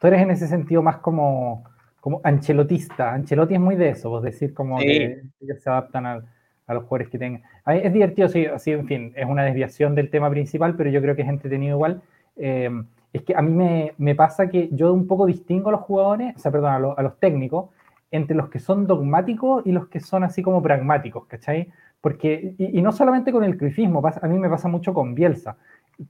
Tú 0.00 0.06
eres 0.08 0.20
en 0.20 0.30
ese 0.32 0.48
sentido 0.48 0.82
más 0.82 0.98
como, 0.98 1.64
como 2.00 2.20
anchelotista. 2.24 3.14
Ancelotti 3.14 3.54
es 3.54 3.60
muy 3.60 3.76
de 3.76 3.90
eso, 3.90 4.18
es 4.18 4.24
decir, 4.24 4.52
como 4.52 4.78
que 4.78 5.22
ellos 5.40 5.62
se 5.62 5.70
adaptan 5.70 6.06
a, 6.06 6.22
a, 6.66 6.74
los 6.74 6.82
jugadores 6.84 7.08
que 7.08 7.18
tengan. 7.18 7.42
Es 7.66 7.92
divertido, 7.92 8.28
sí, 8.28 8.46
así, 8.46 8.72
en 8.72 8.86
fin, 8.86 9.12
es 9.16 9.26
una 9.26 9.44
desviación 9.44 9.94
del 9.94 10.10
tema 10.10 10.28
principal, 10.30 10.76
pero 10.76 10.90
yo 10.90 11.00
creo 11.00 11.14
que 11.14 11.22
es 11.22 11.28
entretenido 11.28 11.76
igual. 11.76 12.02
Eh, 12.36 12.70
es 13.12 13.22
que 13.22 13.34
a 13.34 13.40
mí 13.40 13.50
me, 13.50 13.94
me, 13.98 14.14
pasa 14.14 14.50
que 14.50 14.68
yo 14.72 14.92
un 14.92 15.06
poco 15.06 15.26
distingo 15.26 15.70
a 15.70 15.72
los 15.72 15.80
jugadores, 15.80 16.36
o 16.36 16.38
sea, 16.38 16.52
perdón, 16.52 16.72
a, 16.72 16.76
a 16.76 17.02
los 17.02 17.18
técnicos, 17.18 17.70
entre 18.10 18.36
los 18.36 18.48
que 18.48 18.58
son 18.58 18.86
dogmáticos 18.86 19.66
y 19.66 19.72
los 19.72 19.88
que 19.88 20.00
son 20.00 20.24
así 20.24 20.42
como 20.42 20.62
pragmáticos, 20.62 21.26
¿cachai? 21.26 21.70
Porque, 22.00 22.54
y, 22.58 22.80
no 22.82 22.92
solamente 22.92 23.32
con 23.32 23.42
el 23.42 23.56
crifismo, 23.56 24.02
a 24.04 24.28
mí 24.28 24.38
me 24.38 24.48
pasa 24.48 24.68
mucho 24.68 24.94
con 24.94 25.14
Bielsa, 25.14 25.56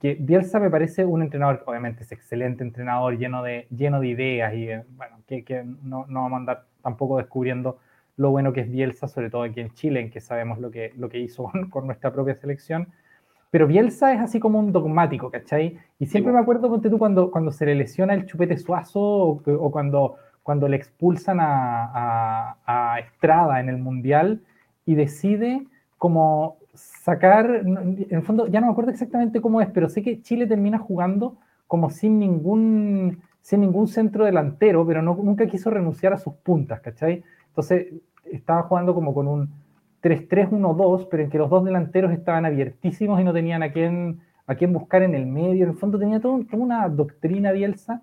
que 0.01 0.17
Bielsa 0.19 0.59
me 0.59 0.69
parece 0.69 1.05
un 1.05 1.23
entrenador, 1.23 1.63
obviamente 1.67 2.03
es 2.03 2.13
excelente 2.13 2.65
entrenador, 2.65 3.17
lleno 3.17 3.43
de, 3.43 3.67
lleno 3.71 4.01
de 4.01 4.09
ideas 4.09 4.55
y, 4.55 4.69
eh, 4.69 4.85
bueno, 4.91 5.21
que, 5.27 5.45
que 5.45 5.63
no, 5.65 6.05
no, 6.09 6.23
vamos 6.23 6.33
a 6.33 6.37
andar 6.37 6.65
tampoco 6.83 7.19
descubriendo 7.19 7.79
lo 8.17 8.31
bueno 8.31 8.53
que 8.53 8.61
es 8.61 8.71
Bielsa, 8.71 9.09
sobre 9.09 9.31
todo 9.31 9.43
aquí 9.43 9.61
en 9.61 9.73
Chile, 9.75 10.01
en 10.01 10.11
que 10.11 10.21
sabemos 10.21 10.59
lo 10.59 10.71
que, 10.71 10.93
lo 10.97 11.09
que 11.09 11.19
hizo 11.19 11.51
con, 11.71 11.87
nuestra 11.87 12.13
propia 12.13 12.35
selección. 12.35 12.89
Pero 13.51 13.67
Bielsa 13.67 14.13
es 14.13 14.21
así 14.21 14.41
como 14.41 14.59
un 14.59 14.73
dogmático, 14.73 15.31
¿cachai? 15.31 15.79
Y 15.99 16.07
siempre 16.07 16.33
me 16.33 16.41
acuerdo, 16.41 16.69
ponte 16.69 16.91
tú, 16.91 16.99
cuando, 16.99 17.31
cuando 17.31 17.53
se 17.53 17.65
le 17.65 17.75
lesiona 17.75 18.13
el 18.13 18.27
chupete 18.27 18.59
suazo 18.59 19.01
o, 19.01 19.43
o 19.47 19.71
cuando 19.71 20.17
cuando 20.47 20.69
le 20.69 20.77
expulsan 20.77 21.39
a, 21.41 23.01
Estrada 23.01 23.59
en 23.59 23.69
el 23.69 23.79
Mundial 23.79 24.43
y 24.87 24.95
decide 24.95 25.67
como 25.99 26.59
sacar, 26.73 27.51
en 27.51 28.07
el 28.09 28.23
fondo 28.23 28.47
ya 28.47 28.61
no 28.61 28.67
me 28.67 28.73
acuerdo 28.73 28.93
exactamente 28.93 29.41
cómo 29.41 29.61
es, 29.61 29.69
pero 29.71 29.89
sé 29.89 30.05
que 30.05 30.23
Chile 30.23 30.47
termina 30.47 30.79
jugando 30.79 31.37
como 31.67 31.91
sin 31.91 32.21
ningún, 32.21 33.23
sin 33.41 33.63
ningún 33.63 33.89
centro 33.89 34.25
delantero, 34.25 34.87
pero 34.87 35.03
no, 35.03 35.17
nunca 35.17 35.49
quiso 35.49 35.69
renunciar 35.69 36.13
a 36.13 36.17
sus 36.17 36.35
puntas, 36.35 36.81
¿cachai? 36.81 37.25
Entonces 37.49 37.89
estaba 38.31 38.63
jugando 38.63 38.95
como 38.95 39.15
con 39.15 39.27
un 39.27 39.51
3-3-1-2, 40.01 41.09
pero 41.11 41.25
en 41.25 41.31
que 41.31 41.39
los 41.39 41.51
dos 41.51 41.65
delanteros 41.65 42.13
estaban 42.13 42.45
abiertísimos 42.45 43.21
y 43.21 43.25
no 43.25 43.33
tenían 43.33 43.65
a 43.65 43.73
quién, 43.73 44.21
a 44.47 44.55
quién 44.55 44.73
buscar 44.73 45.03
en 45.03 45.17
el 45.17 45.27
medio. 45.27 45.65
En 45.65 45.71
el 45.71 45.77
fondo 45.77 45.99
tenía 45.99 46.21
todo, 46.21 46.39
toda 46.49 46.63
una 46.63 46.89
doctrina 46.89 47.51
Bielsa 47.51 48.01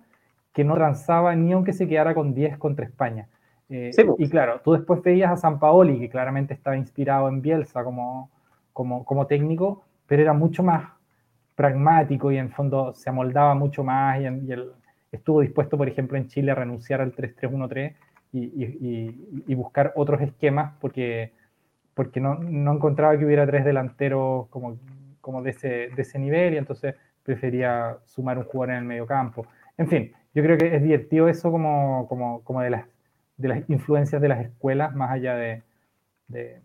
que 0.54 0.64
no 0.64 0.74
transaba 0.76 1.34
ni 1.34 1.52
aunque 1.52 1.74
se 1.74 1.86
quedara 1.86 2.14
con 2.14 2.32
10 2.32 2.56
contra 2.56 2.86
España. 2.86 3.28
Eh, 3.68 3.90
y 4.18 4.28
claro, 4.28 4.60
tú 4.62 4.72
después 4.72 5.02
veías 5.02 5.32
a 5.32 5.36
San 5.36 5.58
Paoli, 5.58 5.98
que 5.98 6.08
claramente 6.08 6.54
estaba 6.54 6.76
inspirado 6.76 7.28
en 7.28 7.42
Bielsa 7.42 7.82
como, 7.82 8.30
como, 8.72 9.04
como 9.04 9.26
técnico, 9.26 9.84
pero 10.06 10.22
era 10.22 10.32
mucho 10.32 10.62
más 10.62 10.92
pragmático 11.56 12.30
y 12.30 12.38
en 12.38 12.50
fondo 12.50 12.94
se 12.94 13.10
amoldaba 13.10 13.54
mucho 13.54 13.82
más 13.82 14.20
y, 14.20 14.26
él 14.26 14.70
estuvo 15.10 15.40
dispuesto, 15.40 15.76
por 15.76 15.88
ejemplo, 15.88 16.16
en 16.16 16.28
Chile 16.28 16.52
a 16.52 16.54
renunciar 16.54 17.00
al 17.00 17.14
3-3-1-3 17.14 17.94
y, 18.32 19.54
buscar 19.54 19.92
otros 19.96 20.20
esquemas 20.20 20.74
porque, 20.80 21.32
porque 21.94 22.20
no, 22.20 22.34
no, 22.34 22.74
encontraba 22.74 23.18
que 23.18 23.24
hubiera 23.24 23.46
tres 23.46 23.64
delanteros 23.64 24.48
como, 24.48 24.78
como 25.20 25.42
de, 25.42 25.50
ese, 25.50 25.68
de 25.68 26.02
ese 26.02 26.18
nivel 26.18 26.54
y 26.54 26.58
entonces 26.58 26.94
prefería 27.24 27.98
sumar 28.04 28.38
un 28.38 28.44
jugador 28.44 28.74
en 28.74 28.82
el 28.82 28.84
medio 28.84 29.06
campo. 29.06 29.46
En 29.78 29.88
fin, 29.88 30.12
yo 30.34 30.42
creo 30.42 30.58
que 30.58 30.74
es 30.74 30.82
divertido 30.82 31.28
eso 31.28 31.50
como, 31.50 32.06
como, 32.08 32.42
como 32.42 32.60
de, 32.60 32.70
las, 32.70 32.86
de 33.36 33.48
las 33.48 33.70
influencias 33.70 34.20
de 34.20 34.28
las 34.28 34.44
escuelas, 34.44 34.94
más 34.94 35.10
allá 35.10 35.36
de, 35.36 35.62
de 36.28 36.60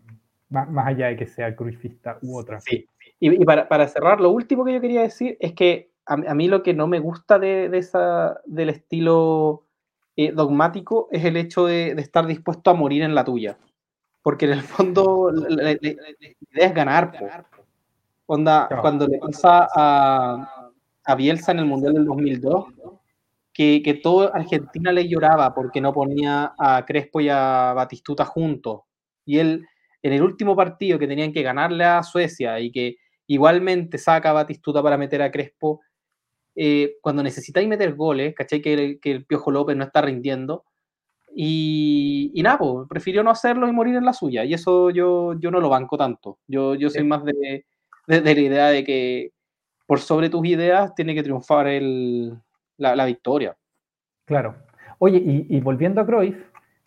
más, 0.48 0.86
allá 0.86 1.06
de 1.06 1.16
que 1.16 1.26
sea 1.26 1.54
crucifista 1.54 2.18
u 2.22 2.36
otra. 2.36 2.60
Sí, 2.60 2.86
y, 3.20 3.44
para, 3.44 3.68
para, 3.68 3.86
cerrar, 3.86 4.20
lo 4.20 4.30
último 4.30 4.64
que 4.64 4.72
yo 4.72 4.80
quería 4.80 5.02
decir 5.02 5.36
es 5.40 5.52
que 5.52 5.90
a, 6.06 6.34
mí 6.34 6.48
lo 6.48 6.64
que 6.64 6.74
no 6.74 6.88
me 6.88 6.98
gusta 6.98 7.38
de, 7.38 7.68
de 7.68 7.78
esa, 7.78 8.40
del 8.44 8.70
estilo 8.70 9.62
eh, 10.16 10.32
dogmático 10.32 11.08
es 11.12 11.24
el 11.24 11.36
hecho 11.36 11.66
de, 11.66 11.94
de, 11.94 12.02
estar 12.02 12.26
dispuesto 12.26 12.70
a 12.70 12.74
morir 12.74 13.02
en 13.02 13.14
la 13.14 13.24
tuya. 13.24 13.58
Porque 14.22 14.46
en 14.46 14.52
el 14.52 14.62
fondo 14.62 15.30
la, 15.30 15.72
idea 15.72 15.96
es 16.52 16.74
ganar. 16.74 17.46
Onda, 18.26 18.68
cuando 18.80 19.06
le 19.06 19.18
pasa 19.18 19.68
a, 19.74 20.70
a 21.04 21.14
Bielsa 21.14 21.52
en 21.52 21.60
el 21.60 21.66
Mundial 21.66 21.94
del 21.94 22.04
2002, 22.06 22.66
que, 23.60 23.82
que 23.82 23.92
toda 23.92 24.28
Argentina 24.28 24.90
le 24.90 25.06
lloraba 25.06 25.54
porque 25.54 25.82
no 25.82 25.92
ponía 25.92 26.54
a 26.58 26.82
Crespo 26.86 27.20
y 27.20 27.28
a 27.28 27.74
Batistuta 27.74 28.24
juntos. 28.24 28.84
Y 29.26 29.36
él, 29.36 29.66
en 30.02 30.14
el 30.14 30.22
último 30.22 30.56
partido 30.56 30.98
que 30.98 31.06
tenían 31.06 31.30
que 31.30 31.42
ganarle 31.42 31.84
a 31.84 32.02
Suecia 32.02 32.58
y 32.58 32.72
que 32.72 32.96
igualmente 33.26 33.98
saca 33.98 34.30
a 34.30 34.32
Batistuta 34.32 34.82
para 34.82 34.96
meter 34.96 35.20
a 35.20 35.30
Crespo, 35.30 35.82
eh, 36.56 36.94
cuando 37.02 37.22
necesitáis 37.22 37.68
meter 37.68 37.94
goles, 37.94 38.34
¿cachai? 38.34 38.62
Que, 38.62 38.98
que, 38.98 39.10
el 39.10 39.26
Piojo 39.26 39.50
López 39.50 39.76
no 39.76 39.84
está 39.84 40.00
rindiendo. 40.00 40.64
Y, 41.36 42.30
y 42.32 42.42
nada, 42.42 42.56
pues, 42.56 42.88
prefirió 42.88 43.22
no 43.22 43.30
hacerlo 43.30 43.68
y 43.68 43.72
morir 43.72 43.96
en 43.96 44.06
la 44.06 44.14
suya. 44.14 44.42
Y 44.42 44.54
eso 44.54 44.88
yo, 44.88 45.38
yo 45.38 45.50
no 45.50 45.60
lo 45.60 45.68
banco 45.68 45.98
tanto. 45.98 46.38
Yo, 46.46 46.76
yo 46.76 46.88
soy 46.88 47.04
más 47.04 47.22
de, 47.26 47.66
de, 48.06 48.34
la 48.34 48.40
idea 48.40 48.68
de 48.68 48.84
que 48.84 49.32
por 49.86 50.00
sobre 50.00 50.30
tus 50.30 50.46
ideas 50.46 50.94
tiene 50.94 51.14
que 51.14 51.22
triunfar 51.22 51.66
el, 51.66 52.40
la, 52.80 53.04
victoria. 53.04 53.56
Claro. 54.24 54.54
Oye, 54.98 55.22
y, 55.48 55.60
volviendo 55.60 56.00
a 56.00 56.06
Cruyff, 56.06 56.36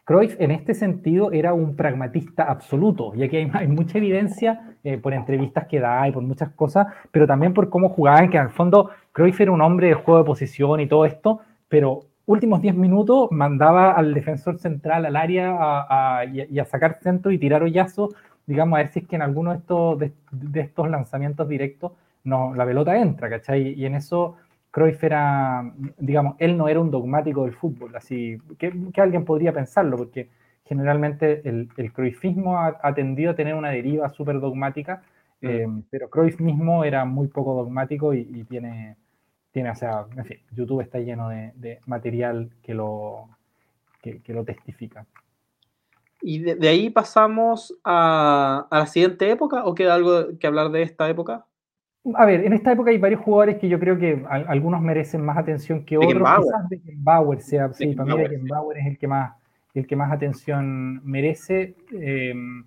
Cruyff 0.03 0.35
en 0.39 0.51
este 0.51 0.73
sentido 0.73 1.31
era 1.31 1.53
un 1.53 1.75
pragmatista 1.75 2.43
absoluto, 2.43 3.13
ya 3.15 3.29
que 3.29 3.49
hay, 3.53 3.67
mucha 3.67 3.97
evidencia 3.97 4.75
eh, 4.83 4.97
por 4.97 5.13
entrevistas 5.13 5.67
que 5.67 5.79
da 5.79 6.07
y 6.07 6.11
por 6.11 6.23
muchas 6.23 6.49
cosas, 6.51 6.87
pero 7.11 7.25
también 7.25 7.53
por 7.53 7.69
cómo 7.69 7.89
jugaban, 7.89 8.29
que 8.29 8.37
el 8.37 8.49
fondo 8.49 8.89
Cruyff 9.11 9.39
era 9.39 9.51
un 9.51 9.61
hombre 9.61 9.87
de 9.87 9.93
juego 9.93 10.19
de 10.19 10.25
posición 10.25 10.79
y 10.79 10.87
todo 10.87 11.05
esto, 11.05 11.39
pero 11.69 12.07
últimos 12.25 12.61
10 12.61 12.75
minutos 12.75 13.29
mandaba 13.31 13.91
al 13.91 14.13
defensor 14.13 14.57
central 14.57 15.05
al 15.05 15.15
área 15.15 15.55
a, 15.59 16.25
y, 16.25 16.59
a 16.59 16.65
sacar 16.65 16.99
centro 17.01 17.31
y 17.31 17.37
tirar 17.37 17.63
hoyazo, 17.63 18.09
digamos, 18.45 18.77
a 18.77 18.83
ver 18.83 18.91
si 18.91 18.99
es 18.99 19.07
que 19.07 19.15
en 19.15 19.21
alguno 19.21 19.51
de 19.51 19.57
estos, 19.57 19.99
de, 19.99 20.61
estos 20.61 20.89
lanzamientos 20.89 21.47
directos 21.47 21.91
no, 22.23 22.55
la 22.55 22.65
pelota 22.65 22.97
entra, 22.97 23.29
¿cachai? 23.29 23.73
Y 23.73 23.85
en 23.85 23.95
eso 23.95 24.37
Cruyff 24.73 25.03
era, 25.03 25.71
digamos, 25.99 26.35
él 26.39 26.57
no 26.57 26.67
era 26.67 26.79
un 26.79 26.89
dogmático 26.89 27.43
del 27.43 27.53
fútbol, 27.53 27.95
así 27.95 28.39
que, 28.57 28.73
alguien 28.97 29.23
podría 29.23 29.53
pensarlo, 29.53 29.97
porque 29.97 30.29
generalmente 30.65 31.47
el, 31.47 31.69
el 31.77 31.93
cruyffismo 31.93 32.57
ha, 32.57 32.93
tendido 32.95 33.29
a 33.29 33.35
tener 33.35 33.53
una 33.53 33.69
deriva 33.69 34.09
súper 34.09 34.39
dogmática, 34.39 35.03
mm. 35.41 35.47
eh, 35.47 35.67
pero 35.91 36.09
Cruyff 36.09 36.39
mismo 36.39 36.83
era 36.83 37.05
muy 37.05 37.27
poco 37.27 37.53
dogmático 37.53 38.15
y, 38.15 38.25
tiene, 38.45 38.97
tiene, 39.51 39.69
o 39.69 39.75
sea, 39.75 40.07
en 40.17 40.25
fin, 40.25 40.39
YouTube 40.55 40.81
está 40.81 40.97
lleno 40.97 41.29
de, 41.29 41.79
material 41.85 42.49
que 42.63 42.73
lo, 42.73 43.29
que, 44.01 44.23
lo 44.29 44.43
testifica. 44.43 45.05
¿Y 46.19 46.39
de, 46.39 46.67
ahí 46.67 46.89
pasamos 46.89 47.77
a, 47.83 48.65
a, 48.71 48.79
la 48.79 48.87
siguiente 48.87 49.29
época 49.29 49.65
o 49.65 49.75
queda 49.75 49.93
algo 49.93 50.35
que 50.39 50.47
hablar 50.47 50.71
de 50.71 50.81
esta 50.81 51.07
época? 51.07 51.45
A 52.15 52.25
ver, 52.25 52.45
en 52.45 52.53
esta 52.53 52.73
época 52.73 52.91
hay 52.91 52.97
varios 52.97 53.21
jugadores 53.21 53.57
que 53.57 53.69
yo 53.69 53.79
creo 53.79 53.97
que 53.97 54.25
algunos 54.27 54.81
merecen 54.81 55.23
más 55.23 55.37
atención 55.37 55.85
que 55.85 55.97
otros. 55.97 56.13
Quizás 56.13 56.69
Beckenbauer 56.69 57.41
sea, 57.41 57.71
sí, 57.71 57.95
para 57.95 58.15
mí 58.15 58.21
Beckenbauer 58.21 58.77
es 58.77 58.87
el 58.87 58.97
que 58.97 59.07
más, 59.07 59.33
el 59.73 59.87
que 59.87 59.95
más 59.95 60.11
atención 60.11 61.01
merece. 61.05 61.75
Em, 61.93 62.65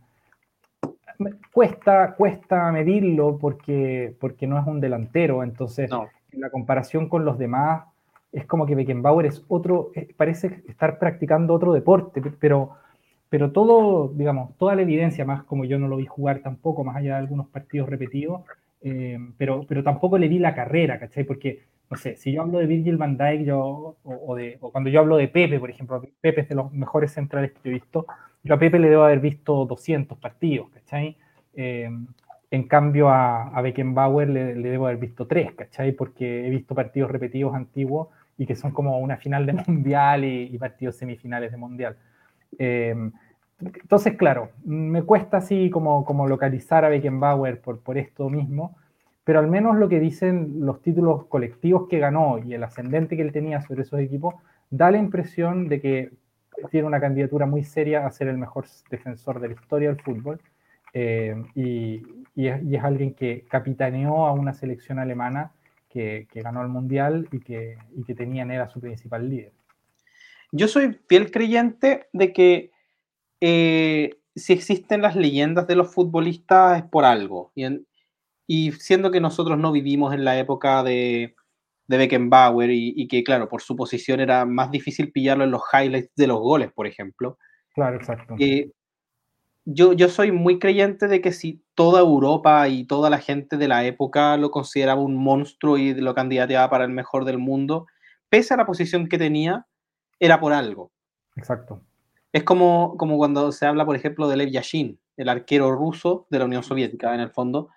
cuesta, 1.52 2.14
cuesta 2.14 2.72
medirlo 2.72 3.36
porque, 3.38 4.14
porque 4.20 4.46
no 4.46 4.58
es 4.58 4.66
un 4.66 4.80
delantero, 4.80 5.42
entonces 5.42 5.90
en 6.32 6.40
la 6.40 6.50
comparación 6.50 7.08
con 7.08 7.24
los 7.24 7.38
demás 7.38 7.84
es 8.32 8.44
como 8.46 8.66
que 8.66 8.74
Beckenbauer 8.74 9.26
es 9.26 9.44
otro, 9.48 9.90
eh, 9.94 10.12
parece 10.16 10.62
estar 10.68 10.98
practicando 10.98 11.54
otro 11.54 11.72
deporte, 11.72 12.22
pero, 12.38 12.72
pero 13.30 13.50
todo, 13.50 14.08
digamos, 14.08 14.54
toda 14.58 14.74
la 14.74 14.82
evidencia, 14.82 15.24
más 15.24 15.44
como 15.44 15.64
yo 15.64 15.78
no 15.78 15.88
lo 15.88 15.96
vi 15.96 16.06
jugar 16.06 16.40
tampoco, 16.40 16.84
más 16.84 16.96
allá 16.96 17.12
de 17.12 17.20
algunos 17.20 17.48
partidos 17.48 17.88
repetidos, 17.88 18.42
eh, 18.82 19.18
pero, 19.36 19.64
pero 19.68 19.82
tampoco 19.82 20.18
le 20.18 20.28
di 20.28 20.38
la 20.38 20.54
carrera, 20.54 20.98
¿cachai? 20.98 21.24
Porque, 21.24 21.64
no 21.90 21.96
sé, 21.96 22.16
si 22.16 22.32
yo 22.32 22.42
hablo 22.42 22.58
de 22.58 22.66
Virgil 22.66 22.96
van 22.96 23.16
Dijk 23.16 23.44
yo, 23.44 23.96
o, 24.04 24.36
de, 24.36 24.58
o 24.60 24.70
cuando 24.70 24.90
yo 24.90 25.00
hablo 25.00 25.16
de 25.16 25.28
Pepe, 25.28 25.58
por 25.58 25.70
ejemplo, 25.70 26.02
Pepe 26.20 26.42
es 26.42 26.48
de 26.48 26.54
los 26.54 26.72
mejores 26.72 27.12
centrales 27.12 27.52
que 27.52 27.60
yo 27.64 27.70
he 27.70 27.74
visto, 27.74 28.06
yo 28.42 28.54
a 28.54 28.58
Pepe 28.58 28.78
le 28.78 28.90
debo 28.90 29.04
haber 29.04 29.20
visto 29.20 29.64
200 29.64 30.18
partidos, 30.18 30.68
¿cachai? 30.70 31.16
Eh, 31.54 31.90
en 32.50 32.68
cambio 32.68 33.08
a, 33.08 33.48
a 33.48 33.60
Beckenbauer 33.60 34.28
le, 34.28 34.54
debo 34.54 34.86
haber 34.86 34.98
visto 34.98 35.26
3, 35.26 35.54
¿cachai? 35.54 35.92
Porque 35.92 36.46
he 36.46 36.50
visto 36.50 36.74
partidos 36.74 37.10
repetidos 37.10 37.54
antiguos 37.54 38.08
y 38.38 38.46
que 38.46 38.54
son 38.54 38.70
como 38.70 38.98
una 38.98 39.16
final 39.16 39.46
de 39.46 39.52
mundial 39.66 40.24
y, 40.24 40.56
partidos 40.58 40.96
semifinales 40.96 41.50
de 41.50 41.56
mundial. 41.56 41.96
Eh, 42.58 42.94
entonces, 43.60 44.16
claro, 44.16 44.50
me 44.64 45.02
cuesta 45.02 45.38
así 45.38 45.70
como, 45.70 46.04
como 46.04 46.26
localizar 46.26 46.84
a 46.84 46.88
Beckenbauer 46.88 47.60
por, 47.60 47.80
por 47.80 47.96
esto 47.96 48.28
mismo, 48.28 48.76
pero 49.24 49.38
al 49.38 49.48
menos 49.48 49.76
lo 49.76 49.88
que 49.88 49.98
dicen 49.98 50.60
los 50.60 50.82
títulos 50.82 51.26
colectivos 51.26 51.88
que 51.88 51.98
ganó 51.98 52.38
y 52.38 52.54
el 52.54 52.62
ascendente 52.62 53.16
que 53.16 53.22
él 53.22 53.32
tenía 53.32 53.62
sobre 53.62 53.82
esos 53.82 53.98
equipos, 53.98 54.34
da 54.70 54.90
la 54.90 54.98
impresión 54.98 55.68
de 55.68 55.80
que 55.80 56.10
tiene 56.70 56.86
una 56.86 57.00
candidatura 57.00 57.46
muy 57.46 57.64
seria 57.64 58.06
a 58.06 58.10
ser 58.10 58.28
el 58.28 58.38
mejor 58.38 58.66
defensor 58.90 59.40
de 59.40 59.48
la 59.48 59.54
historia 59.54 59.88
del 59.88 60.00
fútbol. 60.00 60.40
Eh, 60.92 61.34
y, 61.54 62.02
y, 62.34 62.46
es, 62.46 62.84
alguien 62.84 63.14
que 63.14 63.44
capitaneó 63.50 64.26
a 64.26 64.32
una 64.32 64.54
selección 64.54 64.98
alemana 64.98 65.52
que, 65.90 66.26
que 66.30 66.40
ganó 66.40 66.62
el 66.62 66.68
Mundial 66.68 67.28
y 67.32 67.40
que, 67.40 67.78
y 67.96 68.04
que 68.04 68.14
tenía 68.14 68.42
en 68.42 68.52
él 68.52 68.68
su 68.70 68.80
principal 68.80 69.28
líder. 69.28 69.52
Yo 70.52 70.68
soy 70.68 70.98
fiel 71.08 71.30
creyente 71.30 72.06
de 72.12 72.32
que 72.32 72.70
eh, 73.40 74.10
si 74.34 74.52
existen 74.52 75.02
las 75.02 75.16
leyendas 75.16 75.66
de 75.66 75.76
los 75.76 75.92
futbolistas 75.92 76.78
es 76.78 76.84
por 76.84 77.04
algo. 77.04 77.52
Y, 78.46 78.72
siendo 78.72 79.10
que 79.10 79.20
nosotros 79.20 79.58
no 79.58 79.72
vivimos 79.72 80.14
en 80.14 80.24
la 80.24 80.38
época 80.38 80.82
de, 80.82 81.34
de 81.88 81.96
Beckenbauer 81.96 82.70
y, 82.70 83.08
que, 83.08 83.24
claro, 83.24 83.48
por 83.48 83.62
su 83.62 83.74
posición 83.76 84.20
era 84.20 84.44
más 84.44 84.70
difícil 84.70 85.10
pillarlo 85.10 85.44
en 85.44 85.50
los 85.50 85.62
highlights 85.72 86.14
de 86.14 86.26
los 86.26 86.38
goles, 86.38 86.72
por 86.72 86.86
ejemplo. 86.86 87.38
Claro, 87.74 87.96
exacto. 87.96 88.36
Eh, 88.38 88.70
yo, 89.64 89.92
yo 89.92 90.08
soy 90.08 90.30
muy 90.30 90.58
creyente 90.60 91.08
de 91.08 91.20
que 91.20 91.32
si 91.32 91.64
toda 91.74 92.00
Europa 92.00 92.68
y 92.68 92.84
toda 92.84 93.10
la 93.10 93.18
gente 93.18 93.56
de 93.56 93.68
la 93.68 93.84
época 93.84 94.36
lo 94.36 94.50
consideraba 94.50 95.00
un 95.00 95.16
monstruo 95.16 95.76
y 95.76 95.92
lo 95.94 96.14
candidateaba 96.14 96.70
para 96.70 96.84
el 96.84 96.92
mejor 96.92 97.24
del 97.24 97.38
mundo, 97.38 97.86
pese 98.28 98.54
a 98.54 98.58
la 98.58 98.66
posición 98.66 99.08
que 99.08 99.18
tenía, 99.18 99.66
era 100.20 100.38
por 100.38 100.52
algo. 100.52 100.92
Exacto. 101.34 101.82
Es 102.36 102.44
como, 102.44 102.98
como 102.98 103.16
cuando 103.16 103.50
se 103.50 103.64
habla, 103.64 103.86
por 103.86 103.96
ejemplo, 103.96 104.28
de 104.28 104.36
Lev 104.36 104.50
Yashin, 104.50 105.00
el 105.16 105.30
arquero 105.30 105.72
ruso 105.72 106.26
de 106.28 106.38
la 106.38 106.44
Unión 106.44 106.62
Soviética, 106.62 107.14
en 107.14 107.20
el 107.20 107.30
fondo, 107.30 107.70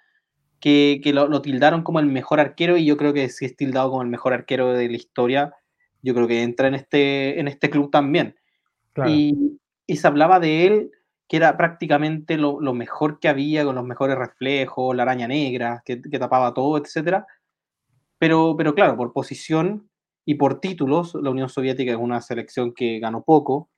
que, 0.59 0.99
que 1.01 1.13
lo, 1.13 1.41
tildaron 1.41 1.81
como 1.81 2.01
el 2.01 2.07
mejor 2.07 2.41
arquero 2.41 2.75
y 2.75 2.83
yo 2.83 2.97
creo 2.97 3.13
que 3.13 3.29
si 3.29 3.45
es 3.45 3.55
tildado 3.55 3.89
como 3.89 4.01
el 4.01 4.09
mejor 4.09 4.33
arquero 4.33 4.73
de 4.73 4.89
la 4.89 4.97
historia, 4.97 5.53
yo 6.01 6.13
creo 6.13 6.27
que 6.27 6.43
entra 6.43 6.67
en 6.67 6.73
este, 6.75 7.39
en 7.39 7.47
este 7.47 7.69
club 7.69 7.89
también. 7.89 8.35
Y, 9.07 9.57
y, 9.87 9.95
se 9.95 10.05
hablaba 10.05 10.41
de 10.41 10.67
él 10.67 10.91
que 11.29 11.37
era 11.37 11.55
prácticamente 11.55 12.35
lo, 12.35 12.59
lo, 12.59 12.73
mejor 12.73 13.21
que 13.21 13.29
había, 13.29 13.63
con 13.63 13.75
los 13.75 13.85
mejores 13.85 14.17
reflejos, 14.17 14.93
la 14.93 15.03
araña 15.03 15.29
negra, 15.29 15.83
que, 15.85 16.01
que 16.01 16.19
tapaba 16.19 16.53
todo, 16.53 16.77
etc. 16.77 17.23
Pero, 18.17 18.55
pero 18.57 18.75
claro, 18.75 18.97
por 18.97 19.13
posición 19.13 19.89
y 20.25 20.35
por 20.35 20.59
títulos, 20.59 21.15
la 21.15 21.29
Unión 21.29 21.47
Soviética 21.47 21.93
es 21.93 21.97
una 21.97 22.19
selección 22.19 22.73
que 22.73 22.99
ganó 22.99 23.23
poco, 23.23 23.69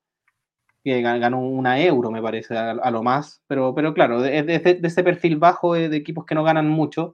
que 0.84 1.02
ganó 1.02 1.40
una 1.40 1.80
euro, 1.80 2.12
me 2.12 2.22
parece, 2.22 2.58
a, 2.58 2.92
lo 2.92 3.04
más, 3.04 3.44
pero, 3.48 3.76
pero 3.76 3.94
claro, 3.94 4.22
de, 4.22 4.44
de, 4.44 4.80
ese 4.82 5.04
perfil 5.04 5.38
bajo 5.38 5.76
de, 5.76 5.96
equipos 5.96 6.26
que 6.26 6.36
no 6.36 6.44
ganan 6.44 6.68
mucho 6.68 7.14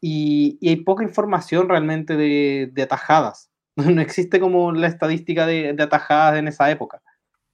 y, 0.00 0.58
hay 0.66 0.76
poca 0.76 1.04
información 1.04 1.68
realmente 1.68 2.16
de, 2.16 2.82
atajadas. 2.82 3.48
No 3.76 4.02
existe 4.02 4.38
como 4.38 4.72
la 4.72 4.86
estadística 4.88 5.46
de, 5.46 5.74
atajadas 5.80 6.38
en 6.38 6.48
esa 6.48 6.70
época. 6.70 7.00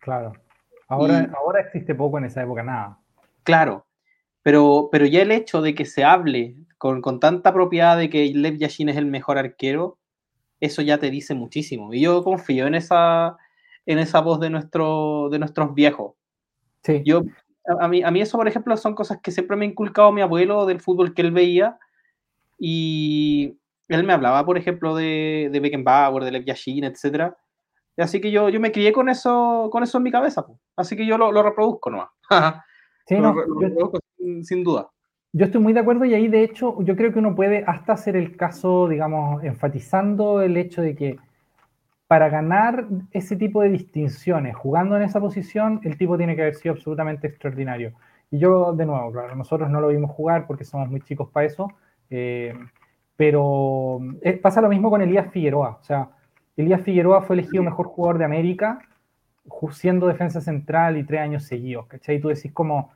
Claro. 0.00 0.32
Ahora, 0.88 1.30
ahora 1.36 1.60
existe 1.60 1.94
poco 1.94 2.18
en 2.18 2.24
esa 2.24 2.42
época, 2.42 2.62
nada. 2.62 2.98
Claro, 3.44 3.86
pero, 4.42 4.88
pero 4.90 5.04
ya 5.04 5.22
el 5.22 5.30
hecho 5.30 5.60
de 5.60 5.74
que 5.74 5.84
se 5.84 6.02
hable 6.02 6.56
con, 6.78 7.02
con, 7.02 7.20
tanta 7.20 7.52
propiedad 7.52 7.96
de 7.96 8.08
que 8.08 8.32
Lev 8.34 8.56
Yashin 8.56 8.88
es 8.88 8.96
el 8.96 9.06
mejor 9.06 9.36
arquero, 9.36 9.98
eso 10.60 10.82
ya 10.82 10.98
te 10.98 11.10
dice 11.10 11.34
muchísimo. 11.34 11.92
Y 11.92 12.00
yo 12.00 12.24
confío 12.24 12.66
en 12.66 12.74
esa, 12.74 13.36
en 13.88 13.98
esa 13.98 14.20
voz 14.20 14.38
de, 14.38 14.50
nuestro, 14.50 15.28
de 15.30 15.38
nuestros 15.38 15.74
viejos. 15.74 16.12
Sí. 16.82 17.02
Yo, 17.06 17.22
a, 17.80 17.88
mí, 17.88 18.02
a 18.02 18.10
mí 18.10 18.20
eso, 18.20 18.36
por 18.36 18.46
ejemplo, 18.46 18.76
son 18.76 18.94
cosas 18.94 19.18
que 19.22 19.30
siempre 19.30 19.56
me 19.56 19.64
ha 19.64 19.68
inculcado 19.68 20.12
mi 20.12 20.20
abuelo 20.20 20.66
del 20.66 20.80
fútbol 20.80 21.14
que 21.14 21.22
él 21.22 21.32
veía. 21.32 21.78
Y 22.58 23.56
él 23.88 24.04
me 24.04 24.12
hablaba, 24.12 24.44
por 24.44 24.58
ejemplo, 24.58 24.94
de, 24.94 25.48
de 25.50 25.60
Beckenbauer, 25.60 26.22
de 26.22 26.32
Lev 26.32 26.44
Yashin, 26.44 26.84
etc. 26.84 27.32
Así 27.96 28.20
que 28.20 28.30
yo, 28.30 28.50
yo 28.50 28.60
me 28.60 28.72
crié 28.72 28.92
con 28.92 29.08
eso, 29.08 29.70
con 29.72 29.82
eso 29.82 29.96
en 29.96 30.04
mi 30.04 30.12
cabeza. 30.12 30.44
Así 30.76 30.94
que 30.94 31.06
yo 31.06 31.16
lo, 31.16 31.32
lo 31.32 31.42
reproduzco 31.42 31.88
nomás. 31.88 32.10
sí, 33.06 33.16
no, 33.16 33.34
sin 34.42 34.64
duda. 34.64 34.90
Yo 35.32 35.46
estoy 35.46 35.62
muy 35.62 35.72
de 35.72 35.80
acuerdo 35.80 36.04
y 36.04 36.12
ahí 36.12 36.28
de 36.28 36.42
hecho 36.42 36.76
yo 36.82 36.94
creo 36.94 37.10
que 37.10 37.20
uno 37.20 37.34
puede 37.34 37.64
hasta 37.66 37.94
hacer 37.94 38.16
el 38.16 38.36
caso, 38.36 38.86
digamos, 38.86 39.42
enfatizando 39.44 40.42
el 40.42 40.58
hecho 40.58 40.82
de 40.82 40.94
que 40.94 41.18
para 42.08 42.30
ganar 42.30 42.86
ese 43.12 43.36
tipo 43.36 43.62
de 43.62 43.68
distinciones, 43.68 44.56
jugando 44.56 44.96
en 44.96 45.02
esa 45.02 45.20
posición, 45.20 45.80
el 45.84 45.96
tipo 45.98 46.16
tiene 46.16 46.34
que 46.34 46.42
haber 46.42 46.54
sido 46.54 46.74
absolutamente 46.74 47.28
extraordinario. 47.28 47.92
Y 48.30 48.38
yo, 48.38 48.72
de 48.72 48.86
nuevo, 48.86 49.12
claro, 49.12 49.36
nosotros 49.36 49.70
no 49.70 49.80
lo 49.80 49.88
vimos 49.88 50.10
jugar 50.10 50.46
porque 50.46 50.64
somos 50.64 50.88
muy 50.88 51.02
chicos 51.02 51.28
para 51.30 51.46
eso, 51.46 51.70
eh, 52.10 52.54
pero 53.14 54.00
eh, 54.22 54.38
pasa 54.38 54.60
lo 54.60 54.68
mismo 54.68 54.90
con 54.90 55.02
Elías 55.02 55.30
Figueroa. 55.30 55.78
O 55.80 55.84
sea, 55.84 56.08
Elías 56.56 56.80
Figueroa 56.80 57.22
fue 57.22 57.36
elegido 57.36 57.62
mejor 57.62 57.86
jugador 57.86 58.18
de 58.18 58.24
América 58.24 58.80
siendo 59.70 60.06
defensa 60.06 60.40
central 60.40 60.96
y 60.96 61.04
tres 61.04 61.20
años 61.20 61.44
seguidos, 61.44 61.86
¿cachai? 61.86 62.16
Y 62.16 62.20
tú 62.20 62.28
decís 62.28 62.52
como 62.52 62.90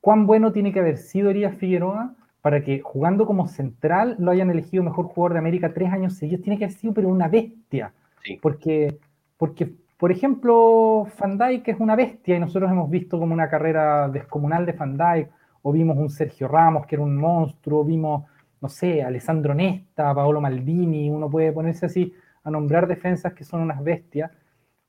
cuán 0.00 0.26
bueno 0.26 0.52
tiene 0.52 0.72
que 0.72 0.80
haber 0.80 0.96
sido 0.96 1.30
Elías 1.30 1.54
Figueroa 1.56 2.14
para 2.42 2.62
que 2.62 2.80
jugando 2.80 3.26
como 3.26 3.48
central 3.48 4.16
lo 4.18 4.30
hayan 4.30 4.50
elegido 4.50 4.82
mejor 4.82 5.06
jugador 5.06 5.34
de 5.34 5.38
América 5.40 5.74
tres 5.74 5.92
años 5.92 6.14
seguidos. 6.14 6.42
Tiene 6.42 6.58
que 6.58 6.64
haber 6.64 6.76
sido, 6.76 6.94
pero 6.94 7.08
una 7.08 7.28
bestia. 7.28 7.92
Porque, 8.40 8.98
porque, 9.36 9.72
por 9.98 10.12
ejemplo, 10.12 11.06
Van 11.18 11.38
Dijk 11.38 11.68
es 11.68 11.80
una 11.80 11.96
bestia 11.96 12.36
y 12.36 12.40
nosotros 12.40 12.70
hemos 12.70 12.90
visto 12.90 13.18
como 13.18 13.34
una 13.34 13.48
carrera 13.48 14.08
descomunal 14.08 14.66
de 14.66 14.72
Van 14.72 14.96
Dijk, 14.96 15.30
o 15.62 15.72
vimos 15.72 15.96
un 15.98 16.10
Sergio 16.10 16.48
Ramos 16.48 16.86
que 16.86 16.96
era 16.96 17.04
un 17.04 17.16
monstruo, 17.16 17.84
vimos, 17.84 18.24
no 18.60 18.68
sé, 18.68 19.02
Alessandro 19.02 19.54
Nesta, 19.54 20.14
Paolo 20.14 20.40
Maldini, 20.40 21.10
uno 21.10 21.28
puede 21.28 21.52
ponerse 21.52 21.86
así 21.86 22.14
a 22.42 22.50
nombrar 22.50 22.86
defensas 22.86 23.34
que 23.34 23.44
son 23.44 23.60
unas 23.60 23.82
bestias, 23.82 24.30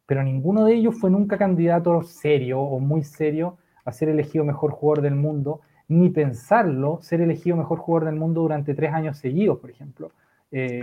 pero 0.06 0.24
ninguno 0.24 0.66
de 0.66 0.76
ellos 0.76 1.00
fue 1.00 1.10
nunca 1.10 1.38
candidato 1.38 2.02
serio 2.04 2.62
o 2.62 2.80
muy 2.80 3.04
serio 3.04 3.58
a 3.84 3.92
ser 3.92 4.10
elegido 4.10 4.46
mejor 4.46 4.72
jugador 4.72 5.04
del 5.04 5.16
mundo, 5.16 5.62
ni 5.88 6.10
pensarlo 6.10 7.00
ser 7.02 7.22
elegido 7.22 7.58
mejor 7.58 7.80
jugador 7.80 8.06
del 8.06 8.20
mundo 8.20 8.42
durante 8.42 8.74
tres 8.74 8.94
años 8.94 9.18
seguidos, 9.18 9.60
por 9.60 9.70
ejemplo. 9.70 10.12
Eh, 10.52 10.82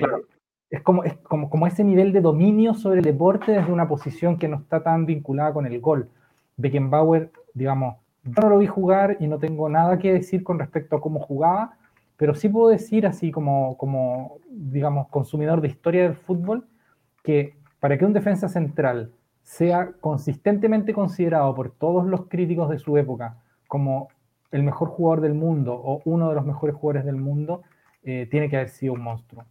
es, 0.71 0.83
como, 0.83 1.05
es 1.05 1.17
como, 1.19 1.49
como 1.49 1.67
ese 1.67 1.85
nivel 1.85 2.13
de 2.13 2.21
dominio 2.21 2.75
sobre 2.75 2.99
el 2.99 3.05
deporte 3.05 3.53
desde 3.53 3.73
una 3.73 3.89
posición 3.89 4.39
que 4.39 4.49
no 4.49 4.57
está 4.57 4.83
tan 4.83 5.07
vinculada 5.07 5.53
con 5.53 5.67
el 5.67 5.81
gol. 5.81 6.11
Beckenbauer, 6.57 7.31
digamos, 7.55 7.97
yo 8.25 8.43
no 8.43 8.51
lo 8.51 8.59
vi 8.59 8.67
jugar 8.67 9.17
y 9.21 9.27
no 9.27 9.39
tengo 9.39 9.69
nada 9.69 9.99
que 9.99 10.13
decir 10.13 10.43
con 10.43 10.59
respecto 10.59 10.97
a 10.97 11.01
cómo 11.01 11.21
jugaba, 11.21 11.77
pero 12.17 12.35
sí 12.35 12.49
puedo 12.49 12.69
decir 12.69 13.07
así 13.07 13.31
como, 13.31 13.77
como 13.79 14.39
digamos, 14.51 15.09
consumidor 15.09 15.61
de 15.61 15.69
historia 15.69 16.03
del 16.03 16.15
fútbol, 16.15 16.67
que 17.23 17.57
para 17.81 17.97
que 17.97 18.05
un 18.05 18.13
defensa 18.13 18.49
central 18.49 19.13
sea 19.43 19.93
consistentemente 20.01 20.93
considerado 20.93 21.55
por 21.55 21.71
todos 21.71 22.05
los 22.07 22.27
críticos 22.27 22.69
de 22.69 22.79
su 22.79 22.99
época 22.99 23.39
como 23.67 24.09
el 24.51 24.63
mejor 24.63 24.89
jugador 24.89 25.21
del 25.23 25.35
mundo 25.35 25.75
o 25.75 26.03
uno 26.05 26.29
de 26.29 26.35
los 26.35 26.45
mejores 26.45 26.75
jugadores 26.75 27.05
del 27.05 27.17
mundo, 27.17 27.63
eh, 28.03 28.27
tiene 28.31 28.49
que 28.51 28.57
haber 28.57 28.69
sido 28.69 28.95
un 28.95 29.03
monstruo. 29.03 29.45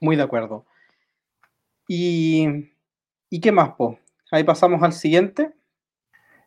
Muy 0.00 0.16
de 0.16 0.22
acuerdo. 0.22 0.64
¿Y, 1.86 2.70
¿y 3.28 3.40
qué 3.40 3.52
más, 3.52 3.70
Po? 3.70 3.98
Ahí 4.30 4.44
pasamos 4.44 4.82
al 4.82 4.92
siguiente. 4.92 5.52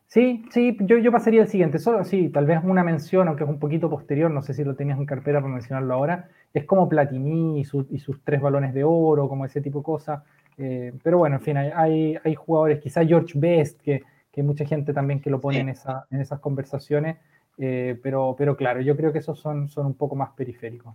Sí, 0.06 0.44
sí, 0.50 0.76
yo, 0.80 0.98
yo 0.98 1.10
pasaría 1.10 1.42
al 1.42 1.48
siguiente. 1.48 1.78
Solo, 1.78 2.04
sí, 2.04 2.28
tal 2.28 2.46
vez 2.46 2.60
una 2.62 2.84
mención, 2.84 3.28
aunque 3.28 3.44
es 3.44 3.50
un 3.50 3.58
poquito 3.58 3.90
posterior, 3.90 4.30
no 4.30 4.42
sé 4.42 4.54
si 4.54 4.64
lo 4.64 4.74
tenías 4.74 4.98
en 4.98 5.06
carpeta 5.06 5.40
para 5.40 5.52
mencionarlo 5.52 5.94
ahora, 5.94 6.28
es 6.52 6.64
como 6.64 6.88
Platini 6.88 7.60
y, 7.60 7.62
y 7.62 7.98
sus 7.98 8.22
tres 8.22 8.40
balones 8.40 8.74
de 8.74 8.84
oro, 8.84 9.28
como 9.28 9.44
ese 9.44 9.60
tipo 9.60 9.80
de 9.80 9.84
cosas. 9.84 10.22
Eh, 10.56 10.92
pero 11.02 11.18
bueno, 11.18 11.36
en 11.36 11.42
fin, 11.42 11.56
hay, 11.56 12.16
hay, 12.22 12.34
jugadores, 12.34 12.80
quizá 12.80 13.04
George 13.04 13.38
Best, 13.38 13.80
que, 13.80 14.02
que, 14.30 14.40
hay 14.40 14.46
mucha 14.46 14.64
gente 14.64 14.92
también 14.92 15.20
que 15.20 15.30
lo 15.30 15.40
pone 15.40 15.58
en, 15.58 15.70
esa, 15.70 16.06
en 16.10 16.20
esas 16.20 16.38
conversaciones, 16.38 17.16
eh, 17.58 17.98
pero, 18.02 18.34
pero 18.38 18.56
claro, 18.56 18.80
yo 18.80 18.96
creo 18.96 19.12
que 19.12 19.18
esos 19.18 19.38
son, 19.40 19.68
son 19.68 19.86
un 19.86 19.94
poco 19.94 20.14
más 20.14 20.30
periféricos. 20.30 20.94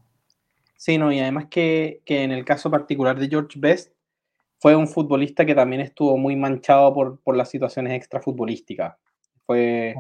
Sí, 0.80 0.98
no, 0.98 1.12
y 1.12 1.20
además 1.20 1.48
que, 1.50 2.02
que 2.06 2.24
en 2.24 2.32
el 2.32 2.46
caso 2.46 2.72
particular 2.72 3.20
de 3.20 3.28
George 3.28 3.60
Best, 3.60 3.92
fue 4.60 4.78
un 4.78 4.88
futbolista 4.88 5.46
que 5.46 5.54
también 5.54 5.82
estuvo 5.82 6.16
muy 6.16 6.38
manchado 6.38 6.94
por, 6.94 7.20
por 7.20 7.36
las 7.36 7.50
situaciones 7.50 7.92
extrafutbolísticas. 7.92 8.96
Fue... 9.46 9.94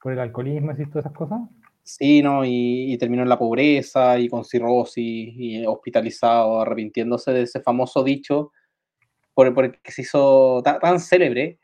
¿Por 0.00 0.14
el 0.14 0.18
alcoholismo 0.18 0.72
y 0.72 0.86
todas 0.86 1.04
esas 1.04 1.12
cosas? 1.12 1.40
Sí, 1.82 2.22
¿no? 2.22 2.46
Y, 2.46 2.94
y, 2.94 2.96
terminó 2.96 3.22
en 3.22 3.28
la 3.28 3.38
pobreza 3.38 4.18
y 4.18 4.30
con 4.30 4.42
cirrosis 4.42 5.34
y 5.36 5.66
hospitalizado, 5.66 6.62
arrepintiéndose 6.62 7.32
de 7.32 7.42
ese 7.42 7.60
famoso 7.60 8.02
dicho 8.02 8.52
por, 9.34 9.52
por 9.52 9.66
el 9.66 9.82
que 9.82 9.92
se 9.92 10.00
hizo 10.00 10.62
tan, 10.62 10.98
célebre, 10.98 11.58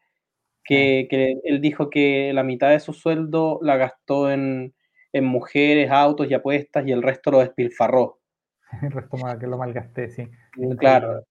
que, 0.63 1.07
que, 1.09 1.37
él 1.45 1.63
dijo 1.63 1.89
que 1.89 2.35
la 2.35 2.43
mitad 2.43 2.69
de 2.69 2.81
su 2.81 2.93
sueldo 2.93 3.61
la 3.63 3.79
gastó 3.79 4.31
en, 4.31 4.75
en 5.15 5.25
mujeres, 5.25 5.91
autos 5.91 6.31
y 6.31 6.35
apuestas 6.35 6.87
y 6.87 6.93
el 6.93 7.03
resto 7.03 7.31
lo 7.31 7.39
despilfarró. 7.41 8.19
el 8.83 8.91
resto 8.91 9.17
que 9.39 9.47
lo 9.47 9.59
malgasté, 9.59 10.09
sí. 10.11 10.29
Mm, 10.57 10.73
claro. 10.73 11.25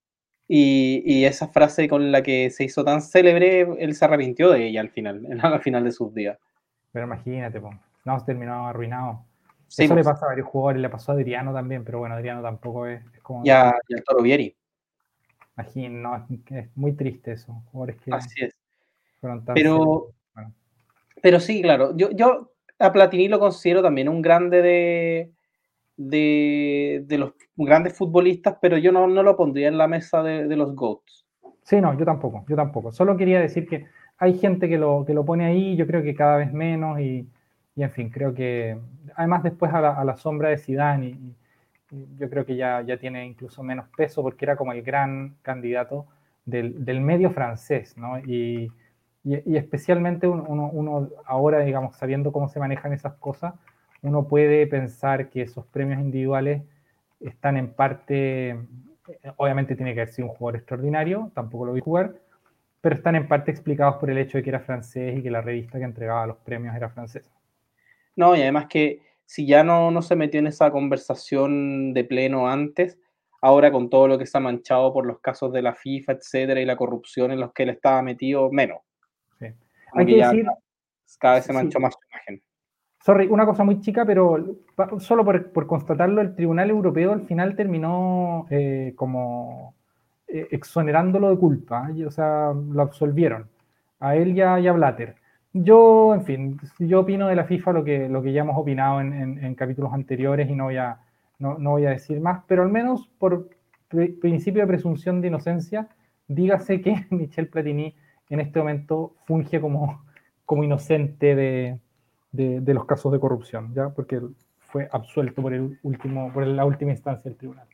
Y, 0.47 1.03
y, 1.05 1.25
esa 1.25 1.49
frase 1.49 1.89
con 1.89 2.11
la 2.11 2.23
que 2.23 2.49
se 2.49 2.63
hizo 2.63 2.85
tan 2.85 3.01
célebre, 3.01 3.61
él 3.79 3.95
se 3.95 4.05
arrepintió 4.05 4.49
de 4.49 4.67
ella 4.67 4.79
al 4.79 4.89
final, 4.89 5.27
al 5.41 5.61
final 5.61 5.83
de 5.83 5.91
sus 5.91 6.13
días. 6.13 6.37
Pero 6.91 7.05
imagínate, 7.05 7.59
pues, 7.59 7.75
no, 8.05 8.19
se 8.19 8.25
terminó 8.25 8.67
arruinado. 8.67 9.25
Eso 9.69 9.93
le 9.93 10.03
pasa 10.03 10.25
a 10.25 10.29
varios 10.29 10.47
jugadores, 10.47 10.81
le 10.81 10.89
pasó 10.89 11.11
a 11.11 11.15
Adriano 11.15 11.53
también, 11.53 11.83
pero 11.83 11.99
bueno, 11.99 12.15
Adriano 12.15 12.41
tampoco 12.41 12.87
es, 12.87 13.03
como... 13.21 13.43
Ya, 13.43 13.75
y 13.89 13.95
al 13.95 14.03
Toro 14.05 14.23
Vieri. 14.23 14.55
Imagino, 15.57 16.25
es 16.51 16.69
muy 16.77 16.93
triste 16.93 17.33
eso. 17.33 17.63
Así 18.11 18.45
es. 18.45 18.55
Pero, 19.53 20.13
pero 21.21 21.39
sí, 21.39 21.61
claro. 21.61 21.97
Yo, 21.97 22.11
yo 22.11 22.53
a 22.79 22.93
Platini 22.93 23.27
lo 23.27 23.39
considero 23.39 23.81
también 23.81 24.07
un 24.07 24.21
grande 24.21 24.61
de, 24.61 25.31
de, 25.97 27.05
los 27.09 27.33
grandes 27.55 27.97
futbolistas, 27.97 28.57
pero 28.61 28.77
yo 28.77 28.91
no, 28.91 29.07
no 29.07 29.23
lo 29.23 29.35
pondría 29.35 29.67
en 29.67 29.77
la 29.77 29.87
mesa 29.87 30.23
de, 30.23 30.55
los 30.55 30.75
GOATs. 30.75 31.25
Sí, 31.63 31.81
no, 31.81 31.97
yo 31.97 32.05
tampoco, 32.05 32.45
yo 32.47 32.55
tampoco. 32.55 32.91
Solo 32.91 33.17
quería 33.17 33.41
decir 33.41 33.67
que 33.67 33.87
hay 34.17 34.37
gente 34.37 34.69
que 34.69 34.77
lo, 34.77 35.03
que 35.05 35.13
lo 35.13 35.25
pone 35.25 35.45
ahí, 35.45 35.75
yo 35.75 35.85
creo 35.85 36.01
que 36.01 36.15
cada 36.15 36.37
vez 36.37 36.53
menos 36.53 36.99
y, 36.99 37.27
y 37.75 37.83
en 37.83 37.91
fin, 37.91 38.09
creo 38.09 38.33
que 38.33 38.77
además 39.15 39.43
después 39.43 39.73
a 39.73 40.03
la, 40.03 40.17
sombra 40.17 40.49
de 40.49 40.57
Zidane 40.57 41.17
yo 42.17 42.29
creo 42.29 42.45
que 42.45 42.55
ya, 42.55 42.81
ya 42.81 42.97
tiene 42.97 43.25
incluso 43.25 43.63
menos 43.63 43.87
peso 43.95 44.21
porque 44.21 44.45
era 44.45 44.55
como 44.55 44.73
el 44.73 44.81
gran 44.81 45.35
candidato 45.41 46.05
del, 46.45 46.83
del 46.85 47.01
medio 47.01 47.31
francés, 47.31 47.97
¿no? 47.97 48.19
Y, 48.19 48.71
y, 49.23 49.57
especialmente 49.57 50.27
uno, 50.27 50.69
uno, 50.71 51.09
ahora, 51.25 51.59
digamos, 51.59 51.97
sabiendo 51.97 52.31
cómo 52.31 52.47
se 52.47 52.59
manejan 52.59 52.93
esas 52.93 53.15
cosas, 53.15 53.53
uno 54.07 54.27
puede 54.27 54.67
pensar 54.67 55.29
que 55.29 55.41
esos 55.43 55.65
premios 55.65 55.99
individuales 55.99 56.63
están 57.19 57.57
en 57.57 57.73
parte, 57.73 58.57
obviamente 59.37 59.75
tiene 59.75 59.93
que 59.93 60.01
haber 60.01 60.13
sido 60.13 60.29
un 60.29 60.35
jugador 60.35 60.57
extraordinario, 60.57 61.31
tampoco 61.33 61.65
lo 61.65 61.73
vi 61.73 61.81
jugar, 61.81 62.15
pero 62.81 62.95
están 62.95 63.15
en 63.15 63.27
parte 63.27 63.51
explicados 63.51 63.95
por 63.97 64.09
el 64.09 64.17
hecho 64.17 64.37
de 64.37 64.43
que 64.43 64.49
era 64.49 64.59
francés 64.59 65.17
y 65.17 65.23
que 65.23 65.31
la 65.31 65.41
revista 65.41 65.77
que 65.77 65.85
entregaba 65.85 66.27
los 66.27 66.37
premios 66.37 66.75
era 66.75 66.89
francesa. 66.89 67.31
No, 68.15 68.35
y 68.35 68.41
además 68.41 68.67
que 68.67 69.01
si 69.25 69.45
ya 69.45 69.63
no, 69.63 69.91
no 69.91 70.01
se 70.01 70.15
metió 70.15 70.39
en 70.39 70.47
esa 70.47 70.71
conversación 70.71 71.93
de 71.93 72.03
pleno 72.03 72.47
antes, 72.47 72.97
ahora 73.41 73.71
con 73.71 73.89
todo 73.89 74.07
lo 74.07 74.17
que 74.17 74.25
se 74.25 74.37
ha 74.37 74.41
manchado 74.41 74.93
por 74.93 75.05
los 75.05 75.19
casos 75.19 75.51
de 75.51 75.61
la 75.61 75.75
FIFA, 75.75 76.13
etcétera, 76.13 76.61
y 76.61 76.65
la 76.65 76.77
corrupción 76.77 77.31
en 77.31 77.39
los 77.39 77.53
que 77.53 77.63
él 77.63 77.69
estaba 77.69 78.01
metido, 78.01 78.49
menos. 78.51 78.79
Hay 79.93 80.05
que, 80.05 80.15
decir. 80.15 80.45
Cada 81.19 81.35
vez 81.35 81.45
se 81.45 81.53
manchó 81.53 81.79
más 81.79 81.93
su 81.93 81.99
imagen. 82.09 82.43
Sorry, 82.99 83.27
una 83.27 83.45
cosa 83.45 83.63
muy 83.63 83.79
chica, 83.79 84.05
pero 84.05 84.57
solo 84.99 85.23
por, 85.23 85.51
por 85.51 85.67
constatarlo, 85.67 86.21
el 86.21 86.35
Tribunal 86.35 86.69
Europeo 86.69 87.13
al 87.13 87.25
final 87.25 87.55
terminó 87.55 88.47
eh, 88.49 88.93
como 88.95 89.75
eh, 90.27 90.47
exonerándolo 90.51 91.29
de 91.29 91.37
culpa, 91.37 91.89
o 92.05 92.11
sea, 92.11 92.51
lo 92.53 92.81
absolvieron 92.81 93.47
a 93.99 94.15
él 94.15 94.35
y 94.35 94.41
a, 94.41 94.59
y 94.59 94.67
a 94.67 94.73
Blatter. 94.73 95.15
Yo, 95.53 96.13
en 96.13 96.23
fin, 96.25 96.59
yo 96.79 96.99
opino 97.01 97.27
de 97.27 97.35
la 97.35 97.45
FIFA 97.45 97.73
lo 97.73 97.83
que, 97.83 98.09
lo 98.09 98.21
que 98.21 98.33
ya 98.33 98.41
hemos 98.41 98.57
opinado 98.57 98.99
en, 99.01 99.55
capítulos 99.55 99.93
anteriores 99.93 100.49
y 100.49 100.55
no 100.55 100.65
voy, 100.65 100.77
a, 100.77 100.99
no, 101.39 101.57
voy 101.57 101.85
a 101.85 101.91
decir 101.91 102.19
más, 102.19 102.43
pero 102.47 102.63
al 102.63 102.69
menos 102.69 103.09
por 103.17 103.49
principio 103.87 104.61
de 104.61 104.67
presunción 104.67 105.21
de 105.21 105.29
inocencia, 105.29 105.87
dígase 106.27 106.81
que 106.81 107.05
Michel 107.09 107.47
Platini 107.47 107.95
en 108.29 108.39
este 108.41 108.59
momento 108.59 109.15
funge 109.25 109.61
como, 109.61 110.03
como 110.45 110.63
inocente 110.63 111.35
de, 111.35 111.79
los 112.37 112.85
casos 112.85 113.11
de 113.11 113.19
corrupción, 113.19 113.73
¿ya? 113.73 113.89
Porque 113.89 114.21
fue 114.59 114.87
absuelto 114.91 115.41
por, 115.41 115.53
el 115.53 115.79
último, 115.83 116.31
por 116.33 116.45
la 116.45 116.65
última 116.65 116.91
instancia 116.91 117.29
del 117.29 117.37
tribunal. 117.37 117.67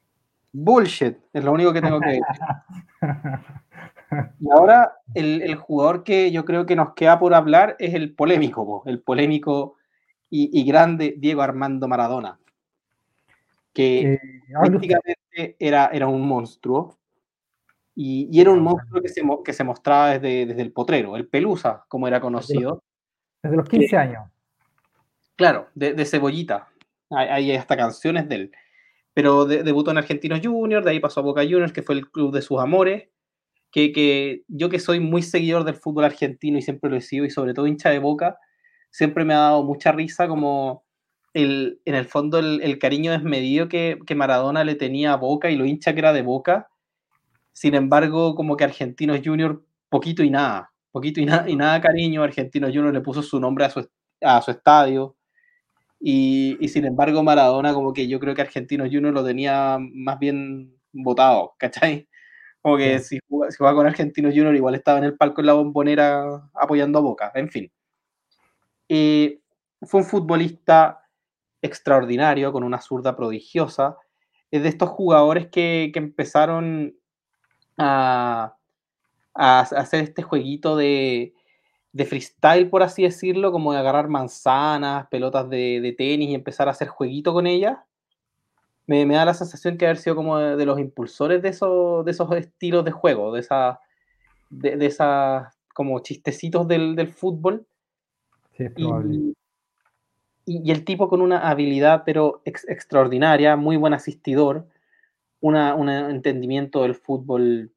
Bullshit, 0.53 1.18
es 1.34 1.43
lo 1.43 1.51
único 1.51 1.74
que 1.74 1.82
tengo 1.82 1.99
que 1.99 2.09
decir. 2.09 2.24
y 4.39 4.51
ahora 4.51 4.93
el, 5.16 5.55
jugador 5.55 6.03
que 6.03 6.32
yo 6.32 6.45
creo 6.45 6.68
que 6.68 6.76
nos 6.76 6.93
queda 6.93 7.20
por 7.20 7.34
hablar 7.34 7.76
es 7.80 7.95
el 7.95 8.14
polémico, 8.14 8.84
el 8.86 9.01
polémico 9.01 9.78
y, 10.30 10.64
grande 10.64 11.16
Diego 11.18 11.41
Armando 11.41 11.88
Maradona, 11.88 12.39
que 13.72 14.14
eh, 14.14 14.20
prácticamente 14.51 15.55
era, 15.59 15.88
era 15.88 16.07
un 16.07 16.28
monstruo. 16.28 16.97
Y, 17.95 18.39
era 18.39 18.49
un 18.49 18.61
monstruo 18.61 19.01
que 19.01 19.09
se, 19.09 19.22
que 19.45 19.53
se 19.53 19.64
mostraba 19.64 20.18
desde, 20.18 20.47
desde, 20.47 20.61
el 20.64 20.72
potrero, 20.72 21.16
el 21.16 21.28
Pelusa, 21.28 21.86
como 21.88 22.07
era 22.07 22.20
conocido. 22.20 22.84
Desde 23.43 23.57
los, 23.57 23.70
15 23.70 23.97
años. 23.97 24.32
Claro, 25.36 25.69
de, 25.75 26.05
cebollita. 26.05 26.69
Hay, 27.09 27.51
hasta 27.51 27.77
canciones 27.77 28.29
de 28.29 28.36
él. 28.36 28.51
Pero 29.13 29.45
debutó 29.45 29.91
en 29.91 29.97
Argentinos 29.97 30.41
Juniors, 30.43 30.86
de 30.86 30.91
ahí 30.91 30.99
pasó 30.99 31.19
a 31.19 31.23
Boca 31.23 31.41
Juniors, 31.41 31.73
que 31.73 31.84
fue 31.84 31.95
el 31.95 32.09
club 32.09 32.34
de 32.34 32.41
sus 32.41 32.59
amores. 32.59 33.09
Que, 33.71 33.91
que, 33.91 34.43
yo 34.47 34.69
que 34.69 34.79
soy 34.79 34.99
muy 34.99 35.23
seguidor 35.23 35.63
del 35.63 35.75
fútbol 35.75 36.05
argentino 36.05 36.59
y 36.59 36.61
siempre 36.61 36.91
lo 36.91 36.95
he 36.95 37.01
sido, 37.01 37.25
y 37.25 37.31
sobre 37.31 37.55
todo 37.55 37.65
hincha 37.65 37.89
de 37.89 37.97
Boca, 37.97 38.38
siempre 38.91 39.25
me 39.25 39.34
ha 39.34 39.39
dado 39.39 39.63
mucha 39.63 39.91
risa 39.91 40.27
como 40.27 40.86
el, 41.34 41.81
en 41.86 41.95
el 41.95 42.05
fondo 42.05 42.39
el, 42.39 42.79
cariño 42.79 43.11
desmedido 43.11 43.67
que, 43.67 43.97
que, 44.05 44.15
Maradona 44.15 44.63
le 44.63 44.75
tenía 44.75 45.13
a 45.13 45.17
Boca 45.17 45.49
y 45.49 45.55
lo 45.55 45.65
hincha 45.65 45.93
que 45.93 45.99
era 45.99 46.13
de 46.13 46.21
Boca. 46.21 46.69
Sin 47.51 47.75
embargo, 47.75 48.36
como 48.36 48.55
que 48.57 48.63
Argentinos 48.63 49.21
Juniors, 49.23 49.59
poquito 49.89 50.23
y 50.23 50.29
nada, 50.29 50.71
poquito 50.91 51.21
y, 51.21 51.25
nada 51.25 51.49
y 51.49 51.55
nada 51.55 51.81
cariño. 51.81 52.23
Argentinos 52.23 52.69
Juniors 52.69 52.93
le 52.93 53.01
puso 53.01 53.21
su 53.23 53.39
nombre 53.39 53.65
a 53.65 53.69
su, 53.69 53.88
a 54.21 54.41
su 54.41 54.51
estadio. 54.51 55.15
Y, 56.06 56.58
y, 56.60 56.68
sin 56.68 56.84
embargo, 56.84 57.24
Maradona, 57.24 57.74
como 57.74 57.93
que 57.93 58.10
yo 58.10 58.20
creo 58.20 58.36
que 58.36 58.41
Argentinos 58.41 58.89
Juniors 58.91 59.14
lo 59.14 59.24
tenía 59.24 59.78
más 59.80 60.20
bien 60.20 60.76
votado, 60.91 61.56
¿cachai? 61.58 62.10
Como 62.62 62.76
que 62.78 62.99
si, 62.99 63.20
jugaba, 63.30 63.74
con 63.74 63.88
Argentinos 63.88 64.34
Juniors, 64.34 64.58
igual 64.58 64.76
estaba 64.76 64.97
en 64.97 65.06
el 65.06 65.18
palco 65.18 65.39
en 65.41 65.47
la 65.47 65.54
bombonera 65.54 66.49
apoyando 66.54 66.99
a 66.99 67.01
Boca, 67.01 67.32
en 67.36 67.49
fin. 67.49 67.72
Fue 68.88 70.01
un 70.01 70.06
futbolista 70.06 71.08
extraordinario, 71.62 72.51
con 72.51 72.64
una 72.64 72.82
zurda 72.82 73.16
prodigiosa. 73.16 73.97
Es 74.51 74.64
de 74.64 74.70
estos 74.70 74.89
jugadores 74.89 75.47
que, 75.47 75.91
que 75.93 75.99
empezaron 75.99 76.95
a, 77.78 78.58
a, 79.34 79.60
hacer 79.60 80.04
este 80.04 80.22
jueguito 80.22 80.76
de, 80.76 81.34
de 81.94 82.06
freestyle, 82.06 82.70
por 82.70 82.82
así 82.82 83.04
decirlo, 83.04 83.52
como 83.52 83.72
de 83.72 83.78
agarrar 83.78 84.10
manzanas, 84.10 85.08
pelotas 85.10 85.48
de, 85.50 85.94
tenis 85.96 86.30
y 86.30 86.36
empezar 86.36 86.68
a 86.68 86.72
hacer 86.72 86.88
jueguito 86.88 87.34
con 87.34 87.46
ellas. 87.46 87.78
Me, 88.88 89.06
da 89.06 89.24
la 89.24 89.36
sensación 89.36 89.78
que 89.78 89.86
haber 89.86 89.98
sido 89.98 90.16
como 90.16 90.39
de, 90.39 90.66
los 90.66 90.80
impulsores 90.80 91.41
de 91.41 91.50
esos, 91.50 92.04
de 92.04 92.12
esos 92.12 92.32
estilos 92.36 92.84
de 92.84 92.91
juego, 92.91 93.32
de 93.32 93.39
esas 93.39 93.78
de, 94.50 94.86
esas 94.86 95.56
como 95.74 96.00
chistecitos 96.00 96.68
del, 96.68 97.08
fútbol. 97.10 97.66
Sí, 98.58 98.64
es 98.64 98.72
probable. 98.72 99.34
Y, 100.46 100.72
el 100.72 100.84
tipo 100.84 101.08
con 101.08 101.22
una 101.22 101.48
habilidad 101.48 102.04
pero 102.06 102.41
extraordinaria, 102.44 103.56
muy 103.56 103.78
buen 103.78 103.94
asistidor, 103.94 104.68
un 105.41 105.56
entendimiento 105.89 106.82
del 106.82 106.96
fútbol 106.96 107.72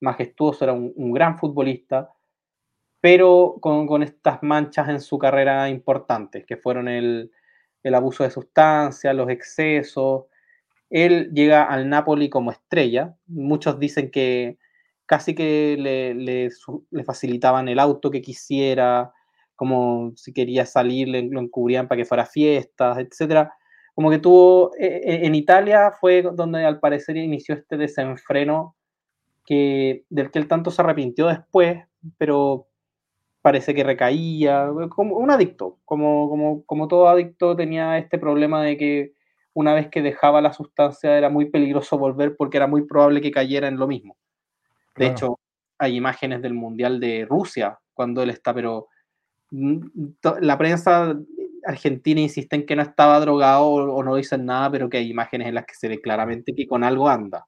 majestuoso, 0.00 0.64
era 0.64 0.72
un 0.72 1.12
gran 1.12 1.38
futbolista 1.38 2.10
pero 3.00 3.56
con, 3.60 4.02
estas 4.02 4.42
manchas 4.42 4.88
en 4.88 5.00
su 5.00 5.18
carrera 5.18 5.68
importantes, 5.70 6.44
que 6.44 6.56
fueron 6.56 6.88
el, 6.88 7.30
abuso 7.94 8.24
de 8.24 8.30
sustancias, 8.30 9.14
los 9.14 9.30
excesos. 9.30 10.24
Él 10.90 11.30
llega 11.32 11.64
al 11.64 11.88
Napoli 11.88 12.28
como 12.28 12.50
estrella. 12.50 13.14
Muchos 13.26 13.78
dicen 13.78 14.10
que 14.10 14.58
casi 15.06 15.34
que 15.34 15.76
le, 15.78 17.04
facilitaban 17.04 17.68
el 17.68 17.78
auto 17.78 18.10
que 18.10 18.20
quisiera, 18.20 19.12
como 19.56 20.12
si 20.16 20.32
quería 20.32 20.66
salir, 20.66 21.08
lo 21.08 21.40
encubrían 21.40 21.88
para 21.88 21.98
que 21.98 22.04
fuera 22.04 22.24
a 22.24 22.26
fiestas, 22.26 22.98
etc. 22.98 23.48
Como 23.94 24.10
que 24.10 24.18
tuvo, 24.18 24.72
e, 24.78 24.86
e, 24.86 25.26
en 25.26 25.34
Italia 25.34 25.92
fue 25.98 26.22
donde 26.22 26.64
al 26.64 26.80
parecer 26.80 27.16
inició 27.16 27.54
este 27.54 27.76
desenfreno 27.76 28.76
que, 29.46 30.04
del 30.10 30.30
que 30.30 30.38
él 30.38 30.48
tanto 30.48 30.70
se 30.70 30.82
arrepintió 30.82 31.26
después, 31.26 31.82
pero 32.18 32.69
parece 33.42 33.74
que 33.74 33.84
recaía, 33.84 34.68
como 34.90 35.16
un 35.16 35.30
adicto, 35.30 35.78
como, 35.84 36.28
como, 36.28 36.64
como 36.64 36.88
todo 36.88 37.08
adicto 37.08 37.56
tenía 37.56 37.98
este 37.98 38.18
problema 38.18 38.62
de 38.62 38.76
que 38.76 39.12
una 39.54 39.74
vez 39.74 39.88
que 39.88 40.02
dejaba 40.02 40.40
la 40.40 40.52
sustancia 40.52 41.16
era 41.16 41.28
muy 41.28 41.50
peligroso 41.50 41.98
volver 41.98 42.36
porque 42.36 42.58
era 42.58 42.66
muy 42.66 42.82
probable 42.82 43.20
que 43.20 43.30
cayera 43.30 43.68
en 43.68 43.78
lo 43.78 43.86
mismo. 43.86 44.16
De 44.96 45.06
hecho, 45.06 45.38
hay 45.78 45.96
imágenes 45.96 46.42
del 46.42 46.54
Mundial 46.54 47.00
de 47.00 47.26
Rusia 47.28 47.78
cuando 47.94 48.22
él 48.22 48.30
está, 48.30 48.52
pero 48.52 48.88
mm, 49.50 49.78
la 50.40 50.58
prensa 50.58 51.16
argentina 51.64 52.20
insiste 52.20 52.56
en 52.56 52.66
que 52.66 52.76
no 52.76 52.82
estaba 52.82 53.20
drogado 53.20 53.66
o, 53.66 54.02
no 54.02 54.16
dicen 54.16 54.44
nada, 54.44 54.70
pero 54.70 54.88
que 54.88 54.98
hay 54.98 55.10
imágenes 55.10 55.48
en 55.48 55.54
las 55.54 55.64
que 55.64 55.74
se 55.74 55.88
ve 55.88 56.00
claramente 56.00 56.54
que 56.54 56.66
con 56.66 56.84
algo 56.84 57.08
anda. 57.08 57.46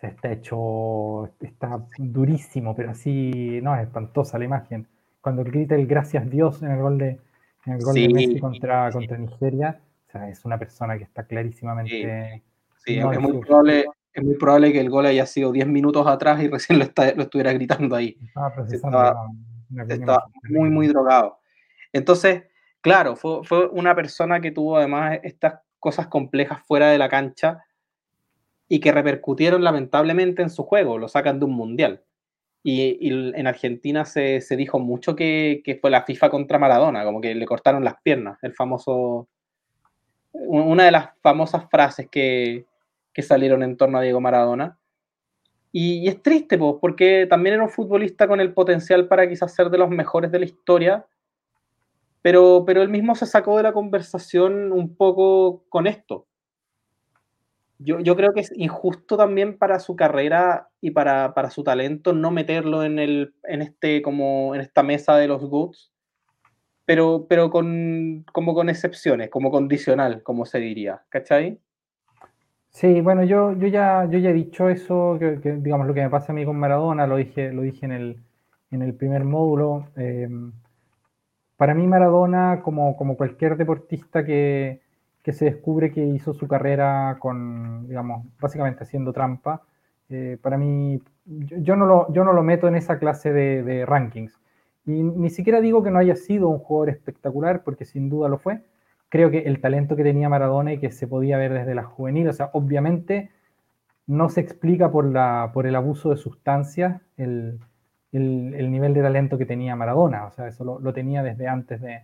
Está 0.00 0.32
hecho, 0.32 1.26
está 1.40 1.86
durísimo, 1.98 2.74
pero 2.74 2.90
así, 2.90 3.60
no, 3.62 3.76
es 3.76 3.82
espantosa 3.82 4.38
la 4.38 4.46
imagen 4.46 4.86
cuando 5.20 5.44
grita 5.44 5.74
el 5.74 5.86
gracias 5.86 6.28
Dios 6.30 6.62
en 6.62 6.70
el 6.70 6.80
gol 6.80 6.98
de, 6.98 7.20
en 7.66 7.72
el 7.74 7.80
gol 7.82 7.94
de 7.94 8.08
Messi 8.08 8.40
contra, 8.40 8.90
contra 8.90 9.18
Nigeria, 9.18 9.80
o 10.08 10.10
sea, 10.10 10.28
es 10.28 10.44
una 10.44 10.58
persona 10.58 10.96
que 10.98 11.04
está 11.04 11.24
clarísimamente... 11.24 12.42
Sí, 12.84 12.98
es, 12.98 13.20
muy 13.20 13.40
probable, 13.40 13.84
es 14.12 14.24
muy 14.24 14.36
probable 14.36 14.72
que 14.72 14.80
el 14.80 14.88
gol 14.88 15.04
haya 15.04 15.26
sido 15.26 15.52
10 15.52 15.66
minutos 15.66 16.06
atrás 16.06 16.42
y 16.42 16.48
recién 16.48 16.78
lo, 16.78 16.86
lo 16.86 17.22
estuviera 17.22 17.52
gritando 17.52 17.94
ahí. 17.94 18.16
Estaba, 18.70 19.14
estaba 19.86 20.24
muy, 20.48 20.70
muy 20.70 20.86
drogado. 20.86 21.38
Entonces, 21.92 22.44
claro, 22.80 23.16
fue, 23.16 23.44
fue 23.44 23.68
una 23.68 23.94
persona 23.94 24.40
que 24.40 24.50
tuvo 24.50 24.78
además 24.78 25.18
estas 25.22 25.60
cosas 25.78 26.06
complejas 26.06 26.62
fuera 26.66 26.88
de 26.88 26.98
la 26.98 27.08
cancha 27.08 27.64
y 28.68 28.80
que 28.80 28.92
repercutieron 28.92 29.64
lamentablemente 29.64 30.42
en 30.42 30.50
su 30.50 30.62
juego, 30.64 30.96
lo 30.96 31.08
sacan 31.08 31.38
de 31.38 31.44
un 31.44 31.52
mundial. 31.52 32.04
Y, 32.62 33.08
en 33.08 33.46
Argentina 33.46 34.04
se, 34.04 34.40
se 34.42 34.56
dijo 34.56 34.78
mucho 34.78 35.16
que, 35.16 35.62
que, 35.64 35.76
fue 35.76 35.90
la 35.90 36.02
FIFA 36.02 36.28
contra 36.28 36.58
Maradona, 36.58 37.04
como 37.04 37.20
que 37.20 37.34
le 37.34 37.46
cortaron 37.46 37.84
las 37.84 37.94
piernas, 38.02 38.38
el 38.42 38.54
famoso, 38.54 39.28
una 40.32 40.84
de 40.84 40.90
las 40.90 41.10
famosas 41.22 41.68
frases 41.70 42.08
que, 42.10 42.66
que 43.12 43.22
salieron 43.22 43.62
en 43.62 43.76
torno 43.76 43.98
a 43.98 44.02
Diego 44.02 44.20
Maradona. 44.20 44.78
Y, 45.72 46.08
es 46.08 46.22
triste, 46.22 46.58
pues, 46.58 46.76
porque 46.80 47.26
también 47.28 47.54
era 47.54 47.64
un 47.64 47.70
futbolista 47.70 48.26
con 48.26 48.40
el 48.40 48.52
potencial 48.52 49.08
para 49.08 49.28
quizás 49.28 49.54
ser 49.54 49.70
de 49.70 49.78
los 49.78 49.88
mejores 49.88 50.30
de 50.32 50.40
la 50.40 50.44
historia, 50.44 51.06
pero, 52.22 52.64
pero 52.66 52.82
él 52.82 52.88
mismo 52.88 53.14
se 53.14 53.26
sacó 53.26 53.56
de 53.56 53.62
la 53.62 53.72
conversación 53.72 54.72
un 54.72 54.94
poco 54.96 55.64
con 55.68 55.86
esto, 55.86 56.26
yo, 57.82 58.16
creo 58.16 58.32
que 58.34 58.40
es 58.40 58.52
injusto 58.56 59.16
también 59.16 59.56
para 59.56 59.80
su 59.80 59.96
carrera 59.96 60.68
y 60.82 60.90
para, 60.90 61.32
su 61.50 61.64
talento 61.64 62.12
no 62.12 62.30
meterlo 62.30 62.84
en, 62.84 62.98
el, 62.98 63.34
en, 63.44 63.62
este, 63.62 64.02
como, 64.02 64.54
en 64.54 64.60
esta 64.60 64.82
mesa 64.82 65.16
de 65.16 65.28
los 65.28 65.44
goods, 65.46 65.90
pero, 66.84 67.26
pero 67.26 67.50
con, 67.50 68.26
como 68.32 68.52
con 68.54 68.68
excepciones, 68.68 69.30
como 69.30 69.50
condicional, 69.50 70.22
como 70.22 70.44
se 70.44 70.58
diría, 70.58 71.02
¿cachai? 71.08 71.58
Sí, 72.68 73.00
bueno, 73.00 73.24
yo, 73.24 73.52
yo, 73.54 73.66
ya, 73.66 74.06
yo 74.10 74.18
ya 74.18 74.30
he 74.30 74.34
dicho 74.34 74.68
eso, 74.68 75.16
que, 75.18 75.38
digamos 75.58 75.86
lo 75.86 75.94
que 75.94 76.02
me 76.02 76.10
pasa 76.10 76.32
a 76.32 76.34
mí 76.34 76.44
con 76.44 76.58
Maradona, 76.58 77.06
lo 77.06 77.16
dije, 77.16 77.50
lo 77.50 77.62
dije 77.62 77.86
en, 77.86 77.92
el, 77.92 78.16
en 78.70 78.82
el 78.82 78.94
primer 78.94 79.24
módulo. 79.24 79.88
Em, 79.96 80.52
para 81.56 81.74
mí 81.74 81.86
Maradona, 81.86 82.60
como, 82.62 82.96
como 82.96 83.16
cualquier 83.16 83.56
deportista 83.56 84.24
que, 84.24 84.80
que 85.22 85.32
se 85.32 85.44
descubre 85.44 85.92
que 85.92 86.04
hizo 86.04 86.32
su 86.32 86.48
carrera 86.48 87.16
con, 87.18 87.86
digamos, 87.88 88.26
básicamente 88.40 88.84
haciendo 88.84 89.12
trampa. 89.12 89.62
Eh, 90.08 90.38
para 90.40 90.56
mí, 90.56 91.00
yo, 91.24 91.76
no 91.76 91.86
lo, 91.86 92.12
yo 92.12 92.24
no 92.24 92.32
lo 92.32 92.42
meto 92.42 92.68
en 92.68 92.74
esa 92.74 92.98
clase 92.98 93.32
de, 93.32 93.84
rankings. 93.86 94.40
Y 94.86 95.02
ni 95.02 95.30
siquiera 95.30 95.60
digo 95.60 95.82
que 95.82 95.90
no 95.90 95.98
haya 95.98 96.16
sido 96.16 96.48
un 96.48 96.58
jugador 96.58 96.90
espectacular, 96.90 97.62
porque 97.62 97.84
sin 97.84 98.08
duda 98.08 98.28
lo 98.28 98.38
fue. 98.38 98.62
Creo 99.08 99.30
que 99.30 99.40
el 99.40 99.60
talento 99.60 99.96
que 99.96 100.04
tenía 100.04 100.28
Maradona 100.28 100.72
y 100.72 100.78
que 100.78 100.90
se 100.90 101.06
podía 101.06 101.36
ver 101.36 101.52
desde 101.52 101.74
la 101.74 101.84
juvenil, 101.84 102.28
o 102.28 102.32
sea, 102.32 102.50
obviamente 102.52 103.30
no 104.06 104.28
se 104.28 104.40
explica 104.40 104.90
por, 104.90 105.04
la, 105.04 105.50
por 105.52 105.66
el 105.66 105.76
abuso 105.76 106.10
de 106.10 106.16
sustancias 106.16 107.00
el, 107.16 107.60
el, 108.12 108.70
nivel 108.70 108.94
de 108.94 109.02
talento 109.02 109.38
que 109.38 109.46
tenía 109.46 109.76
Maradona. 109.76 110.26
O 110.26 110.30
sea, 110.30 110.48
eso 110.48 110.64
lo, 110.80 110.92
tenía 110.92 111.22
desde 111.22 111.46
antes 111.46 111.80
de, 111.80 112.02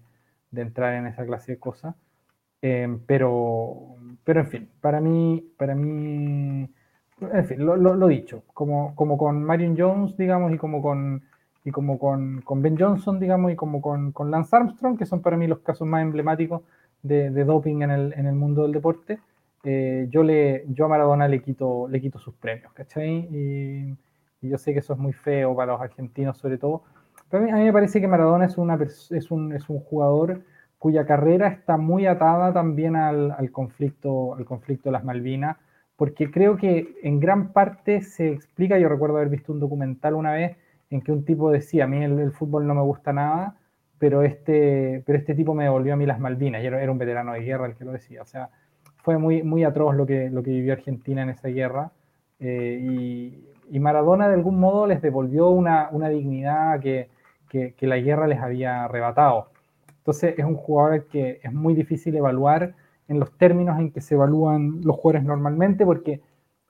de 0.50 0.62
entrar 0.62 0.94
en 0.94 1.06
esa 1.06 1.24
clase 1.24 1.52
de 1.52 1.58
cosas. 1.58 1.96
Em, 2.62 2.98
pero, 3.06 3.96
pero 4.24 4.40
en 4.40 4.46
fin, 4.48 4.68
para 4.80 5.00
mí, 5.00 5.52
para 5.56 5.74
mí, 5.74 6.68
en 7.20 7.46
fin, 7.46 7.64
lo, 7.64 7.76
lo, 7.76 8.06
dicho, 8.08 8.42
como, 8.54 8.94
como 8.94 9.18
con 9.18 9.42
Marion 9.42 9.76
Jones, 9.78 10.16
digamos, 10.16 10.52
y 10.52 10.58
como 10.58 10.82
con, 10.82 11.22
y 11.64 11.70
como 11.70 11.98
con, 11.98 12.40
con 12.42 12.62
Ben 12.62 12.78
Johnson, 12.78 13.20
digamos, 13.20 13.52
y 13.52 13.56
como 13.56 13.80
con, 13.80 14.12
con, 14.12 14.30
Lance 14.30 14.54
Armstrong, 14.56 14.98
que 14.98 15.06
son 15.06 15.20
para 15.22 15.36
mí 15.36 15.46
los 15.46 15.60
casos 15.60 15.86
más 15.86 16.02
emblemáticos 16.02 16.62
de, 17.02 17.30
doping 17.44 17.82
en 17.82 17.90
el, 17.90 18.12
en 18.14 18.26
el, 18.26 18.34
mundo 18.34 18.62
del 18.62 18.72
deporte, 18.72 19.20
eh, 19.64 20.06
yo, 20.10 20.22
le, 20.22 20.64
yo 20.68 20.84
a 20.86 20.88
Maradona 20.88 21.28
le 21.28 21.40
quito, 21.42 21.88
le 21.88 22.00
quito 22.00 22.18
sus 22.18 22.34
premios, 22.34 22.72
¿cachai? 22.72 23.28
Y, 23.30 23.96
yo 24.42 24.58
sé 24.58 24.72
que 24.72 24.78
eso 24.78 24.92
es 24.92 24.98
muy 24.98 25.12
feo 25.12 25.56
para 25.56 25.72
los 25.72 25.80
argentinos 25.80 26.38
sobre 26.38 26.56
todo, 26.56 26.84
pero 27.28 27.42
a 27.42 27.56
mí, 27.56 27.64
me 27.64 27.72
parece 27.72 28.00
que 28.00 28.06
Maradona 28.06 28.44
es, 28.44 28.56
una, 28.58 28.78
es, 28.84 29.30
un, 29.30 29.52
es 29.52 29.68
un 29.68 29.80
jugador 29.80 30.42
cuya 30.78 31.06
carrera 31.06 31.48
está 31.48 31.76
muy 31.76 32.06
atada 32.06 32.52
también 32.52 32.96
al, 32.96 33.50
conflicto, 33.50 34.34
al 34.34 34.44
conflicto 34.44 34.88
de 34.88 34.92
las 34.92 35.04
Malvinas, 35.04 35.56
porque 35.96 36.30
creo 36.30 36.56
que 36.56 36.94
en 37.02 37.20
gran 37.20 37.52
parte 37.52 38.02
se 38.02 38.30
explica, 38.30 38.78
yo 38.78 38.88
recuerdo 38.88 39.16
haber 39.16 39.30
visto 39.30 39.52
un 39.52 39.60
documental 39.60 40.14
una 40.14 40.32
vez 40.32 40.56
en 40.90 41.00
que 41.00 41.12
un 41.12 41.24
tipo 41.24 41.50
decía, 41.50 41.84
a 41.84 41.86
mí 41.86 42.04
el, 42.04 42.30
fútbol 42.32 42.66
no 42.66 42.74
me 42.74 42.82
gusta 42.82 43.12
nada, 43.12 43.56
pero 43.98 44.22
este, 44.22 45.02
pero 45.06 45.18
este 45.18 45.34
tipo 45.34 45.54
me 45.54 45.64
devolvió 45.64 45.94
a 45.94 45.96
mí 45.96 46.04
las 46.04 46.20
Malvinas, 46.20 46.62
y 46.62 46.66
era, 46.66 46.90
un 46.90 46.98
veterano 46.98 47.32
de 47.32 47.40
guerra 47.40 47.66
el 47.66 47.74
que 47.74 47.84
lo 47.84 47.92
decía, 47.92 48.22
o 48.22 48.26
sea, 48.26 48.50
fue 48.98 49.18
muy, 49.18 49.42
muy 49.42 49.64
atroz 49.64 49.94
lo 49.96 50.06
que, 50.06 50.28
lo 50.30 50.42
que 50.42 50.50
vivió 50.50 50.74
Argentina 50.74 51.22
en 51.22 51.30
esa 51.30 51.48
guerra, 51.48 51.90
eh, 52.38 52.78
y, 52.82 53.48
y, 53.70 53.80
Maradona 53.80 54.28
de 54.28 54.34
algún 54.34 54.60
modo 54.60 54.86
les 54.86 55.00
devolvió 55.00 55.48
una, 55.48 55.88
una 55.90 56.10
dignidad 56.10 56.78
que, 56.80 57.08
que 57.48 57.86
la 57.86 57.96
guerra 57.96 58.26
les 58.26 58.38
había 58.38 58.84
arrebatado. 58.84 59.48
Entonces 60.06 60.38
es 60.38 60.44
un 60.44 60.54
jugador 60.54 61.08
que 61.08 61.40
es 61.42 61.52
muy 61.52 61.74
difícil 61.74 62.14
evaluar 62.14 62.76
en 63.08 63.18
los 63.18 63.36
términos 63.36 63.76
en 63.80 63.90
que 63.90 64.00
se 64.00 64.14
evalúan 64.14 64.80
los 64.84 64.94
jugadores 64.94 65.24
normalmente, 65.24 65.84
porque 65.84 66.20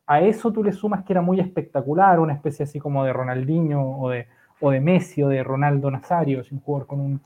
a 0.06 0.22
eso 0.22 0.50
tú 0.54 0.64
le 0.64 0.72
sumas 0.72 1.04
que 1.04 1.12
era 1.12 1.20
muy 1.20 1.38
espectacular, 1.38 2.18
una 2.18 2.32
especie 2.32 2.64
así 2.64 2.80
como 2.80 3.04
de 3.04 3.12
Ronaldinho 3.12 3.98
o 3.98 4.08
de, 4.08 4.26
o 4.58 4.70
de 4.70 4.80
Messi 4.80 5.22
o 5.22 5.28
de 5.28 5.42
Ronaldo 5.44 5.90
Nazario, 5.90 6.42
un 6.50 6.60
jugador 6.60 6.86
con 6.86 7.00
un, 7.00 7.20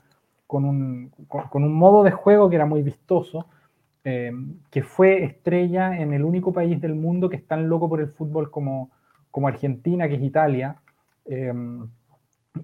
con 0.47 0.65
un, 0.65 1.11
con, 1.29 1.63
un 1.63 1.73
modo 1.73 2.03
de 2.03 2.11
juego 2.11 2.49
que 2.49 2.57
era 2.57 2.65
muy 2.65 2.83
vistoso, 2.83 3.45
eh, 4.03 4.33
que 4.69 4.83
fue 4.83 5.23
estrella 5.23 5.97
en 5.97 6.11
el 6.11 6.25
único 6.25 6.51
país 6.51 6.81
del 6.81 6.95
mundo 6.95 7.29
que 7.29 7.37
es 7.37 7.47
tan 7.47 7.69
loco 7.69 7.87
por 7.87 8.01
el 8.01 8.09
fútbol 8.09 8.51
como, 8.51 8.89
como 9.31 9.47
Argentina, 9.47 10.09
que 10.09 10.15
es 10.15 10.21
Italia. 10.23 10.75
Eh, 11.23 11.53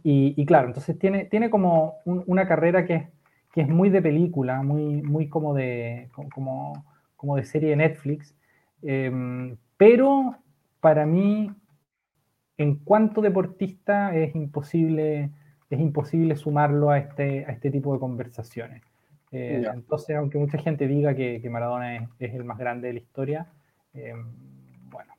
y, 0.04 0.45
claro, 0.45 0.68
entonces 0.68 1.00
tiene, 1.00 1.26
tiene 1.26 1.50
como 1.50 1.95
una 2.06 2.48
carrera 2.48 2.86
que 2.86 2.95
es 2.95 3.04
que 3.58 3.64
es 3.64 3.70
muy 3.70 3.89
de 3.89 4.03
película, 4.03 4.62
muy, 4.62 5.01
muy 5.01 5.30
como, 5.30 5.55
de, 5.55 6.12
como, 6.32 6.86
como 7.16 7.38
de 7.38 7.43
serie 7.43 7.72
de 7.72 7.76
Netflix, 7.78 8.36
em, 8.84 9.58
pero 9.78 10.36
para 10.80 11.08
mí, 11.08 11.49
en 12.60 12.76
cuanto 12.76 13.20
deportista, 13.20 14.16
es 14.16 14.36
imposible, 14.36 15.32
es 15.72 15.80
imposible 15.80 16.36
sumarlo 16.36 16.91
a 16.91 16.99
este, 16.99 17.45
a 17.45 17.51
este 17.51 17.72
tipo 17.72 17.91
de 17.95 17.99
conversaciones. 17.99 18.84
Eh, 19.32 19.66
entonces, 19.74 20.16
aunque 20.16 20.38
mucha 20.38 20.60
gente 20.60 20.88
diga 20.88 21.16
que, 21.16 21.41
Maradona 21.49 21.95
es, 22.20 22.36
el 22.36 22.43
más 22.43 22.60
grande 22.60 22.89
de 22.89 22.93
la 22.93 22.99
historia, 22.99 23.47
em, 23.95 24.24
bueno, 24.91 25.16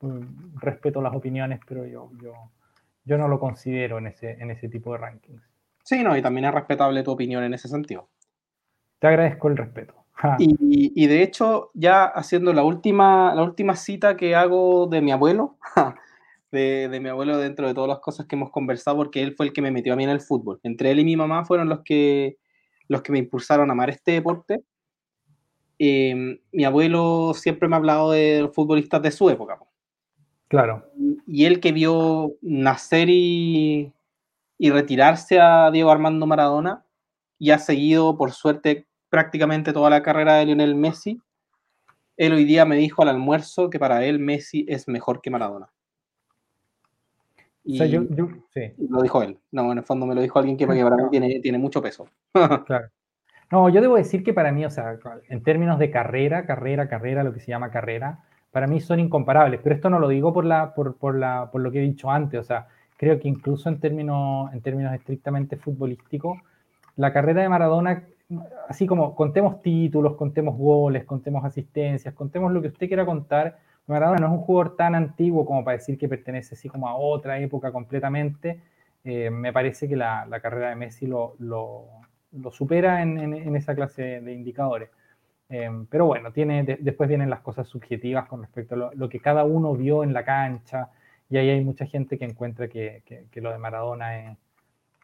mm, 0.00 0.58
respeto 0.60 1.02
las 1.02 1.14
opiniones, 1.14 1.60
pero 1.68 1.84
yo, 1.84 2.10
yo, 2.22 2.32
yo 3.04 3.18
no 3.18 3.28
lo 3.28 3.38
considero 3.38 3.98
en 3.98 4.06
ese, 4.06 4.30
en 4.40 4.50
ese 4.50 4.70
tipo 4.70 4.92
de 4.92 4.98
rankings. 4.98 5.51
Sí, 5.82 6.02
no, 6.02 6.16
y 6.16 6.22
también 6.22 6.46
es 6.46 6.54
respetable 6.54 7.02
tu 7.02 7.10
opinión 7.10 7.42
en 7.42 7.54
ese 7.54 7.68
sentido. 7.68 8.08
Te 8.98 9.08
agradezco 9.08 9.48
el 9.48 9.56
respeto. 9.56 9.94
Y, 10.38 11.06
de 11.06 11.22
hecho, 11.22 11.70
ya 11.74 12.04
haciendo 12.04 12.52
la 12.52 12.62
última, 12.62 13.34
la 13.34 13.42
última 13.42 13.74
cita 13.74 14.16
que 14.16 14.36
hago 14.36 14.86
de 14.86 15.00
mi 15.00 15.10
abuelo, 15.10 15.56
de, 16.52 16.98
mi 17.02 17.08
abuelo 17.08 17.38
dentro 17.38 17.66
de 17.66 17.74
todas 17.74 17.88
las 17.88 17.98
cosas 17.98 18.26
que 18.26 18.36
hemos 18.36 18.50
conversado, 18.50 18.98
porque 18.98 19.22
él 19.22 19.34
fue 19.34 19.46
el 19.46 19.52
que 19.52 19.62
me 19.62 19.72
metió 19.72 19.92
a 19.92 19.96
mí 19.96 20.04
en 20.04 20.10
el 20.10 20.20
fútbol. 20.20 20.60
Entre 20.62 20.92
él 20.92 21.00
y 21.00 21.04
mi 21.04 21.16
mamá 21.16 21.44
fueron 21.44 21.68
los 21.68 21.80
que, 21.80 22.36
los 22.86 23.02
que 23.02 23.10
me 23.10 23.18
impulsaron 23.18 23.70
a 23.70 23.72
amar 23.72 23.90
este 23.90 24.12
deporte. 24.12 24.62
Em, 25.78 26.38
mi 26.52 26.64
abuelo 26.64 27.32
siempre 27.34 27.68
me 27.68 27.74
ha 27.74 27.78
hablado 27.78 28.12
de 28.12 28.42
los 28.42 28.54
futbolistas 28.54 29.02
de 29.02 29.10
su 29.10 29.28
época. 29.28 29.58
Claro. 30.46 30.84
Y 31.26 31.46
él 31.46 31.58
que 31.58 31.72
vio 31.72 32.34
nacer 32.42 33.08
y, 33.10 33.92
y 34.62 34.70
retirarse 34.70 35.40
a 35.40 35.72
Diego 35.72 35.90
Armando 35.90 36.24
Maradona 36.24 36.84
y 37.36 37.50
ha 37.50 37.58
seguido, 37.58 38.16
por 38.16 38.30
suerte, 38.30 38.86
prácticamente 39.08 39.72
toda 39.72 39.90
la 39.90 40.04
carrera 40.04 40.36
de 40.36 40.46
Lionel 40.46 40.76
Messi. 40.76 41.20
Él 42.16 42.32
hoy 42.32 42.44
día 42.44 42.64
me 42.64 42.76
dijo 42.76 43.02
al 43.02 43.08
almuerzo 43.08 43.70
que 43.70 43.80
para 43.80 44.04
él 44.04 44.20
Messi 44.20 44.64
es 44.68 44.86
mejor 44.86 45.20
que 45.20 45.30
Maradona. 45.30 45.66
Y 47.64 47.76
lo 47.76 49.02
dijo 49.02 49.24
él. 49.24 49.36
No, 49.50 49.72
en 49.72 49.78
el 49.78 49.84
fondo 49.84 50.06
me 50.06 50.14
lo 50.14 50.20
dijo 50.20 50.38
alguien 50.38 50.56
que, 50.56 50.64
para 50.64 50.96
mí 50.96 51.10
tiene, 51.10 51.40
tiene 51.40 51.58
mucho 51.58 51.82
peso. 51.82 52.06
claro. 52.64 52.86
No, 53.50 53.68
yo 53.68 53.80
debo 53.80 53.96
decir 53.96 54.22
que 54.22 54.32
para 54.32 54.52
mí, 54.52 54.64
o 54.64 54.70
sea, 54.70 54.96
en 55.28 55.42
términos 55.42 55.80
de 55.80 55.90
carrera, 55.90 56.46
carrera, 56.46 56.88
carrera, 56.88 57.24
lo 57.24 57.32
que 57.32 57.40
se 57.40 57.48
llama 57.48 57.72
carrera, 57.72 58.20
para 58.52 58.68
mí 58.68 58.80
son 58.80 59.00
incomparables. 59.00 59.58
Pero 59.60 59.74
esto 59.74 59.90
no 59.90 59.98
lo 59.98 60.06
digo 60.06 60.32
por, 60.32 60.44
la, 60.44 60.72
por, 60.72 60.98
por, 60.98 61.16
la, 61.16 61.50
por 61.50 61.62
lo 61.62 61.72
que 61.72 61.80
he 61.80 61.82
dicho 61.82 62.12
antes. 62.12 62.38
O 62.38 62.44
sea, 62.44 62.68
creo 63.02 63.18
que 63.18 63.26
incluso 63.26 63.68
en 63.68 63.80
términos, 63.80 64.52
en 64.52 64.60
términos 64.60 64.94
estrictamente 64.94 65.56
futbolísticos, 65.56 66.38
la 66.94 67.12
carrera 67.12 67.42
de 67.42 67.48
Maradona, 67.48 68.04
así 68.68 68.86
como 68.86 69.16
contemos 69.16 69.60
títulos, 69.60 70.14
contemos 70.14 70.56
goles, 70.56 71.04
contemos 71.04 71.44
asistencias, 71.44 72.14
contemos 72.14 72.52
lo 72.52 72.62
que 72.62 72.68
usted 72.68 72.86
quiera 72.86 73.04
contar, 73.04 73.58
Maradona 73.88 74.20
no 74.20 74.26
es 74.28 74.32
un 74.34 74.38
jugador 74.38 74.76
tan 74.76 74.94
antiguo 74.94 75.44
como 75.44 75.64
para 75.64 75.78
decir 75.78 75.98
que 75.98 76.08
pertenece 76.08 76.54
así 76.54 76.68
como 76.68 76.86
a 76.86 76.94
otra 76.94 77.40
época 77.40 77.72
completamente. 77.72 78.60
Eh, 79.02 79.30
me 79.30 79.52
parece 79.52 79.88
que 79.88 79.96
la, 79.96 80.28
carrera 80.40 80.68
de 80.68 80.76
Messi 80.76 81.08
lo, 81.08 81.34
lo, 81.40 81.88
supera 82.52 83.02
en, 83.02 83.18
en, 83.18 83.56
esa 83.56 83.74
clase 83.74 84.20
de 84.20 84.32
indicadores. 84.32 84.90
Eh, 85.48 85.68
pero 85.90 86.06
bueno, 86.06 86.30
tiene, 86.30 86.62
después 86.78 87.08
vienen 87.08 87.30
las 87.30 87.40
cosas 87.40 87.66
subjetivas 87.66 88.28
con 88.28 88.42
respecto 88.42 88.76
a 88.76 88.92
lo, 88.94 89.08
que 89.08 89.18
cada 89.18 89.42
uno 89.42 89.74
vio 89.74 90.04
en 90.04 90.12
la 90.12 90.24
cancha, 90.24 90.90
y 91.32 91.38
ahí 91.38 91.48
hay 91.48 91.64
mucha 91.64 91.86
gente 91.86 92.18
que 92.18 92.26
encuentra 92.26 92.68
que, 92.68 93.02
lo 93.36 93.50
de 93.50 93.56
Maradona 93.56 94.36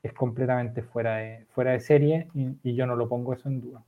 es, 0.02 0.12
completamente 0.12 0.82
fuera 0.82 1.16
de, 1.16 1.46
fuera 1.54 1.70
de 1.72 1.80
serie 1.80 2.28
y, 2.34 2.74
yo 2.74 2.86
no 2.86 2.96
lo 2.96 3.08
pongo 3.08 3.32
eso 3.32 3.48
en 3.48 3.62
duda. 3.62 3.82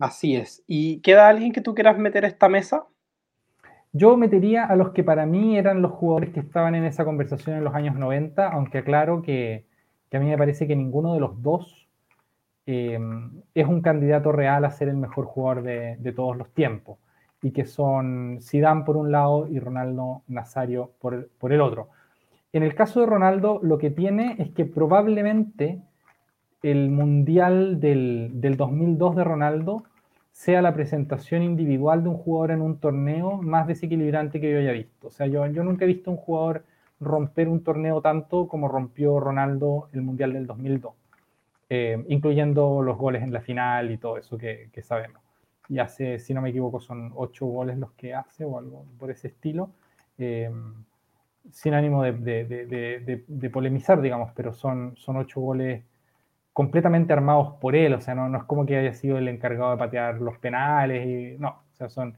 Así 0.00 0.34
es. 0.34 0.64
¿Y 0.66 0.98
queda 1.02 1.28
alguien 1.28 1.52
que 1.52 1.60
tú 1.60 1.72
quieras 1.72 1.96
meter 1.98 2.24
a 2.24 2.26
esta 2.26 2.48
mesa? 2.48 2.84
Yo 3.92 4.16
metería 4.16 4.64
a 4.64 4.74
los 4.74 4.90
que 4.90 5.04
para 5.04 5.24
mí 5.24 5.56
eran 5.56 5.82
los 5.82 5.92
jugadores 5.92 6.30
que 6.30 6.40
estaban 6.40 6.74
en 6.74 6.84
esa 6.84 7.04
conversación 7.04 7.56
en 7.56 7.62
los 7.62 7.72
años 7.72 7.94
90, 7.94 8.48
aunque 8.48 8.78
aclaro 8.78 9.22
que, 9.22 9.66
a 10.12 10.18
mí 10.18 10.26
me 10.26 10.36
parece 10.36 10.66
que 10.66 10.74
ninguno 10.74 11.14
de 11.14 11.20
los 11.20 11.40
dos 11.42 11.88
eh, 12.66 12.98
es 13.54 13.66
un 13.68 13.82
candidato 13.82 14.32
real 14.32 14.64
a 14.64 14.72
ser 14.72 14.88
el 14.88 14.96
mejor 14.96 15.26
jugador 15.26 15.62
de 15.62 16.12
todos 16.12 16.36
los 16.36 16.52
tiempos 16.52 16.98
y 17.46 17.52
que 17.52 17.64
son 17.64 18.40
Zidane 18.42 18.82
por 18.82 18.96
un 18.96 19.12
lado 19.12 19.46
y 19.46 19.60
Ronaldo 19.60 20.22
Nazario 20.26 20.90
por, 20.98 21.28
por 21.38 21.52
el 21.52 21.60
otro. 21.60 21.90
En 22.52 22.64
el 22.64 22.74
caso 22.74 22.98
de 22.98 23.06
Ronaldo, 23.06 23.60
lo 23.62 23.78
que 23.78 23.90
tiene 23.90 24.34
es 24.40 24.50
que 24.50 24.64
probablemente 24.64 25.80
el 26.64 26.90
Mundial 26.90 27.78
del, 27.78 28.32
del 28.32 28.56
2002 28.56 29.14
de 29.14 29.22
Ronaldo 29.22 29.84
sea 30.32 30.60
la 30.60 30.74
presentación 30.74 31.44
individual 31.44 32.02
de 32.02 32.08
un 32.08 32.16
jugador 32.16 32.50
en 32.50 32.62
un 32.62 32.80
torneo 32.80 33.40
más 33.40 33.68
desequilibrante 33.68 34.40
que 34.40 34.50
yo 34.50 34.58
haya 34.58 34.72
visto. 34.72 35.06
O 35.06 35.10
sea, 35.12 35.28
yo, 35.28 35.46
yo 35.46 35.62
nunca 35.62 35.84
he 35.84 35.88
visto 35.88 36.10
un 36.10 36.16
jugador 36.16 36.64
romper 36.98 37.48
un 37.48 37.62
torneo 37.62 38.00
tanto 38.00 38.48
como 38.48 38.66
rompió 38.66 39.20
Ronaldo 39.20 39.88
el 39.92 40.02
Mundial 40.02 40.32
del 40.32 40.48
2002, 40.48 40.94
eh, 41.70 42.04
incluyendo 42.08 42.82
los 42.82 42.98
goles 42.98 43.22
en 43.22 43.32
la 43.32 43.40
final 43.40 43.92
y 43.92 43.98
todo 43.98 44.18
eso 44.18 44.36
que, 44.36 44.68
que 44.72 44.82
sabemos 44.82 45.25
y 45.68 45.78
hace, 45.78 46.18
si 46.18 46.34
no 46.34 46.40
me 46.40 46.50
equivoco, 46.50 46.80
son 46.80 47.12
ocho 47.16 47.46
goles 47.46 47.78
los 47.78 47.92
que 47.92 48.14
hace 48.14 48.44
o 48.44 48.58
algo 48.58 48.84
por 48.98 49.10
ese 49.10 49.28
estilo. 49.28 49.70
Eh, 50.18 50.50
sin 51.52 51.74
ánimo 51.74 52.02
de, 52.02 52.12
de, 52.12 53.50
polemizar, 53.50 54.00
digamos, 54.00 54.32
pero 54.34 54.52
son, 54.52 54.94
son 54.96 55.16
ocho 55.16 55.40
goles 55.40 55.82
completamente 56.52 57.12
armados 57.12 57.54
por 57.60 57.76
él, 57.76 57.94
o 57.94 58.00
sea, 58.00 58.14
no, 58.14 58.28
no, 58.28 58.38
es 58.38 58.44
como 58.44 58.64
que 58.66 58.76
haya 58.76 58.94
sido 58.94 59.18
el 59.18 59.28
encargado 59.28 59.72
de 59.72 59.76
patear 59.76 60.20
los 60.20 60.38
penales, 60.38 61.06
y, 61.06 61.38
no, 61.38 61.48
o 61.50 61.76
sea, 61.76 61.88
son 61.88 62.16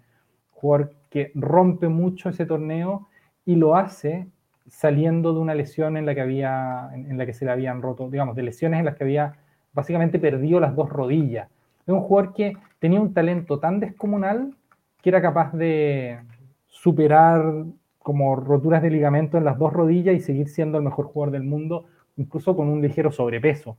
jugador 0.52 0.94
que 1.10 1.32
rompe 1.34 1.88
mucho 1.88 2.28
ese 2.28 2.46
torneo 2.46 3.08
y 3.44 3.56
lo 3.56 3.76
hace 3.76 4.28
saliendo 4.68 5.32
de 5.32 5.40
una 5.40 5.54
lesión 5.54 5.96
en 5.96 6.06
la 6.06 6.14
que 6.14 6.20
había, 6.20 6.90
en 6.92 7.16
la 7.16 7.26
que 7.26 7.32
se 7.32 7.44
le 7.44 7.50
habían 7.50 7.82
roto, 7.82 8.08
digamos, 8.10 8.36
de 8.36 8.42
lesiones 8.42 8.78
en 8.78 8.84
las 8.84 8.96
que 8.96 9.04
había 9.04 9.36
básicamente 9.72 10.18
perdido 10.18 10.60
las 10.60 10.74
dos 10.76 10.88
rodillas. 10.88 11.48
Es 11.86 11.94
un 11.94 12.00
jugador 12.00 12.34
que 12.34 12.54
tenía 12.78 13.00
un 13.00 13.12
talento 13.12 13.58
tan 13.58 13.80
descomunal 13.80 14.54
que 15.02 15.10
era 15.10 15.22
capaz 15.22 15.52
de 15.52 16.18
superar 16.66 17.64
como 17.98 18.36
roturas 18.36 18.82
de 18.82 18.90
ligamento 18.90 19.36
en 19.36 19.44
las 19.44 19.58
dos 19.58 19.72
rodillas 19.72 20.14
y 20.14 20.20
seguir 20.20 20.48
siendo 20.48 20.78
el 20.78 20.84
mejor 20.84 21.06
jugador 21.06 21.32
del 21.32 21.42
mundo, 21.42 21.86
incluso 22.16 22.56
con 22.56 22.68
un 22.68 22.80
ligero 22.80 23.12
sobrepeso. 23.12 23.76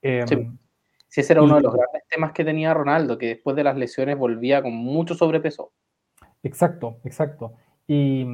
Em, 0.00 0.26
sí. 1.08 1.20
ese 1.20 1.32
era 1.32 1.42
uno 1.42 1.56
de 1.56 1.62
los 1.62 1.74
grandes 1.74 2.02
temas 2.08 2.32
que 2.32 2.44
tenía 2.44 2.74
Ronaldo, 2.74 3.18
que 3.18 3.28
después 3.28 3.56
de 3.56 3.64
las 3.64 3.76
lesiones 3.76 4.18
volvía 4.18 4.62
con 4.62 4.74
mucho 4.74 5.14
sobrepeso. 5.14 5.72
Exacto, 6.42 6.98
exacto. 7.04 7.54
Y, 7.86 8.26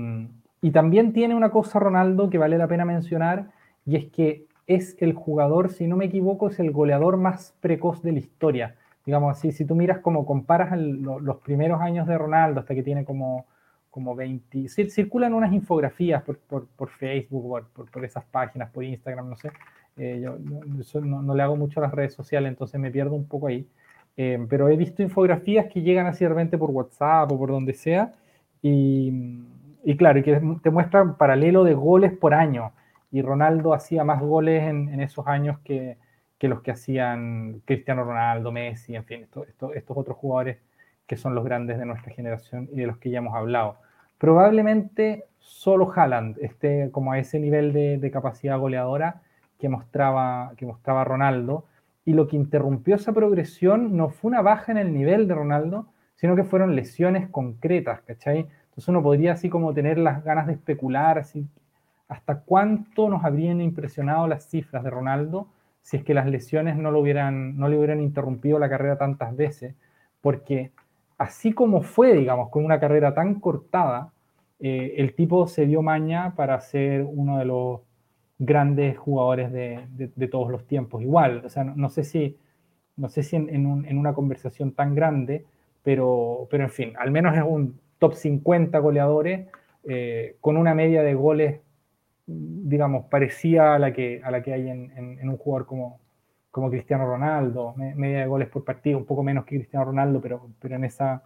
y 0.61 0.71
también 0.71 1.13
tiene 1.13 1.35
una 1.35 1.51
cosa 1.51 1.79
Ronaldo 1.79 2.31
que 2.31 2.39
vale 2.39 2.59
la 2.59 2.69
pena 2.69 2.85
mencionar, 2.85 3.51
y 3.87 3.97
es 3.97 4.07
que 4.07 4.47
es 4.67 4.97
el 5.01 5.15
jugador, 5.15 5.71
si 5.71 5.87
no 5.87 5.97
me 5.97 6.07
equivoco, 6.07 6.49
es 6.49 6.61
el 6.61 6.73
goleador 6.73 7.17
más 7.17 7.55
precoz 7.61 8.03
de 8.03 8.13
la 8.13 8.19
historia 8.19 8.77
digamos 9.09 9.39
así, 9.39 9.53
si 9.53 9.65
tú 9.65 9.75
miras 9.75 10.01
como 10.01 10.27
comparas 10.27 10.79
los 10.79 11.39
primeros 11.39 11.81
años 11.81 12.07
de 12.07 12.19
Ronaldo 12.19 12.61
hasta 12.61 12.75
que 12.75 12.83
tiene 12.83 13.07
como, 13.07 13.47
como 13.91 14.15
20, 14.15 14.69
circulan 14.69 15.33
unas 15.33 15.51
infografías 15.51 16.23
por, 16.23 16.39
por, 16.41 16.91
Facebook, 16.91 17.65
por, 17.73 17.91
por, 17.91 18.05
esas 18.05 18.23
páginas, 18.27 18.71
por 18.71 18.85
Instagram, 18.85 19.31
no 19.31 19.37
sé, 19.37 19.51
eh, 19.97 20.21
yo 20.21 20.37
no, 21.01 21.35
le 21.35 21.43
hago 21.43 21.57
mucho 21.57 21.81
a 21.81 21.85
las 21.85 21.93
redes 21.95 22.13
sociales, 22.13 22.51
entonces 22.51 22.79
me 22.79 22.91
pierdo 22.91 23.15
un 23.15 23.27
poco 23.27 23.47
ahí, 23.47 23.67
eh, 24.19 24.47
pero 24.47 24.69
he 24.69 24.77
visto 24.77 25.03
infografías 25.03 25.73
que 25.73 25.81
llegan 25.81 26.05
así 26.05 26.27
de 26.27 26.29
repente 26.29 26.59
por 26.59 26.71
WhatsApp 26.71 27.33
o 27.33 27.39
por 27.39 27.49
donde 27.49 27.73
sea, 27.73 28.13
y, 28.61 29.41
y 29.85 29.97
claro, 29.97 30.19
y 30.19 30.23
que 30.23 30.39
te 30.63 30.69
muestran 30.69 31.17
paralelo 31.17 31.65
de 31.65 31.73
goles 31.73 32.13
por 32.13 32.35
año, 32.35 32.73
y 33.11 33.23
Ronaldo 33.23 33.73
hacía 33.73 34.05
más 34.05 34.21
goles 34.21 34.65
en, 34.65 34.91
en 34.91 35.01
esos 35.01 35.27
años 35.27 35.59
que 35.61 35.97
que 36.39 36.49
los 36.49 36.63
que 36.63 36.71
hacían 36.71 37.63
Cristiano 37.65 38.05
Ronaldo, 38.05 38.53
Messi, 38.53 38.95
en 38.95 39.05
fin, 39.05 39.23
estos 39.23 39.97
otros 39.97 40.17
jugadores 40.17 40.59
que 41.07 41.17
son 41.17 41.35
los 41.35 41.45
grandes 41.45 41.79
de 41.79 41.87
nuestra 41.87 42.13
generación 42.13 42.69
y 42.73 42.77
de 42.77 42.87
los 42.87 42.99
que 42.99 43.11
ya 43.11 43.19
hemos 43.19 43.35
hablado. 43.35 43.79
Probablemente 44.19 45.25
solo 45.39 45.91
Haaland 45.91 46.37
esté 46.41 46.91
como 46.93 47.13
a 47.13 47.19
ese 47.19 47.41
nivel 47.41 47.73
de, 47.73 48.11
capacidad 48.13 48.59
goleadora 48.59 49.23
que 49.59 49.69
mostraba, 49.69 50.53
que 50.57 50.67
mostraba 50.67 51.05
Ronaldo, 51.05 51.65
y 52.05 52.13
lo 52.13 52.29
que 52.29 52.37
interrumpió 52.37 52.95
esa 52.95 53.13
progresión 53.13 53.97
no 53.97 54.11
fue 54.11 54.31
una 54.31 54.43
baja 54.43 54.73
en 54.73 54.79
el 54.79 54.95
nivel 54.95 55.29
de 55.29 55.35
Ronaldo, 55.35 55.87
sino 56.15 56.37
que 56.37 56.45
fueron 56.45 56.77
lesiones 56.77 57.29
concretas, 57.29 58.01
¿cachai? 58.03 58.39
Entonces 58.39 58.89
uno 58.89 59.03
podría 59.03 59.33
así 59.33 59.49
como 59.49 59.75
tener 59.75 59.99
las 59.99 60.25
ganas 60.25 60.47
de 60.47 60.55
especular, 60.55 61.19
así, 61.19 61.47
hasta 62.09 62.41
cuánto 62.41 63.09
nos 63.09 63.25
habrían 63.25 63.61
impresionado 63.61 64.27
las 64.27 64.49
cifras 64.49 64.85
de 64.85 64.91
Ronaldo 64.91 65.49
si 65.89 65.97
es 65.97 66.05
que 66.05 66.13
las 66.13 66.27
lesiones 66.27 66.77
no, 66.77 66.91
lo 66.91 67.01
hubieran, 67.01 67.57
no 67.57 67.67
le 67.67 67.79
hubieran 67.79 68.03
interrumpido 68.03 68.59
la 68.59 68.69
carrera 68.69 68.99
tantas 68.99 69.35
veces, 69.35 69.75
porque 70.21 70.71
así 71.17 71.55
como 71.55 71.81
fue, 71.81 72.13
digamos, 72.13 72.51
con 72.51 72.63
una 72.63 72.79
carrera 72.79 73.15
tan 73.15 73.41
cortada, 73.41 74.13
eh, 74.61 74.97
el 74.99 75.15
tipo 75.15 75.47
se 75.47 75.65
dio 75.65 75.81
maña 75.81 76.35
para 76.37 76.61
ser 76.61 77.07
uno 77.11 77.39
de 77.39 77.47
los 77.47 77.81
grandes 78.39 78.99
jugadores 78.99 79.51
de, 79.51 80.29
todos 80.31 80.51
los 80.51 80.67
tiempos. 80.67 81.01
Igual, 81.01 81.47
o 81.47 81.49
sea, 81.49 81.65
no, 81.65 81.89
sé 81.89 82.05
si, 82.05 82.37
no 82.99 83.09
sé 83.09 83.23
si 83.23 83.37
en, 83.37 83.67
una 83.99 84.13
conversación 84.13 84.73
tan 84.73 84.95
grande, 84.95 85.47
pero, 85.83 86.49
pero 86.51 86.65
en 86.65 86.71
fin, 86.71 86.93
al 86.99 87.11
menos 87.11 87.35
es 87.35 87.43
un 87.43 87.81
top 87.99 88.13
50 88.13 88.79
goleadores 88.81 89.49
eh, 89.85 90.37
con 90.43 90.59
una 90.59 90.75
media 90.75 91.03
de 91.03 91.15
goles 91.15 91.61
digamos, 92.29 93.07
parecía 93.07 93.75
a 93.75 93.79
la 93.79 93.93
que, 93.93 94.21
a 94.23 94.31
la 94.31 94.43
que 94.43 94.53
hay 94.53 94.69
en, 94.69 95.29
un 95.29 95.37
jugador 95.39 95.67
como, 95.67 96.01
como 96.51 96.71
Cristiano 96.71 97.07
Ronaldo, 97.07 97.75
media 97.77 98.21
de 98.21 98.27
goles 98.27 98.49
por 98.49 98.65
partido, 98.65 98.99
un 98.99 99.07
poco 99.07 99.23
menos 99.23 99.47
que 99.47 99.57
Cristiano 99.57 99.87
Ronaldo, 99.87 100.21
pero, 100.21 100.51
pero 100.61 100.77
en, 100.77 100.85
esa, 100.85 101.23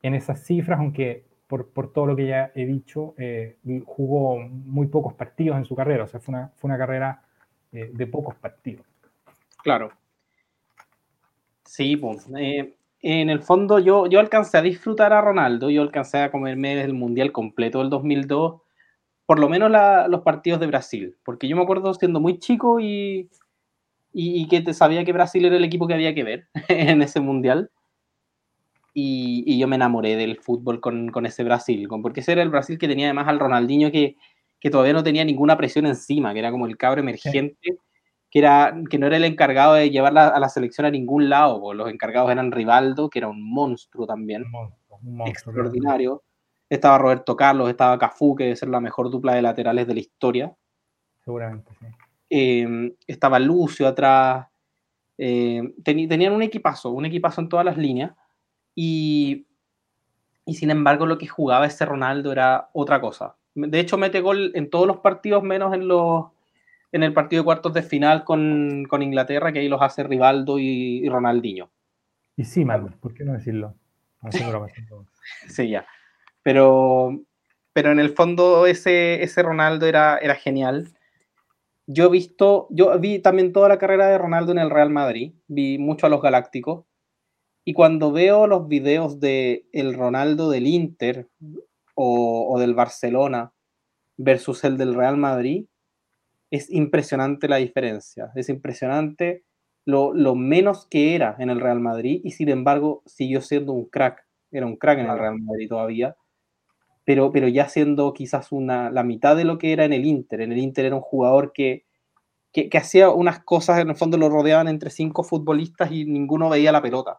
en 0.00 0.14
esas 0.14 0.44
cifras, 0.44 0.78
aunque 0.78 1.24
por, 1.48 1.70
por 1.70 1.92
todo 1.92 2.06
lo 2.06 2.14
que 2.16 2.28
ya 2.28 2.52
he 2.54 2.66
dicho, 2.66 3.14
eh, 3.18 3.56
jugó 3.84 4.38
muy 4.38 4.86
pocos 4.86 5.14
partidos 5.14 5.58
en 5.58 5.64
su 5.64 5.74
carrera, 5.74 6.04
o 6.04 6.06
sea, 6.06 6.20
fue 6.20 6.34
una, 6.34 6.52
fue 6.56 6.68
una 6.68 6.78
carrera 6.78 7.22
eh, 7.72 7.90
de 7.92 8.06
pocos 8.06 8.36
partidos. 8.36 8.86
Claro. 9.62 9.90
Sí, 11.64 11.96
pues, 11.96 12.28
eh, 12.38 12.76
en 13.00 13.28
el 13.28 13.42
fondo 13.42 13.80
yo, 13.80 14.06
yo 14.06 14.20
alcancé 14.20 14.58
a 14.58 14.62
disfrutar 14.62 15.12
a 15.12 15.20
Ronaldo, 15.20 15.68
yo 15.68 15.82
alcancé 15.82 16.18
a 16.18 16.30
comerme 16.30 16.80
el 16.80 16.94
Mundial 16.94 17.32
completo 17.32 17.80
del 17.80 17.90
2002 17.90 18.62
por 19.28 19.38
lo 19.38 19.50
menos 19.50 19.70
los 20.08 20.22
partidos 20.22 20.58
de 20.58 20.68
Brasil, 20.68 21.14
porque 21.22 21.48
yo 21.48 21.54
me 21.54 21.60
acuerdo 21.62 21.92
siendo 21.92 22.18
muy 22.18 22.38
chico 22.38 22.80
y, 22.80 23.28
y, 24.10 24.48
que 24.48 24.62
te 24.62 24.72
sabía 24.72 25.04
que 25.04 25.12
Brasil 25.12 25.44
era 25.44 25.54
el 25.54 25.64
equipo 25.64 25.86
que 25.86 25.92
había 25.92 26.14
que 26.14 26.24
ver 26.24 26.48
en 26.68 27.02
ese 27.02 27.20
mundial. 27.20 27.70
Y, 28.94 29.58
yo 29.58 29.68
me 29.68 29.76
enamoré 29.76 30.16
del 30.16 30.38
fútbol 30.38 30.80
con, 30.80 31.10
con, 31.10 31.26
ese 31.26 31.44
Brasil, 31.44 31.86
porque 32.02 32.20
ese 32.20 32.32
era 32.32 32.42
el 32.42 32.48
Brasil 32.48 32.78
que 32.78 32.88
tenía 32.88 33.08
además 33.08 33.28
al 33.28 33.38
Ronaldinho 33.38 33.92
que, 33.92 34.16
que 34.60 34.70
todavía 34.70 34.94
no 34.94 35.02
tenía 35.02 35.26
ninguna 35.26 35.58
presión 35.58 35.84
encima, 35.84 36.32
que 36.32 36.38
era 36.38 36.50
como 36.50 36.66
el 36.66 36.78
cabro 36.78 37.02
emergente, 37.02 37.76
que, 38.30 38.38
era, 38.38 38.74
que 38.88 38.98
no 38.98 39.08
era 39.08 39.18
el 39.18 39.24
encargado 39.24 39.74
de 39.74 39.90
llevar 39.90 40.16
a 40.16 40.40
la 40.40 40.48
selección 40.48 40.86
a 40.86 40.90
ningún 40.90 41.28
lado, 41.28 41.74
los 41.74 41.90
encargados 41.90 42.30
eran 42.30 42.50
Rivaldo, 42.50 43.10
que 43.10 43.18
era 43.18 43.28
un 43.28 43.42
monstruo 43.42 44.06
también, 44.06 44.46
extraordinario 45.26 46.22
estaba 46.68 46.98
Roberto 46.98 47.36
Carlos, 47.36 47.68
estaba 47.68 47.98
Cafú, 47.98 48.34
que 48.34 48.44
debe 48.44 48.56
ser 48.56 48.68
la 48.68 48.80
mejor 48.80 49.10
dupla 49.10 49.34
de 49.34 49.42
laterales 49.42 49.86
de 49.86 49.94
la 49.94 50.00
historia. 50.00 50.54
Seguramente, 51.24 51.72
sí. 51.78 51.86
Em, 52.30 52.94
estaba 53.06 53.38
Lucio 53.38 53.88
atrás. 53.88 54.46
Em, 55.16 55.72
tenían 55.82 56.32
un 56.32 56.42
equipazo, 56.42 56.90
un 56.90 57.06
equipazo 57.06 57.40
en 57.40 57.48
todas 57.48 57.64
las 57.64 57.76
líneas. 57.76 58.12
Y, 58.74 59.46
y 60.44 60.54
sin 60.54 60.70
embargo, 60.70 61.06
lo 61.06 61.18
que 61.18 61.26
jugaba 61.26 61.66
ese 61.66 61.84
Ronaldo 61.84 62.32
era 62.32 62.70
otra 62.72 63.00
cosa. 63.00 63.36
De 63.54 63.80
hecho, 63.80 63.98
mete 63.98 64.20
gol 64.20 64.52
en 64.54 64.70
todos 64.70 64.86
los 64.86 64.98
partidos, 64.98 65.42
menos 65.42 65.74
en 65.74 65.88
los 65.88 66.26
en 66.92 67.02
el 67.02 67.12
partido 67.12 67.42
de 67.42 67.44
cuartos 67.44 67.74
de 67.74 67.82
final 67.82 68.24
con, 68.24 68.84
con 68.88 69.02
Inglaterra, 69.02 69.52
que 69.52 69.58
ahí 69.58 69.68
los 69.68 69.82
hace 69.82 70.04
Rivaldo 70.04 70.58
y, 70.58 71.06
Ronaldinho. 71.08 71.70
Y 72.36 72.44
sí, 72.44 72.64
Manuel, 72.64 72.94
¿por 72.94 73.14
qué 73.14 73.24
no 73.24 73.34
decirlo? 73.34 73.74
sí, 75.48 75.68
ya. 75.68 75.86
Pero, 76.42 77.20
pero 77.72 77.92
en 77.92 78.00
el 78.00 78.10
fondo 78.10 78.66
ese, 78.66 79.22
ese 79.22 79.42
Ronaldo 79.42 79.86
era, 79.86 80.18
era 80.18 80.34
genial. 80.34 80.88
Yo 81.86 82.06
he 82.06 82.10
visto, 82.10 82.66
yo 82.70 82.98
vi 82.98 83.18
también 83.18 83.52
toda 83.52 83.68
la 83.68 83.78
carrera 83.78 84.08
de 84.08 84.18
Ronaldo 84.18 84.52
en 84.52 84.58
el 84.58 84.70
Real 84.70 84.90
Madrid, 84.90 85.32
vi 85.46 85.78
mucho 85.78 86.06
a 86.06 86.10
los 86.10 86.20
Galácticos, 86.20 86.84
y 87.64 87.72
cuando 87.72 88.12
veo 88.12 88.46
los 88.46 88.68
videos 88.68 89.20
de 89.20 89.66
el 89.72 89.94
Ronaldo 89.94 90.50
del 90.50 90.66
Inter 90.66 91.28
o, 91.94 92.48
o 92.52 92.58
del 92.58 92.74
Barcelona 92.74 93.52
versus 94.16 94.64
el 94.64 94.76
del 94.76 94.94
Real 94.94 95.16
Madrid, 95.16 95.66
es 96.50 96.70
impresionante 96.70 97.48
la 97.48 97.56
diferencia, 97.56 98.32
es 98.34 98.48
impresionante 98.48 99.44
lo, 99.84 100.12
lo, 100.12 100.34
menos 100.34 100.86
que 100.86 101.14
era 101.14 101.36
en 101.38 101.50
el 101.50 101.60
Real 101.60 101.80
Madrid 101.80 102.20
y 102.24 102.32
sin 102.32 102.48
embargo 102.48 103.02
siguió 103.06 103.40
siendo 103.40 103.72
un 103.72 103.86
crack, 103.86 104.26
era 104.50 104.66
un 104.66 104.76
crack 104.76 104.98
en 104.98 105.10
el 105.10 105.18
Real 105.18 105.38
Madrid 105.40 105.68
todavía 105.68 106.16
pero, 107.08 107.32
pero 107.32 107.48
ya 107.48 107.70
siendo 107.70 108.12
quizás 108.12 108.52
una, 108.52 108.90
la 108.90 109.02
mitad 109.02 109.34
de 109.34 109.44
lo 109.44 109.56
que 109.56 109.72
era 109.72 109.86
en 109.86 109.94
el 109.94 110.04
Inter. 110.04 110.42
En 110.42 110.52
el 110.52 110.58
Inter 110.58 110.84
era 110.84 110.94
un 110.94 111.00
jugador 111.00 111.54
que, 111.54 111.86
que, 112.52 112.68
hacía 112.76 113.08
unas 113.08 113.42
cosas, 113.42 113.78
en 113.78 113.88
el 113.88 113.96
fondo 113.96 114.18
lo 114.18 114.28
rodeaban 114.28 114.68
entre 114.68 114.90
cinco 114.90 115.24
futbolistas 115.24 115.90
y 115.90 116.04
ninguno 116.04 116.50
veía 116.50 116.70
la 116.70 116.82
pelota. 116.82 117.18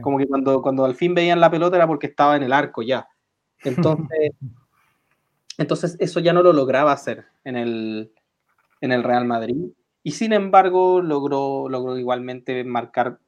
Como 0.00 0.18
que 0.18 0.28
cuando, 0.28 0.62
cuando 0.62 0.84
al 0.84 0.94
fin 0.94 1.12
veían 1.12 1.40
la 1.40 1.50
pelota 1.50 1.74
era 1.74 1.88
porque 1.88 2.06
estaba 2.06 2.36
en 2.36 2.44
el 2.44 2.52
arco 2.52 2.82
ya. 2.82 3.08
Entonces, 3.64 4.30
entonces 5.58 5.96
eso 5.98 6.20
ya 6.20 6.32
no 6.32 6.44
lo 6.44 6.52
lograba 6.52 6.92
hacer 6.92 7.24
en 7.42 7.56
el, 7.56 8.12
en 8.80 8.92
el 8.92 9.02
Real 9.02 9.24
Madrid. 9.24 9.72
Y 10.04 10.12
sin 10.12 10.32
embargo, 10.32 11.02
logró, 11.02 11.68
logró 11.68 11.98
igualmente 11.98 12.62
marcar 12.62 13.18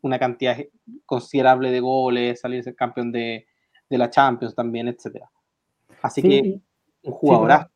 una 0.00 0.20
cantidad 0.20 0.56
considerable 1.06 1.72
de 1.72 1.80
goles, 1.80 2.38
salirse 2.38 2.76
campeón 2.76 3.10
de, 3.10 3.48
de 3.88 3.98
la 3.98 4.10
Champions 4.10 4.54
también, 4.54 4.88
etcétera. 4.88 5.30
Así 6.02 6.22
que 6.22 6.60
un 7.02 7.12
jugador. 7.12 7.70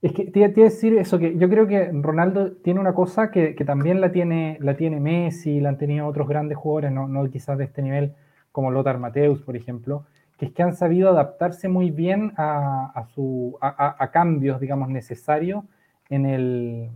es 0.00 0.12
que 0.12 0.24
te 0.24 0.40
iba 0.40 0.48
a 0.48 0.50
decir 0.50 0.96
eso, 0.98 1.18
que 1.18 1.36
yo 1.36 1.48
creo 1.48 1.66
que 1.66 1.90
Ronaldo 1.92 2.52
tiene 2.56 2.80
una 2.80 2.94
cosa 2.94 3.30
que, 3.30 3.54
también 3.66 4.00
la 4.00 4.12
tiene, 4.12 4.58
la 4.60 4.76
tiene 4.76 5.00
Messi, 5.00 5.60
la 5.60 5.70
han 5.70 5.78
tenido 5.78 6.06
otros 6.06 6.28
grandes 6.28 6.58
jugadores, 6.58 6.92
no, 6.92 7.08
no 7.08 7.28
quizás 7.30 7.58
de 7.58 7.64
este 7.64 7.82
nivel, 7.82 8.14
como 8.50 8.70
Lothar 8.70 8.98
Mateus, 8.98 9.40
por 9.42 9.56
ejemplo, 9.56 10.04
que 10.36 10.46
es 10.46 10.52
que 10.52 10.62
han 10.62 10.74
sabido 10.74 11.10
adaptarse 11.10 11.68
muy 11.68 11.90
bien 11.90 12.32
a, 12.36 13.06
su, 13.14 13.56
a, 13.60 14.10
cambios, 14.12 14.60
digamos, 14.60 14.88
necesarios 14.88 15.64
en 16.10 16.26
el 16.26 16.90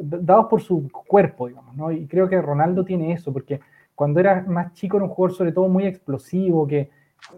dados 0.00 0.46
por 0.46 0.62
su 0.62 0.90
cuerpo, 0.90 1.48
digamos, 1.48 1.76
¿no? 1.76 1.92
Y 1.92 2.06
creo 2.06 2.28
que 2.28 2.40
Ronaldo 2.40 2.84
tiene 2.84 3.12
eso, 3.12 3.32
porque 3.32 3.60
cuando 3.94 4.20
era 4.20 4.42
más 4.42 4.72
chico 4.72 4.96
era 4.96 5.04
un 5.04 5.10
jugador 5.10 5.36
sobre 5.36 5.52
todo 5.52 5.68
muy 5.68 5.86
explosivo, 5.86 6.66
que, 6.66 6.90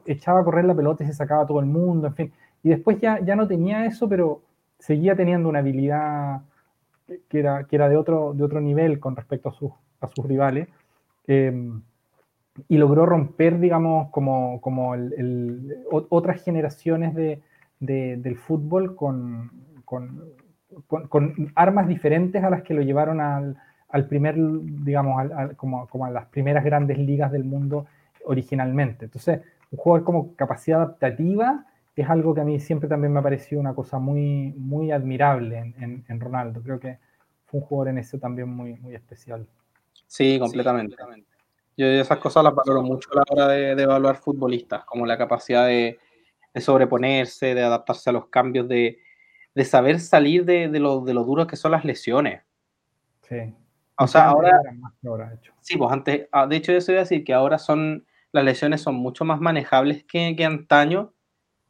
echaba 0.06 0.40
a 0.40 0.44
correr 0.44 0.64
la 0.64 0.74
pelota 0.74 1.04
y 1.04 1.06
se 1.06 1.12
sacaba 1.14 1.46
todo 1.46 1.60
el 1.60 1.66
mundo, 1.66 2.06
en 2.06 2.14
fin. 2.14 2.32
Y 2.62 2.70
después 2.70 3.00
ya, 3.00 3.20
ya 3.20 3.36
no 3.36 3.46
tenía 3.46 3.86
eso, 3.86 4.08
pero 4.08 4.42
seguía 4.78 5.16
teniendo 5.16 5.48
una 5.48 5.60
habilidad 5.60 6.42
que 7.28 7.40
era, 7.40 7.64
que 7.64 7.76
era 7.76 7.88
de, 7.88 7.96
otro, 7.96 8.34
de 8.34 8.44
otro 8.44 8.60
nivel 8.60 9.00
con 9.00 9.16
respecto 9.16 9.48
a 9.48 9.52
sus, 9.52 9.72
a 10.00 10.08
sus 10.08 10.26
rivales. 10.26 10.68
Em, 11.26 11.82
y 12.68 12.76
logró 12.76 13.06
romper, 13.06 13.60
digamos, 13.60 14.10
como, 14.10 14.60
como 14.60 14.94
el, 14.94 15.84
otras 15.90 16.42
generaciones 16.42 17.14
de, 17.14 17.40
del 17.78 18.36
fútbol 18.36 18.96
con, 18.96 19.52
con, 19.84 20.24
con, 20.88 21.52
armas 21.54 21.86
diferentes 21.86 22.42
a 22.42 22.50
las 22.50 22.62
que 22.62 22.74
lo 22.74 22.82
llevaron 22.82 23.20
al, 23.20 23.56
al 23.88 24.06
primer, 24.06 24.34
digamos, 24.36 25.30
como, 25.56 25.86
como 25.86 26.06
a 26.06 26.10
las 26.10 26.26
primeras 26.26 26.64
grandes 26.64 26.98
ligas 26.98 27.30
del 27.30 27.44
mundo 27.44 27.86
originalmente. 28.24 29.04
Entonces, 29.04 29.40
un 29.70 29.78
jugador 29.78 30.04
como 30.04 30.34
capacidad 30.34 30.82
adaptativa 30.82 31.66
es 32.00 32.08
algo 32.08 32.34
que 32.34 32.40
a 32.40 32.44
mí 32.44 32.60
siempre 32.60 32.88
también 32.88 33.12
me 33.12 33.18
ha 33.18 33.22
parecido 33.22 33.60
una 33.60 33.74
cosa 33.74 33.98
muy, 33.98 34.54
muy 34.56 34.92
admirable 34.92 35.58
en, 35.58 36.04
en, 36.06 36.20
Ronaldo. 36.20 36.62
Creo 36.62 36.78
que 36.78 36.98
fue 37.46 37.60
un 37.60 37.66
jugador 37.66 37.88
en 37.88 37.98
eso 37.98 38.18
también 38.18 38.48
muy, 38.48 38.74
muy 38.76 38.94
especial. 38.94 39.46
Sí, 40.06 40.38
completamente. 40.38 40.96
Yo 41.76 41.86
esas 41.86 42.18
cosas 42.18 42.44
las 42.44 42.54
valoro 42.54 42.82
mucho 42.82 43.08
a 43.12 43.16
la 43.16 43.24
hora 43.28 43.48
de, 43.48 43.82
evaluar 43.82 44.16
futbolistas, 44.16 44.84
como 44.84 45.06
la 45.06 45.18
capacidad 45.18 45.66
de, 45.66 45.98
sobreponerse, 46.56 47.54
de 47.54 47.62
adaptarse 47.62 48.10
a 48.10 48.12
los 48.12 48.26
cambios, 48.26 48.68
de, 48.68 48.98
saber 49.64 49.98
salir 49.98 50.44
de, 50.44 50.68
lo, 50.78 51.00
de 51.00 51.14
lo 51.14 51.24
duro 51.24 51.46
que 51.46 51.56
son 51.56 51.72
las 51.72 51.84
lesiones. 51.84 52.42
Sí. 53.22 53.54
O 53.96 54.06
sea, 54.06 54.28
ahora... 54.28 54.60
Sí, 55.60 55.76
pues 55.76 55.92
antes, 55.92 56.28
ah, 56.30 56.46
de 56.46 56.56
hecho 56.56 56.72
yo 56.72 56.80
se 56.80 56.92
voy 56.92 56.98
a 56.98 57.02
decir 57.02 57.24
que 57.24 57.34
ahora 57.34 57.58
son, 57.58 58.06
las 58.32 58.44
lesiones 58.44 58.80
son 58.80 58.94
mucho 58.96 59.24
más 59.24 59.40
manejables 59.40 60.04
que, 60.04 60.34
que 60.36 60.44
antaño. 60.44 61.12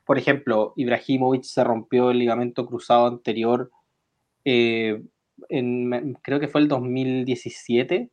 Por 0.05 0.19
ejemplo, 0.19 0.73
Ibrahimovic 0.77 1.45
se 1.45 1.65
rompió 1.65 2.11
el 2.11 2.19
ligamento 2.19 2.67
cruzado 2.67 3.07
anterior, 3.07 3.71
eh, 4.45 5.03
en, 5.49 6.19
creo 6.23 6.41
que 6.41 6.49
fue 6.49 6.61
el 6.61 6.69
2017, 6.69 8.11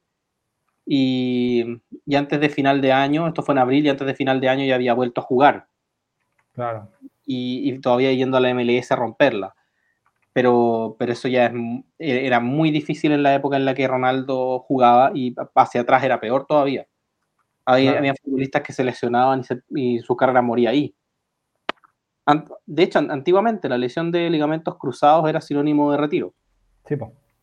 y, 0.85 1.81
y, 2.05 2.15
antes 2.15 2.39
de 2.39 2.49
final 2.49 2.79
de 2.81 2.91
año, 2.91 3.27
esto 3.27 3.41
fue 3.41 3.53
en 3.53 3.59
abril, 3.59 3.85
y 3.85 3.89
antes 3.89 4.05
de 4.05 4.13
final 4.13 4.39
de 4.39 4.49
año 4.49 4.65
ya 4.65 4.75
había 4.75 4.93
vuelto 4.93 5.21
a 5.21 5.23
jugar. 5.23 5.67
Claro. 6.53 6.89
Y, 7.25 7.69
y 7.69 7.79
todavía 7.79 8.13
yendo 8.13 8.37
a 8.37 8.39
la 8.39 8.53
MLS 8.53 8.91
a 8.91 8.95
romperla 8.95 9.55
pero, 10.35 10.97
pero 10.99 11.13
eso 11.13 11.29
ya 11.29 11.45
e, 11.97 12.25
era 12.27 12.41
muy 12.41 12.69
difícil 12.69 13.13
en 13.13 13.23
la 13.23 13.33
época 13.33 13.55
en 13.55 13.63
la 13.63 13.73
que 13.73 13.87
Ronaldo 13.87 14.59
jugaba 14.59 15.11
y 15.15 15.33
hacia 15.55 15.79
atrás 15.79 16.03
era 16.03 16.19
peor 16.19 16.45
todavía. 16.45 16.87
Había, 17.65 18.13
futbolistas 18.15 18.61
que 18.61 18.73
se 18.73 18.83
lesionaban 18.83 19.41
y, 19.69 19.99
su 19.99 20.15
carrera 20.15 20.41
moría 20.41 20.69
ahí. 20.69 20.95
De 22.65 22.83
hecho, 22.83 22.99
antiguamente 22.99 23.69
la 23.69 23.77
lesión 23.77 24.11
de 24.11 24.29
ligamentos 24.29 24.77
cruzados 24.77 25.27
era 25.29 25.41
sinónimo 25.41 25.91
de 25.91 25.97
retiro. 25.97 26.33
Sí, 26.87 26.95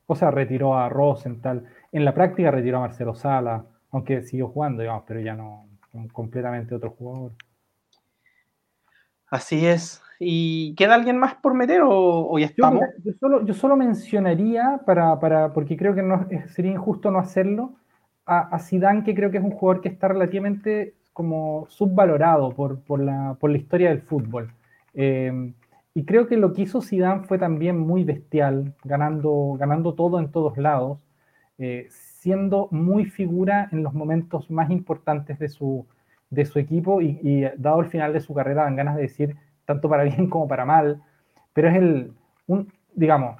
o 0.06 0.14
sea, 0.14 0.30
retiró 0.30 0.76
a 0.76 0.88
Rosenthal. 0.88 1.64
En 1.90 2.04
la 2.04 2.14
práctica 2.14 2.50
retiró 2.50 2.78
a 2.78 2.82
Marcelo 2.82 3.14
Sala, 3.14 3.64
aunque 3.90 4.22
siguió 4.22 4.48
jugando, 4.48 4.82
digamos, 4.82 5.04
pero 5.06 5.20
ya 5.20 5.34
no, 5.34 5.66
completamente 6.12 6.74
otro 6.74 6.90
jugador. 6.90 7.32
Así 9.28 9.66
es. 9.66 10.02
¿Y 10.18 10.74
queda 10.76 10.94
alguien 10.94 11.18
más 11.18 11.34
por 11.34 11.54
meter 11.54 11.80
o, 11.84 12.38
ya 12.38 12.46
estamos? 12.46 12.84
Yo, 13.04 13.12
solo, 13.18 13.44
yo 13.44 13.54
solo 13.54 13.76
mencionaría, 13.76 14.80
para, 14.86 15.18
para, 15.18 15.52
porque 15.52 15.76
creo 15.76 15.94
que 15.94 16.02
no, 16.02 16.28
sería 16.48 16.72
injusto 16.72 17.10
no 17.10 17.18
hacerlo, 17.18 17.74
a, 18.26 18.40
a 18.54 18.58
Zidane, 18.58 19.04
que 19.04 19.14
creo 19.14 19.30
que 19.30 19.38
es 19.38 19.44
un 19.44 19.50
jugador 19.50 19.82
que 19.82 19.88
está 19.88 20.08
relativamente 20.08 20.94
como 21.12 21.66
subvalorado 21.68 22.50
por, 22.54 22.80
por, 22.80 23.00
la, 23.00 23.36
por 23.38 23.50
la 23.50 23.58
historia 23.58 23.90
del 23.90 24.02
fútbol. 24.02 24.52
Eh, 24.94 25.52
y 25.94 26.04
creo 26.04 26.26
que 26.26 26.36
lo 26.36 26.52
que 26.52 26.62
hizo 26.62 26.80
Zidane 26.80 27.24
fue 27.24 27.38
también 27.38 27.78
muy 27.78 28.04
bestial, 28.04 28.74
ganando, 28.84 29.56
ganando 29.58 29.94
todo 29.94 30.18
en 30.18 30.30
todos 30.30 30.56
lados, 30.56 30.98
eh, 31.58 31.86
siendo 31.90 32.68
muy 32.70 33.04
figura 33.04 33.68
en 33.72 33.82
los 33.82 33.92
momentos 33.92 34.50
más 34.50 34.70
importantes 34.70 35.38
de 35.38 35.48
su, 35.48 35.86
de 36.30 36.46
su 36.46 36.58
equipo 36.58 37.02
y, 37.02 37.18
y, 37.22 37.42
dado 37.58 37.80
el 37.80 37.86
final 37.86 38.12
de 38.12 38.20
su 38.20 38.32
carrera 38.32 38.64
dan 38.64 38.76
ganas 38.76 38.96
de 38.96 39.02
decir 39.02 39.36
tanto 39.66 39.88
para 39.88 40.04
bien 40.04 40.28
como 40.30 40.48
para 40.48 40.64
mal, 40.64 41.02
pero 41.52 41.68
es 41.68 41.76
el, 41.76 42.12
un, 42.46 42.72
digamos, 42.94 43.36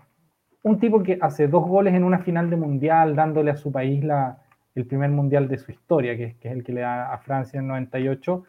un 0.62 0.78
tipo 0.78 1.03
que 1.03 1.18
hace 1.20 1.49
dos 1.49 1.66
goles 1.66 1.95
en 1.95 2.05
una 2.05 2.18
final 2.18 2.51
de 2.51 2.57
mundial, 2.57 3.16
dándole 3.16 3.51
a 3.51 3.57
su 3.57 3.72
país 3.72 4.05
la, 4.05 4.39
el 4.75 4.87
primer 4.87 5.11
mundial 5.11 5.49
de 5.49 5.59
su 5.59 5.70
historia, 5.70 6.16
que, 6.16 6.37
es 6.41 6.53
el 6.53 6.64
que 6.64 6.73
le 6.73 6.81
da 6.83 7.12
a 7.12 7.18
Francia 7.18 7.61
en 7.61 7.68
98, 7.68 8.45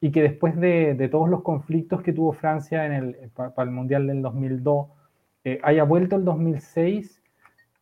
y 0.00 0.12
que 0.12 0.22
después 0.22 0.56
de, 0.60 1.08
todos 1.10 1.28
los 1.28 1.42
conflictos 1.42 2.02
que 2.02 2.12
tuvo 2.12 2.32
Francia 2.32 2.86
en 2.86 2.92
el, 2.92 3.30
para 3.34 3.62
el 3.62 3.70
mundial 3.70 4.06
del 4.06 4.22
2002, 4.22 4.88
eh, 5.44 5.58
haya 5.62 5.84
vuelto 5.84 6.16
el 6.16 6.24
2006 6.24 7.22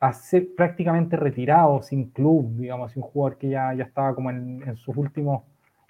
a 0.00 0.12
ser 0.12 0.54
prácticamente 0.56 1.16
retirado, 1.16 1.82
sin 1.82 2.10
club, 2.10 2.56
digamos, 2.56 2.96
un 2.96 3.02
jugador 3.02 3.38
que 3.38 3.48
ya, 3.48 3.72
ya 3.74 3.84
estaba 3.84 4.14
como 4.14 4.30
en, 4.30 4.62
en 4.66 4.76
sus 4.76 4.96
últimos 4.96 5.42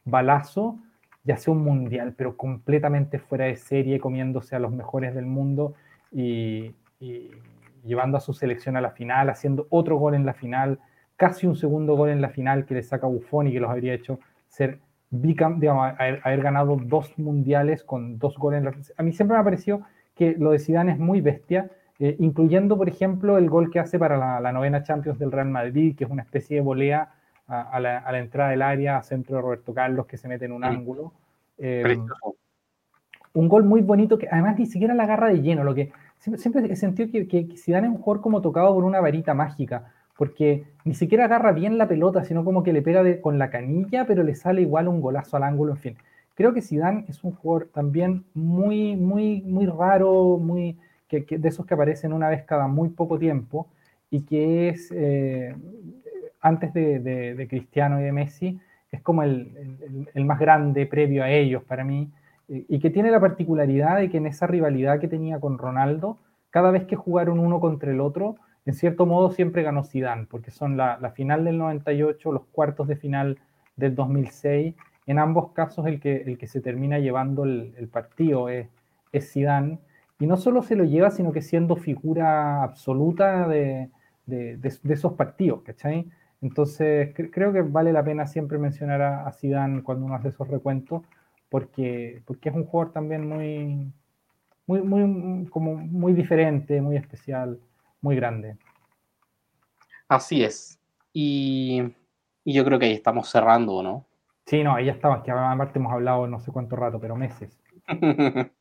balazos 0.05 0.77
ya 1.25 1.39
sea 1.39 1.53
un 1.53 1.65
mundial, 1.65 2.15
pero 2.17 2.37
completamente 2.37 3.19
fuera 3.19 3.47
de 3.47 3.57
serie, 3.57 3.99
comiéndose 3.99 4.55
a 4.55 4.59
los 4.59 4.73
mejores 4.73 5.15
del 5.15 5.27
mundo 5.27 5.75
y, 6.13 6.75
llevando 7.85 8.17
a 8.17 8.21
su 8.21 8.33
selección 8.33 8.77
a 8.77 8.81
la 8.81 8.93
final, 8.93 9.29
haciendo 9.29 9.67
otro 9.69 9.97
gol 9.97 10.15
en 10.15 10.25
la 10.25 10.33
final, 10.33 10.79
casi 11.25 11.47
un 11.47 11.57
segundo 11.57 11.97
gol 11.97 12.11
en 12.11 12.21
la 12.21 12.29
final 12.29 12.67
que 12.67 12.75
le 12.75 12.83
saca 12.83 13.07
Buffon 13.07 13.47
y 13.47 13.53
que 13.53 13.59
los 13.59 13.71
habría 13.71 13.95
hecho 13.95 14.21
ser 14.47 14.79
digamos, 15.11 15.95
haber, 15.99 16.43
ganado 16.43 16.77
dos 16.77 17.19
mundiales 17.19 17.83
con 17.83 18.19
dos 18.19 18.37
goles 18.37 18.59
en 18.59 18.65
la 18.67 18.73
A 18.99 19.03
mí 19.03 19.13
siempre 19.13 19.35
me 19.35 19.41
ha 19.41 19.45
parecido 19.45 19.81
que 20.15 20.37
lo 20.39 20.51
de 20.51 20.59
Zidane 20.59 20.93
es 20.93 20.99
muy 20.99 21.23
bestia, 21.23 21.71
eh, 21.99 22.15
incluyendo, 22.19 22.77
por 22.77 22.91
ejemplo, 22.91 23.39
el 23.39 23.49
gol 23.49 23.71
que 23.71 23.81
hace 23.81 23.99
para 23.99 24.19
la, 24.19 24.39
la, 24.39 24.53
novena 24.53 24.83
Champions 24.83 25.19
del 25.19 25.33
Real 25.33 25.49
Madrid, 25.49 25.97
que 25.97 26.05
es 26.05 26.11
una 26.11 26.23
especie 26.23 26.57
de 26.57 26.61
volea 26.61 27.15
a, 27.47 27.81
la, 27.81 28.19
entrada 28.19 28.51
del 28.51 28.61
área, 28.61 29.03
centro 29.03 29.37
de 29.37 29.43
Roberto 29.43 29.73
Carlos 29.73 30.05
que 30.07 30.19
se 30.19 30.29
mete 30.29 30.45
en 30.45 30.53
un 30.53 30.63
ángulo. 30.63 31.15
Eh, 31.57 31.97
un 33.33 33.49
gol 33.49 33.65
muy 33.65 33.81
bonito 33.81 34.19
que 34.19 34.29
además 34.31 34.59
ni 34.59 34.67
siquiera 34.67 34.93
la 34.93 35.05
agarra 35.05 35.29
de 35.29 35.41
lleno, 35.41 35.65
lo 35.65 35.75
que 35.75 35.91
siempre, 36.19 36.71
he 36.71 36.77
sentido 36.77 37.11
que, 37.11 37.27
que, 37.27 37.49
que 37.49 37.57
Zidane 37.57 37.87
es 37.87 37.93
un 37.95 37.99
jugador 37.99 38.23
como 38.23 38.43
tocado 38.43 38.75
por 38.75 38.85
una 38.85 39.01
varita 39.01 39.33
mágica, 39.33 39.93
porque 40.17 40.65
ni 40.85 40.95
siquiera 40.95 41.25
agarra 41.25 41.53
bien 41.53 41.79
la 41.79 41.89
pelota, 41.89 42.25
sino 42.25 42.45
como 42.45 42.63
que 42.63 42.73
le 42.73 42.83
pega 42.83 43.03
con 43.21 43.39
la 43.39 43.51
canilla, 43.51 44.07
pero 44.07 44.23
le 44.23 44.35
sale 44.35 44.63
igual 44.63 44.89
un 44.89 45.01
golazo 45.01 45.37
al 45.37 45.43
ángulo, 45.43 45.73
en 45.73 45.79
fin. 45.79 45.97
Creo 46.35 46.53
que 46.53 46.63
Zidane 46.63 47.05
es 47.09 47.23
un 47.25 47.33
jugador 47.33 47.69
también 47.73 48.25
muy, 48.35 48.97
muy, 48.97 49.43
muy 49.43 49.67
raro, 49.67 50.39
muy, 50.39 50.79
que, 51.09 51.25
de 51.39 51.49
esos 51.49 51.67
que 51.67 51.75
aparecen 51.75 52.13
una 52.13 52.29
vez 52.29 52.45
cada 52.45 52.67
muy 52.67 52.89
poco 52.91 53.19
tiempo 53.19 53.69
y 54.11 54.23
que 54.23 54.69
es, 54.69 54.93
eh, 54.95 55.55
antes 56.41 56.73
de, 56.73 57.47
Cristiano 57.49 58.01
y 58.01 58.05
de 58.05 58.13
Messi, 58.13 58.61
es 58.91 59.01
como 59.01 59.23
el, 59.23 59.51
más 60.25 60.39
grande 60.39 60.87
previo 60.87 61.25
a 61.25 61.31
ellos 61.31 61.63
para 61.65 61.85
mí, 61.85 62.11
y 62.47 62.79
que 62.79 62.91
tiene 62.91 63.11
la 63.11 63.21
particularidad 63.21 63.97
de 63.99 64.11
que 64.11 64.19
en 64.19 64.27
esa 64.27 64.47
rivalidad 64.47 65.01
que 65.01 65.09
tenía 65.09 65.41
con 65.41 65.57
Ronaldo, 65.59 66.19
cada 66.51 66.71
vez 66.71 66.85
que 66.85 66.95
jugaron 66.95 67.41
uno 67.41 67.59
contra 67.59 67.91
el 67.91 68.01
otro, 68.01 68.37
en 68.67 68.75
cierto 68.75 69.07
modo 69.07 69.31
siempre 69.31 69.63
ganó 69.63 69.85
Zidane, 69.85 70.27
porque 70.27 70.51
son 70.51 70.77
la, 70.77 70.99
final 71.15 71.45
del 71.45 71.59
98, 71.59 72.33
los 72.33 72.45
cuartos 72.47 72.89
de 72.89 72.97
final 72.97 73.39
del 73.77 73.95
2006, 73.95 74.75
en 75.07 75.19
ambos 75.19 75.53
casos 75.53 75.87
el 75.87 76.01
que, 76.01 76.23
el 76.23 76.39
que 76.39 76.47
se 76.47 76.61
termina 76.61 76.99
llevando 76.99 77.45
el, 77.45 77.89
partido 77.93 78.49
es, 78.49 78.69
es 79.13 79.33
Zidane, 79.33 79.79
y 80.19 80.27
no 80.27 80.37
solo 80.37 80.63
se 80.63 80.77
lo 80.77 80.85
lleva, 80.85 81.11
sino 81.11 81.33
que 81.33 81.43
siendo 81.43 81.77
figura 81.77 82.63
absoluta 82.63 83.49
de, 83.49 83.91
de, 84.27 84.57
de 84.57 84.95
esos 84.95 85.13
partidos, 85.15 85.63
¿cachai? 85.63 86.09
Entonces, 86.45 87.15
creo 87.15 87.55
que 87.55 87.63
vale 87.63 87.91
la 87.91 88.05
pena 88.05 88.27
siempre 88.27 88.59
mencionar 88.59 89.01
a, 89.01 89.33
Zidane 89.33 89.83
cuando 89.83 90.05
uno 90.05 90.15
hace 90.15 90.29
esos 90.29 90.47
recuentos, 90.47 91.03
porque, 91.49 92.23
porque 92.27 92.51
es 92.51 92.55
un 92.55 92.67
jugador 92.67 92.93
también 92.93 93.27
muy, 93.27 93.91
muy, 94.67 94.83
muy, 94.83 95.47
como 95.47 95.75
muy 95.75 96.13
diferente, 96.13 96.83
muy 96.83 96.97
especial, 96.97 97.59
muy 98.05 98.17
grande. 98.17 98.59
Así 100.09 100.45
es. 100.45 100.79
Y, 101.15 101.83
yo 102.45 102.65
creo 102.65 102.79
que 102.79 102.85
ahí 102.85 102.93
estamos 102.93 103.31
cerrando, 103.31 103.83
¿no? 103.83 104.07
Sí, 104.45 104.63
no, 104.63 104.75
ahí 104.75 104.85
ya 104.85 104.93
estamos, 104.93 105.25
que 105.25 105.31
aparte 105.31 105.79
hemos 105.79 105.91
hablado 105.91 106.27
no 106.27 106.39
sé 106.39 106.53
cuánto 106.53 106.77
rato, 106.77 107.01
pero 107.01 107.17
meses. 107.17 107.59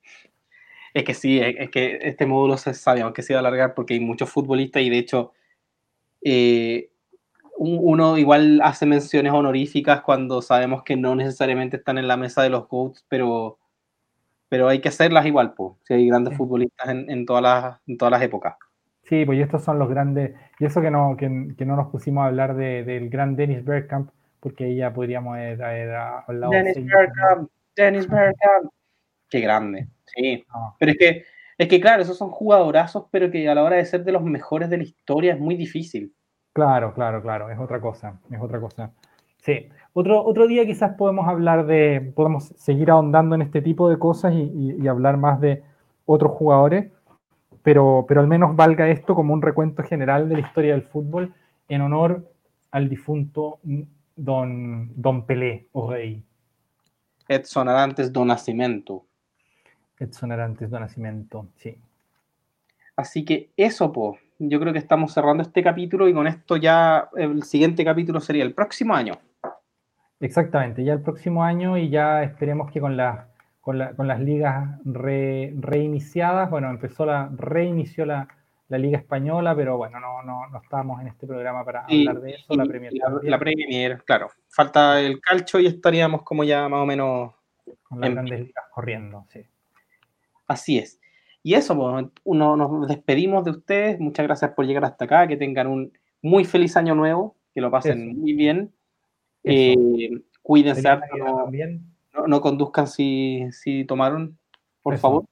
es 0.94 1.04
que 1.04 1.14
sí, 1.14 1.42
es 1.42 1.70
que 1.70 2.00
este 2.02 2.26
módulo 2.26 2.58
se 2.58 2.74
sabe, 2.74 3.02
aunque 3.02 3.22
se 3.22 3.34
va 3.34 3.40
a 3.40 3.42
alargar 3.42 3.74
porque 3.74 3.96
hay 3.96 4.00
muchos 4.00 4.30
futbolistas 4.30 4.82
y 4.82 4.90
de 4.90 4.98
hecho 4.98 5.34
eh, 6.24 6.90
uno 7.58 8.18
igual 8.18 8.62
hace 8.64 8.86
menciones 8.86 9.34
honoríficas 9.34 10.02
cuando 10.02 10.42
sabemos 10.42 10.84
que 10.84 10.96
no 10.96 11.16
necesariamente 11.16 11.78
están 11.78 11.98
en 11.98 12.08
la 12.08 12.16
mesa 12.16 12.44
de 12.44 12.50
los 12.50 12.68
GOATs, 12.70 13.06
pero, 13.10 13.60
pero 14.48 14.70
hay 14.70 14.80
que 14.80 14.90
hacerlas 14.90 15.26
igual, 15.26 15.54
pues, 15.54 15.74
si 15.84 15.96
hay 15.96 16.08
grandes 16.08 16.38
futbolistas 16.38 16.88
en, 16.90 17.26
todas 17.26 17.44
las, 17.44 17.80
en 17.88 17.98
todas 17.98 18.12
las 18.14 18.22
épocas. 18.22 18.56
Sí, 19.04 19.26
pues 19.26 19.40
estos 19.40 19.64
son 19.64 19.80
los 19.80 19.90
grandes, 19.90 20.34
y 20.60 20.66
eso 20.66 20.82
que 20.82 20.90
no, 20.90 21.18
que, 21.18 21.28
no 21.30 21.76
nos 21.76 21.88
pusimos 21.90 22.24
a 22.24 22.28
hablar 22.28 22.56
del 22.56 23.10
gran 23.10 23.36
Dennis 23.36 23.64
Bergkamp, 23.66 24.10
porque 24.40 24.66
ahí 24.66 24.78
ya 24.78 24.94
podríamos 24.94 25.36
haber, 25.36 25.94
hablado. 25.94 26.52
Dennis 26.52 26.86
Bergkamp, 26.86 27.50
Dennis 27.76 28.08
Bergkamp. 28.08 28.72
Qué 29.30 29.40
grande, 29.42 29.88
sí. 30.06 30.46
Pero 30.80 30.92
es 30.92 30.98
que, 30.98 31.24
es 31.58 31.68
que 31.68 31.82
claro, 31.82 32.02
esos 32.02 32.18
son 32.18 32.30
jugadorazos, 32.30 33.06
pero 33.12 33.30
que 33.30 33.50
a 33.50 33.56
la 33.56 33.64
hora 33.64 33.78
de 33.78 33.86
ser 33.86 34.04
de 34.04 34.12
los 34.12 34.24
mejores 34.24 34.70
de 34.70 34.78
la 34.78 34.84
historia 34.84 35.34
es 35.34 35.40
muy 35.40 35.56
difícil. 35.56 36.14
Claro, 36.54 36.94
claro, 36.94 37.22
claro, 37.22 37.50
es 37.50 37.60
otra 37.60 37.82
cosa, 37.82 38.20
es 38.32 38.40
otra 38.40 38.60
cosa. 38.60 38.92
Sí, 39.38 39.70
otro, 39.92 40.24
otro 40.24 40.48
día 40.48 40.66
quizás 40.66 40.96
podemos 40.96 41.28
hablar 41.28 41.66
de, 41.66 42.14
podemos 42.16 42.54
seguir 42.56 42.92
ahondando 42.92 43.36
en 43.36 43.42
este 43.42 43.62
tipo 43.62 43.90
de 43.90 44.00
cosas 44.00 44.34
y, 44.34 44.88
hablar 44.88 45.18
más 45.18 45.42
de 45.42 45.64
otros 46.06 46.32
jugadores, 46.32 46.92
pero, 47.64 48.06
pero 48.08 48.22
al 48.22 48.28
menos 48.28 48.56
valga 48.56 48.90
esto 48.90 49.16
como 49.16 49.34
un 49.34 49.42
recuento 49.42 49.84
general 49.84 50.30
de 50.30 50.36
la 50.36 50.42
historia 50.42 50.74
del 50.74 50.84
fútbol 50.84 51.34
en 51.70 51.82
honor 51.82 52.30
al 52.72 52.90
difunto 52.90 53.60
don, 54.16 54.92
don 54.96 55.26
Pelé 55.26 55.68
o 55.72 55.90
Rey. 55.90 56.24
Edson 57.28 57.70
Arantes 57.70 58.12
do 58.12 58.26
Nascimento. 58.26 59.06
Edson 59.98 60.32
Arantes 60.32 60.70
do 60.70 60.80
Nascimento, 60.80 61.48
sí. 61.56 61.78
Así 62.96 63.24
que 63.26 63.50
eso, 63.56 63.92
po, 63.92 64.18
yo 64.38 64.60
creo 64.60 64.74
que 64.74 64.80
estamos 64.80 65.14
cerrando 65.14 65.42
este 65.42 65.64
capítulo 65.64 66.08
y 66.08 66.14
con 66.14 66.28
esto 66.28 66.58
ya 66.58 67.10
el 67.16 67.44
siguiente 67.44 67.84
capítulo 67.86 68.20
sería 68.20 68.44
el 68.44 68.54
próximo 68.54 68.94
año. 68.94 69.18
Exactamente, 70.20 70.84
ya 70.84 70.94
el 70.94 71.02
próximo 71.02 71.44
año 71.44 71.78
y 71.78 71.90
ya 71.90 72.24
esperemos 72.24 72.72
que 72.72 72.80
con, 72.80 72.98
con, 73.64 73.78
las 73.78 74.20
ligas 74.20 74.78
reiniciadas, 74.84 76.50
bueno, 76.50 76.70
empezó 76.70 77.06
la, 77.06 77.30
reinició 77.34 78.06
la, 78.06 78.28
Liga 78.70 78.98
Española, 78.98 79.56
pero 79.56 79.78
bueno, 79.78 80.00
no, 80.00 80.24
no, 80.24 80.50
no 80.50 80.58
estábamos 80.62 81.00
en 81.00 81.08
este 81.08 81.28
programa 81.28 81.64
para 81.64 81.86
hablar 81.86 82.20
de 82.22 82.32
eso, 82.32 82.56
la 82.56 82.66
Premier. 82.66 82.92
La, 83.22 83.38
Premier, 83.38 84.04
claro. 84.04 84.32
Falta 84.50 85.00
el 85.00 85.22
calcho 85.22 85.60
y 85.60 85.68
estaríamos 85.68 86.24
como 86.24 86.44
ya 86.44 86.68
más 86.68 86.82
o 86.82 86.86
menos... 86.86 87.34
Con 87.84 88.02
las 88.02 88.10
grandes 88.10 88.40
ligas 88.40 88.66
corriendo, 88.72 89.28
sí. 89.30 89.46
Así 90.48 90.80
es. 90.80 91.00
Y 91.44 91.54
eso, 91.54 91.78
pues, 91.78 92.08
uno, 92.24 92.58
nos 92.58 92.88
despedimos 92.88 93.46
de 93.46 93.52
ustedes. 93.52 94.00
Muchas 94.00 94.26
gracias 94.26 94.52
por 94.52 94.66
llegar 94.66 94.86
hasta 94.86 95.06
acá. 95.06 95.28
Que 95.28 95.38
tengan 95.38 95.68
un 95.68 95.94
muy 96.24 96.44
feliz 96.44 96.76
año 96.76 96.96
nuevo. 96.96 97.36
Que 97.54 97.62
lo 97.62 97.70
pasen 97.70 98.20
muy 98.20 98.34
bien. 98.34 98.74
Eh, 99.44 99.76
cuídense 100.42 100.82
no, 101.20 101.48
no, 102.28 102.42
conduzcan 102.42 102.88
si, 102.88 103.48
si 103.52 103.86
tomaron, 103.86 104.38
por 104.82 104.98
favor. 104.98 105.26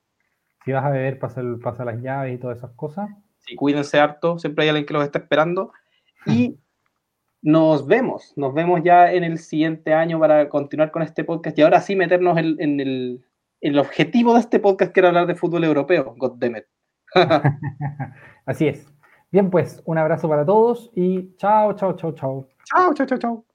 Si 0.66 0.72
vas 0.72 0.86
a 0.86 0.90
beber, 0.90 1.20
pasa, 1.20 1.42
el, 1.42 1.60
pasa 1.60 1.86
las 1.86 2.02
llaves 2.02 2.36
y 2.36 2.38
todas 2.38 2.58
esas 2.58 2.72
cosas. 2.72 3.10
Sí, 3.40 3.56
cuídense 3.56 4.00
harto. 4.00 4.38
Siempre 4.38 4.64
hay 4.64 4.70
alguien 4.70 4.86
que 4.86 4.94
los 4.94 5.04
está 5.04 5.20
esperando. 5.20 5.72
Y 6.26 6.58
nos 7.42 7.88
vemos. 7.88 8.34
Nos 8.36 8.54
vemos 8.54 8.82
ya 8.84 9.12
en 9.12 9.24
el 9.24 9.40
siguiente 9.40 9.94
año 9.94 10.20
para 10.20 10.50
continuar 10.50 10.92
con 10.92 11.02
este 11.02 11.24
podcast. 11.24 11.58
Y 11.58 11.64
ahora 11.64 11.82
sí 11.82 11.96
meternos 11.96 12.38
en 12.38 12.80
el 12.80 13.26
el 13.62 13.78
objetivo 13.78 14.34
de 14.34 14.42
este 14.42 14.60
podcast 14.60 14.92
que 14.92 15.00
era 15.00 15.10
hablar 15.10 15.28
de 15.28 15.36
fútbol 15.36 15.64
europeo, 15.64 16.16
goddammit. 16.18 16.66
Así 18.46 18.68
es. 18.68 18.88
Bien, 19.32 19.50
pues 19.50 19.82
un 19.86 19.98
abrazo 19.98 20.28
para 20.28 20.46
todos 20.46 20.92
y 20.94 21.36
chao, 21.38 21.74
chao, 21.74 21.96
chao, 21.96 22.12
chao. 22.14 22.48
Chao, 22.66 22.94
chao, 22.94 23.06
chao, 23.06 23.18
chao. 23.18 23.51